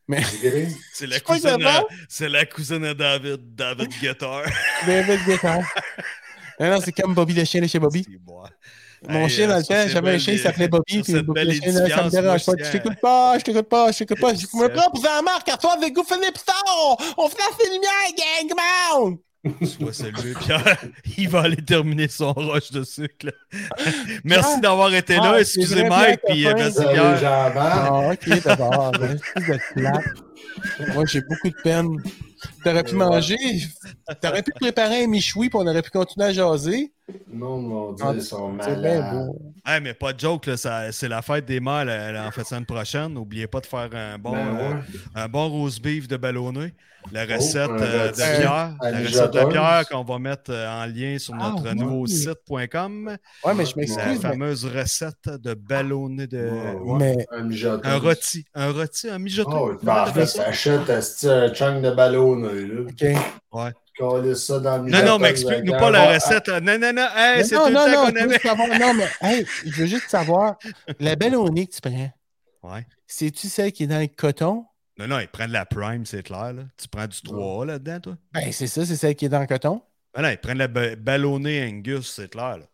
[0.08, 0.22] Mais.
[0.94, 4.44] C'est la cousine à, c'est la cousine à David, David Guitar.
[4.86, 5.60] David Guitar.
[6.60, 8.06] Non, non, c'est comme Bobby le chien de chez Bobby.
[8.26, 8.50] Moi.
[9.10, 11.02] Mon Hey, chien, dans le temps, j'avais un chien qui s'appelait Bobby.
[11.02, 12.54] Puis Bobby, belle le chien, ça me dérange pas.
[12.58, 14.34] Je t'écoute pas, je t'écoute pas, je t'écoute pas.
[14.34, 16.64] Je me prends pour Jean-Marc, à toi avec Go Philippe Star.
[17.18, 19.18] On flash les lumières, gang, come
[19.80, 20.78] vas saluer Pierre.
[21.18, 23.32] Il va aller terminer son rush de sucre.
[24.24, 25.34] merci d'avoir été là.
[25.36, 25.90] Ah, Excusez Mike.
[25.90, 27.54] Pierre Puis euh, merci Pierre.
[27.56, 28.92] Ah, ok, d'abord.
[30.94, 32.02] Moi, j'ai beaucoup de peine.
[32.64, 33.38] T'aurais pu manger,
[34.22, 36.92] t'aurais pu préparer un michoui, puis on aurait pu continuer à jaser.
[37.32, 39.28] Monde va dire Ah, qu'ils sont C'est bien malades.
[39.28, 39.40] beau.
[39.66, 42.44] Hey, mais pas de joke, là, ça- c'est la fête des mâles euh, en fait
[42.44, 43.14] semaine prochaine.
[43.14, 44.80] N'oubliez pas de faire un bon, Ben euh, ouais.
[45.14, 46.74] un bon rose beef de ballonné.
[47.12, 48.22] La recette un euh, de
[48.82, 49.46] à La recette de.
[49.52, 51.76] Pierre qu'on va mettre euh, en lien sur Ah, notre oui.
[51.80, 53.16] nouveau site.com.
[53.44, 53.98] Ouais, mais je La m'excuse.
[54.08, 56.50] mais- fameuse recette de ballonné de.
[56.50, 56.98] Ouais, ouais.
[56.98, 57.92] Mais Un mijoteuse.
[57.92, 58.46] Un rôti.
[58.56, 59.20] Un rôti, un
[60.26, 62.82] t'achètes esti, un chunk de ballonné, là.
[62.82, 63.72] OK.
[63.98, 66.50] Coller ça dans le Non, non, mais explique-nous pas la recette.
[66.50, 67.08] Non, non, non.
[67.16, 68.30] Hey, c'est non, tout le non, temps qu'on avait.
[68.30, 68.68] juste savoir.
[68.80, 70.58] Non, mais hey, je veux juste savoir,
[71.00, 72.12] la belle au nez que tu prends,
[72.64, 72.86] Ouais.
[73.08, 74.66] c'est-tu celle qui est dans le coton?
[74.98, 76.54] Non, non, il prend de la prime, c'est clair.
[76.54, 76.64] Là.
[76.78, 78.18] Tu prends du 3A là-dedans, toi?
[78.34, 79.82] Ben, c'est ça, c'est celle qui est dans le coton.
[80.14, 82.58] Ben non, il prend de la ba- ballonnée Angus, c'est clair.
[82.58, 82.66] Là.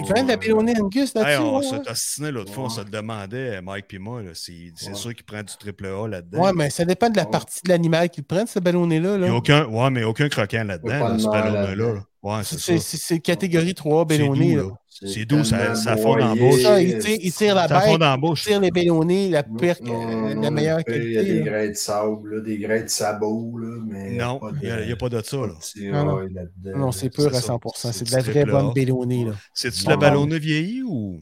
[0.00, 1.30] Il prend de la Angus là-dessus.
[1.32, 2.84] Hey, on ouais, s'est ostiné l'autre fois, on se Ouais.
[2.84, 4.22] le demandait, Mike et moi.
[4.22, 4.94] là, C'est c'est Ouais.
[4.94, 6.42] sûr qu'il prend du triple A là-dedans.
[6.42, 7.30] Ouais, mais ça dépend de la Ouais.
[7.30, 9.18] partie de l'animal qu'il prend, ce ballonnet-là.
[9.18, 9.28] Là.
[9.28, 11.94] a aucun, ouais, mais aucun croquant là-dedans, de là, ce ballonnet-là.
[11.94, 12.00] là.
[12.22, 12.78] Ouais, c'est ça.
[12.78, 14.54] c'est- catégorie 3 C'est ballonnet.
[14.54, 14.74] doux, là.
[15.06, 16.62] C'est doux, ça- fond dans la bouche.
[16.62, 18.44] Ça, il tire, il tire la Ça fond bête, dans la il bouche.
[18.44, 21.22] tire les ballonnets, la pire, Non, euh, non, la meilleure le pire, Il y a
[21.22, 21.44] des qualité.
[21.44, 21.50] là.
[21.58, 25.08] grains de sable, là, des grains de sabot, là, mais Non, il n'y a, pas
[25.08, 25.36] de ça.
[25.38, 25.52] Là.
[25.82, 26.28] Non, non.
[26.76, 27.52] Non, c'est pur à ça.
[27.54, 27.92] 100%.
[27.92, 29.24] C'est de la vraie bonne ballonnée.
[29.24, 29.32] Là.
[29.52, 29.90] C'est-tu Bon.
[29.90, 31.20] le ballonnet vieilli ou?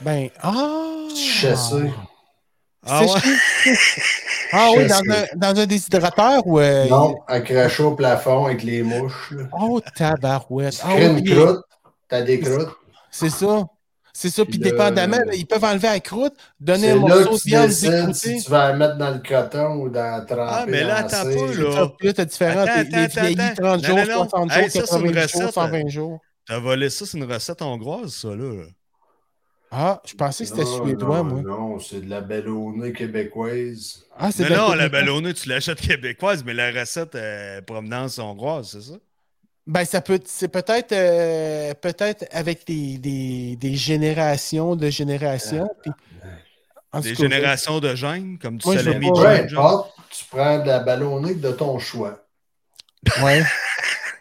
[0.00, 1.06] Ben, ah!
[1.14, 1.90] Chassé.
[2.86, 3.08] Ah ouais?
[4.52, 6.58] Ah oui, dans un, dans un déshydrateur ou.
[6.58, 9.30] euh, Non, accroché au plafond avec les mouches.
[9.32, 9.44] Là.
[9.52, 10.72] Oh, tabarouette.
[10.74, 11.60] Tu Ah crées oui, une croûte,
[12.08, 12.70] t'as des croûtes.
[13.20, 13.66] C'est ça.
[14.12, 14.44] C'est ça.
[14.44, 17.38] Puis dépendamment, là, ils peuvent enlever la croûte, donner C'est un là morceau que de
[17.40, 20.82] tu viande si tu vas la mettre dans le coton ou dans tremper Ah, mais
[20.82, 21.92] là, en attends pas, là.
[22.00, 22.60] Là, t'as différent.
[22.60, 23.78] Attends, Les vieillis, attends.
[23.78, 24.28] 30 Non, jours, non, non.
[24.28, 26.18] 60 Hey, jours, ça, c'est une 80 jours, recette, 120 jours.
[26.46, 28.64] T'as volé ça, c'est une recette hongroise, ça, là.
[29.72, 31.42] Ah, je pensais que c'était suédois, moi.
[31.42, 34.04] Non, c'est de la bellonnée québécoise.
[34.18, 38.18] Ah, c'est Non, de non, la ballonnée, tu l'achètes québécoise, mais la recette euh, provenance
[38.18, 38.98] hongroise, c'est ça?
[39.70, 45.70] Ben, ça peut, c'est peut-être, euh, peut-être avec des, des, des générations de générations.
[45.82, 45.92] puis-
[46.92, 49.46] en Des générations de gènes, comme du salami de
[50.10, 52.18] tu prends de la ballonnée de ton choix.
[53.22, 53.42] Ouais.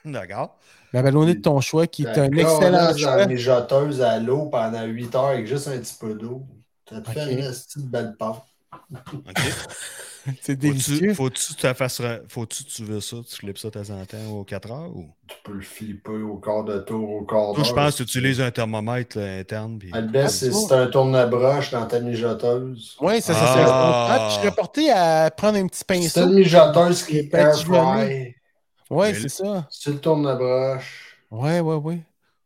[0.06, 0.56] D'accord.
[0.94, 3.16] La ballonnée de ton choix, qui est un excellent choix.
[3.18, 6.44] la mijoteuse à l'eau pendant 8 heures avec juste un petit peu d'eau.
[6.88, 7.32] Ça te fait Ok.
[7.32, 8.44] une petite belle pâte.
[9.14, 9.36] OK.
[10.42, 11.14] C'est Faut-tu, délicieux.
[11.14, 14.28] faut-tu, tu fasses re- faut-tu, tu veux ça, tu flippes ça de temps en temps
[14.32, 15.06] aux 4 heures ou?
[15.28, 17.76] Tu peux le flipper au quart de tour, au quart Toi, je d'heure.
[17.86, 19.80] pense que tu utilises un thermomètre là, interne.
[19.80, 19.90] Puis...
[20.12, 22.98] Best, c'est si un tourne-broche dans ta mijoteuse.
[23.02, 24.08] Oui, ça, ça Ah.
[24.12, 26.28] Ah, tu serais porté à prendre un petit pinceau.
[26.28, 27.76] une mijoteuse qui est air petits genoux.
[27.76, 28.36] fry,
[28.92, 29.68] Oui, c'est ça.
[29.70, 31.16] sur le tourne-broche.
[31.32, 32.02] Oui, oui, oui.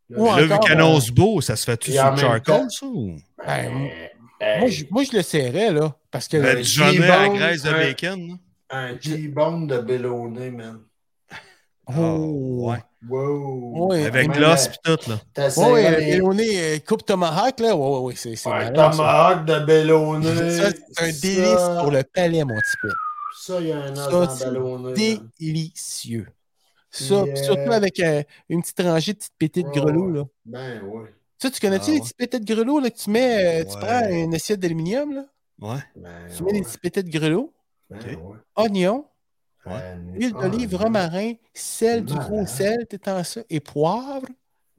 [0.10, 0.30] là, Ouais.
[0.30, 2.86] Là, vu encore, qu'elle euh, beau, ça se fait-tu sur le charcoal, temps- ça?
[2.86, 3.16] Ou...
[3.46, 3.90] Ben,
[4.60, 5.96] Moi, je, moi, je le serrais, là.
[6.12, 6.38] Parce que.
[6.38, 8.28] Ben, du jaunet à graisse de un- bacon.
[8.28, 8.34] là.
[8.76, 10.80] Un T-bone de bellonné, man.
[11.88, 12.78] oh, ouais.
[13.08, 13.88] Wow.
[13.90, 15.20] Ouais, Avec l'os pis tout, là.
[15.58, 17.76] Oui, ballonné euh, coupe tomahawk, là.
[17.76, 18.90] Oui, oui, oui, c'est c'est Ouais, malade, ça.
[18.92, 20.26] tomahawk de bellonné.
[20.58, 22.90] Ça, c'est un délice pour le palais, mon petit peu.
[23.42, 24.94] Ça, il y a un os Ça, dans.
[25.40, 26.28] Délicieux.
[26.90, 30.18] Ça, puis surtout avec euh, une petite rangée de petites pétites de grelots, ouais.
[30.20, 30.24] là.
[30.46, 31.10] Ben oui.
[31.52, 32.02] Tu connais-tu Ah, les ouais.
[32.02, 35.26] petites pétites de grelots, là, que tu mets, euh, tu prends une assiette d'aluminium, là,
[35.60, 35.80] Ouais.
[35.96, 36.66] Ben, tu mets des ouais.
[36.66, 37.54] petites pétites de grelots,
[37.90, 38.38] Ben ouais.
[38.56, 39.06] oignons,
[39.66, 44.28] Ben, huile d'olive, ah, romarin, sel, du gros sel, t'étends ça, et poivre.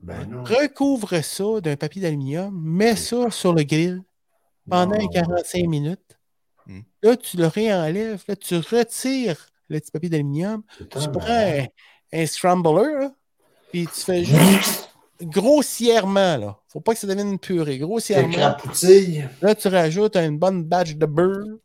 [0.00, 0.44] Ben non.
[0.44, 4.02] Recouvre ça d'un papier d'aluminium, mets ça sur le grill
[4.68, 5.08] pendant Non.
[5.08, 6.18] 45 minutes.
[6.66, 6.80] Hmm.
[7.02, 11.64] Là, tu le réenlèves, là, tu retires le petit papier d'aluminium, tu prends un,
[12.12, 13.12] un scrambler, là,
[13.72, 14.90] puis tu fais juste
[15.22, 16.58] grossièrement, là.
[16.68, 17.74] Faut pas que ça devienne une purée.
[17.74, 18.32] C'est Grossièrement.
[18.32, 19.28] crapoutille.
[19.40, 21.56] Là, tu rajoutes une bonne batch de beurre.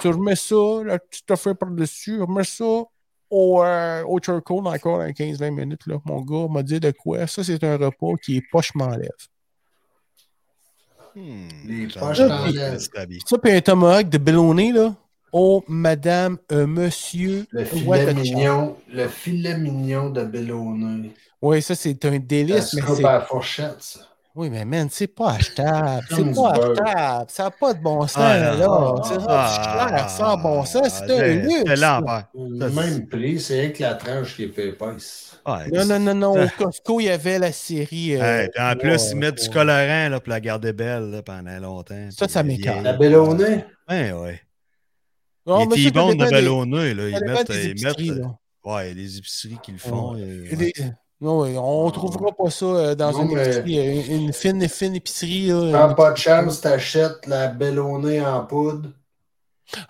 [0.00, 2.82] Tu remets ça, la petite affaire par-dessus, remets ça
[3.30, 5.86] au, euh, au charcoal encore dans 15-20 minutes.
[5.86, 5.96] Là.
[6.04, 7.26] Mon gars m'a dit de quoi?
[7.26, 9.10] Ça, c'est un repas qui est poche m'enlève.
[11.14, 11.46] Hmm.
[11.66, 13.18] Les poches habillé.
[13.24, 14.94] Ça, puis un tomahawk de bellonné, là.
[15.32, 17.46] Oh, madame, euh, monsieur.
[17.50, 18.76] Le filet mignon.
[18.92, 21.12] Le filet mignon de bellonné.
[21.44, 24.00] Oui, ça, c'est un délice, mais la fourchette, ça.
[24.34, 26.04] Oui, mais man, c'est pas achetable.
[26.08, 27.26] C'est pas achetable.
[27.28, 28.94] Ça n'a pas de bon sens, Ah, là.
[29.04, 30.88] C'est Ah, cher, sans bon sens.
[31.06, 31.62] C'est un luxe.
[31.66, 32.24] C'est l'enfer.
[32.34, 35.36] Le même prix, c'est que la tranche qui est fait épaisse.
[35.46, 36.34] Ouais, Non, non, non, non.
[36.38, 36.44] Ah.
[36.60, 38.16] Au Costco, il y avait la série.
[38.16, 41.22] euh, Hey, en plus, ouais, ils mettent du colorant là, pour la garder belle là,
[41.22, 42.08] pendant longtemps.
[42.10, 43.66] Ça, ça la vieille- La Bellonnet?
[43.88, 44.40] Ouais, ouais.
[45.46, 48.00] Non, les mais ça, ça T-bones de dépend des- ballonné, là, ils mettent.
[48.18, 48.34] là.
[48.64, 50.16] ouais, les épiceries qui le font.
[51.22, 54.02] Euh, des- Non, oui, on ne trouvera pas ça euh, dans Non, une épicerie, euh,
[54.16, 55.46] une, une fine, fine épicerie.
[55.48, 55.86] là.
[55.86, 58.90] Prends pas de chance, t'achètes la Bellonnet en poudre.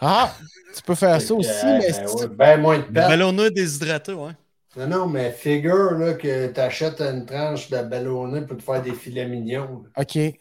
[0.01, 0.33] Ah,
[0.77, 3.09] tu peux faire ça aussi, euh, mais ben c'est- ouais, ben moins de perte.
[3.09, 4.33] ballonné déshydraté, ouais.
[4.77, 8.93] Non, non, mais figure là, que t'achètes une tranche de Bellonnet pour te faire des
[8.93, 9.85] filets mignons.
[9.85, 10.03] là.
[10.03, 10.35] OK, Ouais.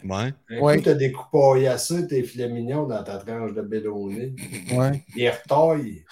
[0.49, 0.77] Un Ouais.
[0.77, 4.33] coup, t'as des coupaillassés, tes filets mignons dans ta tranche de Bellonnet.
[4.73, 6.03] ouais, Ils retaillent.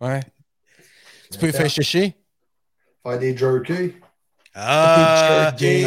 [0.00, 0.20] ouais.
[1.30, 2.14] Tu peux les faire chicher.
[3.04, 3.94] Faire des jerky.
[4.56, 5.52] Ah!
[5.56, 5.84] Jerky.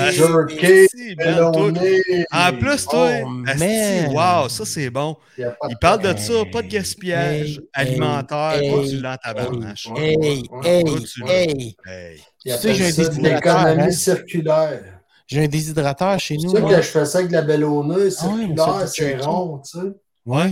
[2.32, 5.16] En plus, toi, Oh, wow, ça c'est bon.
[5.38, 8.54] Il parle de ça, pas de gaspillage Hey, alimentaire.
[8.62, 9.88] hey, Toi, tu l'as tabarnache.
[9.96, 12.24] Hey, hey, hey.
[12.40, 13.92] Tu sais, j'ai un déshydrateur, hein.
[13.92, 14.84] circulaire.
[15.28, 16.52] J'ai un déshydrateur chez C'est nous.
[16.52, 16.70] sûr moi.
[16.76, 19.88] que je fais ça avec de la Bellonnet Ah circulaire, c'est rond, tu sais.
[20.26, 20.52] Ouais,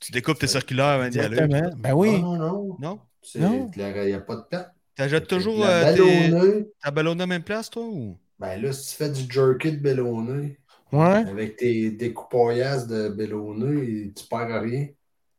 [0.00, 1.38] Tu découpes tes circulaires avant d'y aller.
[1.38, 1.70] exactement.
[1.76, 2.20] Ben oui.
[2.20, 2.76] Non, non, non.
[2.80, 2.98] Non?
[3.22, 3.68] C'est- Non.
[3.76, 4.68] Il n'y a pas de perte.
[4.98, 6.66] T'achètes toujours La euh, tes...
[6.82, 7.84] Ta à même place, toi?
[7.84, 8.18] Ou...
[8.38, 10.58] ben là, si tu fais du jerky de Bellonnet,
[10.90, 11.24] Ouais.
[11.28, 14.88] avec tes découpaillages de Bellonnet, tu perds rien.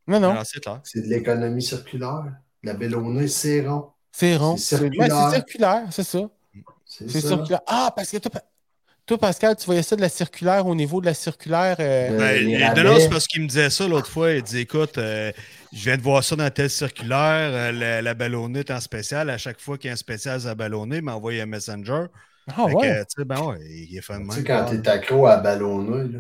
[0.08, 0.36] Non, non.
[0.38, 2.24] Ah, c'est de l'économie circulaire.
[2.64, 3.90] La Bellonnet, c'est rond.
[4.12, 4.56] C'est rond.
[4.58, 5.08] c'est C'est circulaire.
[5.10, 6.30] ben, c'est circulaire, c'est ça.
[6.86, 7.62] C'est circulaire.
[7.68, 8.42] Ah, parce que toi,
[9.10, 11.78] toi, Pascal, tu voyais ça de la circulaire au niveau de la circulaire.
[11.80, 14.34] euh, Euh, Ben, il- non, c'est parce qu'il me disait ça l'autre fois.
[14.34, 15.32] Il dit écoute, euh,
[15.74, 17.50] je viens de voir ça dans telle circulaire.
[17.52, 19.32] euh, la, la ballonnée est en spécial.
[19.32, 22.06] À chaque fois qu'il y a un spécial à ballonner, il m'envoie un messenger.
[22.48, 23.00] Ah, Fait que, ouais.
[23.06, 26.20] tu sais, ben ouais, il est de Tu sais, quand t'es accro à Ballonnet, là.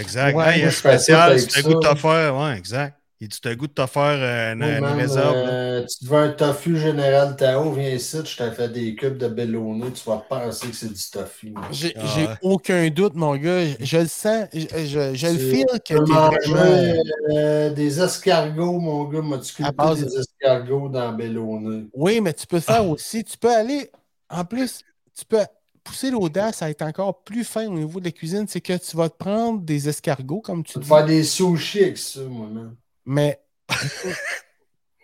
[0.00, 0.34] Exact.
[0.36, 1.36] Ouais, il y a un spécial.
[1.46, 2.36] t'as le goût de faire.
[2.36, 2.99] Ouais, exact.
[3.20, 5.36] Il dit tu as le goût de te faire euh, une, Moi, une man, réserve.
[5.40, 9.26] euh, tu veux un tofu général Tao, viens ici, je t'ai fait des cubes de
[9.28, 11.54] Bellonnet, tu vas penser que c'est du tofu.
[11.70, 13.64] J'ai Ah aucun doute, mon gars.
[13.66, 14.48] Je, je le sens.
[14.52, 16.94] Je, je, je le Tu feel Tu que manger vraiment...
[17.30, 21.86] euh, des escargots, mon gars, m'as-tu À sculpté base- des escargots dans Bellonnet?
[21.92, 23.24] Oui, mais tu peux le faire aussi.
[23.24, 23.90] Tu peux aller.
[24.28, 24.84] En plus,
[25.14, 25.40] tu peux
[25.82, 28.46] pousser l'audace à être encore plus fin au niveau de la cuisine.
[28.48, 30.86] C'est que tu vas te prendre des escargots, comme tu Tu dis.
[30.88, 32.76] faire des sushis avec ça, moi, man.
[33.04, 33.40] Mais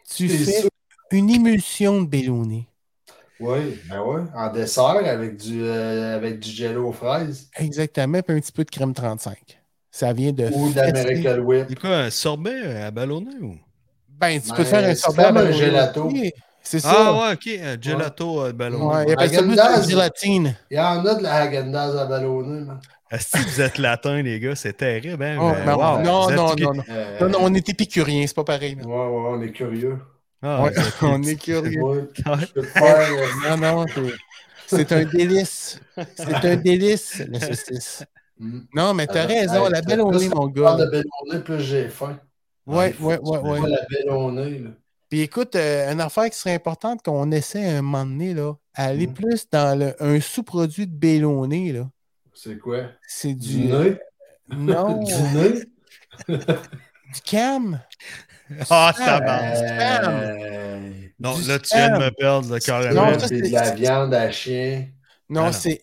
[0.09, 0.69] tu fais
[1.11, 2.69] une émulsion de bélonné.
[3.39, 4.23] Oui, ben oui.
[4.35, 8.65] En dessert, avec du, euh, avec du jello aux fraises Exactement, puis un petit peu
[8.65, 9.61] de crème 35.
[9.91, 10.49] Ça vient de.
[10.53, 11.67] ou d'American Whip.
[11.69, 13.57] C'est quoi, un sorbet à ballonner ou?
[14.09, 16.11] Ben, tu Ben, peux faire un sorbet à un gelato.
[16.69, 16.93] C'est ça.
[16.97, 17.61] Ah ouais, ok.
[17.63, 18.85] Un gelato à ballonner.
[18.85, 20.55] Ouais, il appelle ça plus de gélatine.
[20.71, 22.07] Il y en a de la Häagen-Dazs à.
[23.09, 24.57] Est-ce que vous êtes latin, les gars?
[24.57, 25.39] C'est terrible, hein?
[25.41, 26.83] Oh, Ben, non, wow, non, êtes- non, non, non.
[26.91, 28.75] Euh, Non, non, on est épicurien, c'est pas pareil.
[28.75, 29.99] Ouais, ouais, on est curieux.
[30.43, 31.81] Ah, Ouais, êtes- on est curieux.
[31.83, 32.07] Ouais, Ouais.
[32.41, 33.09] je peux te faire.
[33.13, 33.87] euh, Non, non,
[34.67, 35.79] c'est- un délice.
[36.17, 38.05] C'est un délice, la saucisse.
[38.41, 38.61] hmm.
[38.75, 40.75] Non, mais t'as Ah, raison, la plus belle on mon gars.
[40.75, 42.19] de Bellonnet, plus j'ai faim.
[42.67, 43.61] Ouais, ouais, ouais, ouais.
[43.71, 44.71] La Bellonnet, là.
[45.09, 48.55] Puis écoute, euh, une affaire qui serait importante qu'on essaie à un moment donné, là,
[48.75, 49.15] à aller Mm.
[49.15, 51.89] plus dans le, un sous-produit de bélonné, là.
[52.35, 52.85] C'est quoi?
[53.07, 53.67] C'est Du du.
[53.69, 53.97] nez?
[54.49, 55.65] Non, Du nez?
[56.29, 57.81] du cam.
[58.71, 59.59] Ah, ça marche.
[59.61, 63.11] Euh, Non, du là, tu viens de me perdre, le carrément.
[63.13, 64.87] Non, c'est c'est- de la viande à chien.
[65.29, 65.53] Non, Ah, non.
[65.53, 65.81] c'est.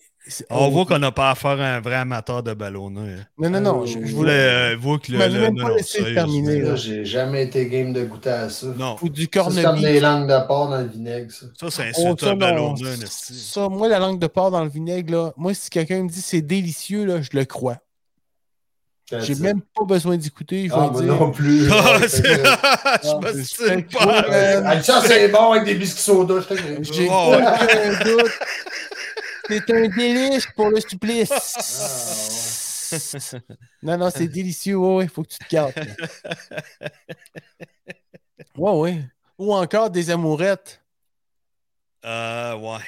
[0.49, 3.15] On voit qu'on n'a pas affaire à un vrai amateur de ballonner.
[3.19, 3.25] hein.
[3.37, 3.81] Non, non, non.
[3.81, 4.31] Euh, Je, je Je voulais.
[4.31, 5.17] voulais euh, voir que le.
[5.17, 8.67] le- même pas non, laissé terminer, j'ai jamais été game de goûter à ça.
[8.77, 11.45] Non, Ou du Ça, c'est comme des langues de porc dans le vinaigre, ça.
[11.59, 13.33] ça, c'est Oh, insultant esti.
[13.33, 16.21] Ça, moi, la langue de porc dans le vinaigre, là, moi, si quelqu'un me dit
[16.21, 17.77] c'est délicieux, là, je le crois.
[19.19, 20.63] J'ai même pas besoin d'écouter.
[20.69, 21.13] Je vais Ah, moi dire.
[21.13, 21.69] non plus.
[21.71, 22.07] Ah, Je
[23.27, 24.25] me c'est style cool, pas.
[24.65, 26.55] Ah, ça, c'est bon avec des biscuits soda, je
[26.93, 28.31] J'ai Oh, aucun doute.
[29.47, 31.31] C'est un délice pour le supplice.
[32.91, 33.37] Ah,
[33.81, 34.77] Non, non, c'est délicieux.
[34.77, 35.73] Ouais, il faut que tu te gardes.
[38.55, 38.99] Ouais, ouais.
[39.39, 40.79] Ou encore des amourettes.
[42.05, 42.83] Euh, ouais.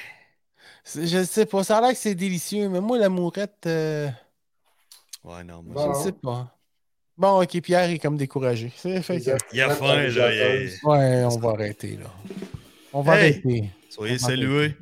[0.94, 1.64] Je sais pas.
[1.64, 4.08] Ça a l'air que c'est délicieux, mais moi, l'amourette, euh,
[5.24, 5.62] Ouais, non.
[5.64, 5.94] moi, Bon.
[5.94, 6.56] je sais pas.
[7.16, 8.72] Bon, ok, Pierre est comme découragé.
[8.76, 10.28] C'est fait que- Il a faim, là,
[10.84, 12.06] Ouais, on va arrêter, là.
[12.92, 13.32] On va Hey!
[13.32, 13.70] arrêter.
[13.90, 14.76] Soyez salués.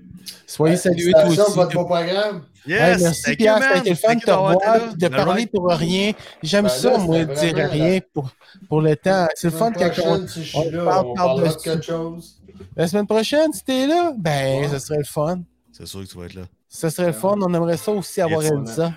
[0.47, 1.53] Soyez salués tous aussi.
[1.55, 2.45] votre beau programme.
[2.67, 2.81] Yes!
[2.99, 5.51] Hey, merci thank you, Pierre, c'était le fun de te et de parler right.
[5.51, 6.13] pour rien.
[6.43, 8.31] J'aime Ben ça, là, moi, c'était dire rien pour,
[8.69, 9.27] pour le temps.
[9.35, 11.15] C'est le fun La quand semaine on, prochaine, si je on suis là, parle on
[11.15, 12.41] parlera de quelque chose.
[12.77, 14.69] La semaine prochaine, si t'es là, ben, Ouais.
[14.69, 15.41] ça serait le fun.
[15.73, 16.43] C'est sûr que tu vas être là.
[16.69, 17.35] Ça serait le fun.
[17.41, 18.43] On aimerait ça aussi avoir.
[18.43, 18.93] Elsa.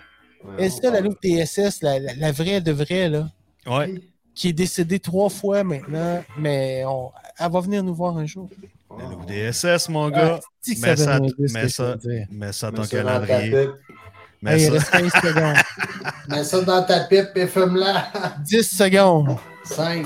[0.58, 1.18] Elsa, la loupe
[1.82, 3.28] la, la, la vraie de vraie, là,
[3.66, 4.02] Ouais.
[4.34, 8.50] qui est décédée trois fois maintenant, mais on- elle va venir nous voir un jour.
[9.00, 10.40] Loupe DSS, mon gars.
[10.42, 11.96] Ah, mets ça ça, mets ça,
[12.32, 13.52] mets ça ton ça dans ta calendrier.
[13.68, 13.72] pipe.
[14.42, 14.72] Mets ça.
[14.72, 15.56] reste 15 secondes.
[16.30, 18.08] Mets ça dans ta pipe et fume-la.
[18.44, 19.38] 10 secondes.
[19.64, 20.06] 5.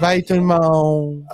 [0.00, 1.24] Bye tout le monde.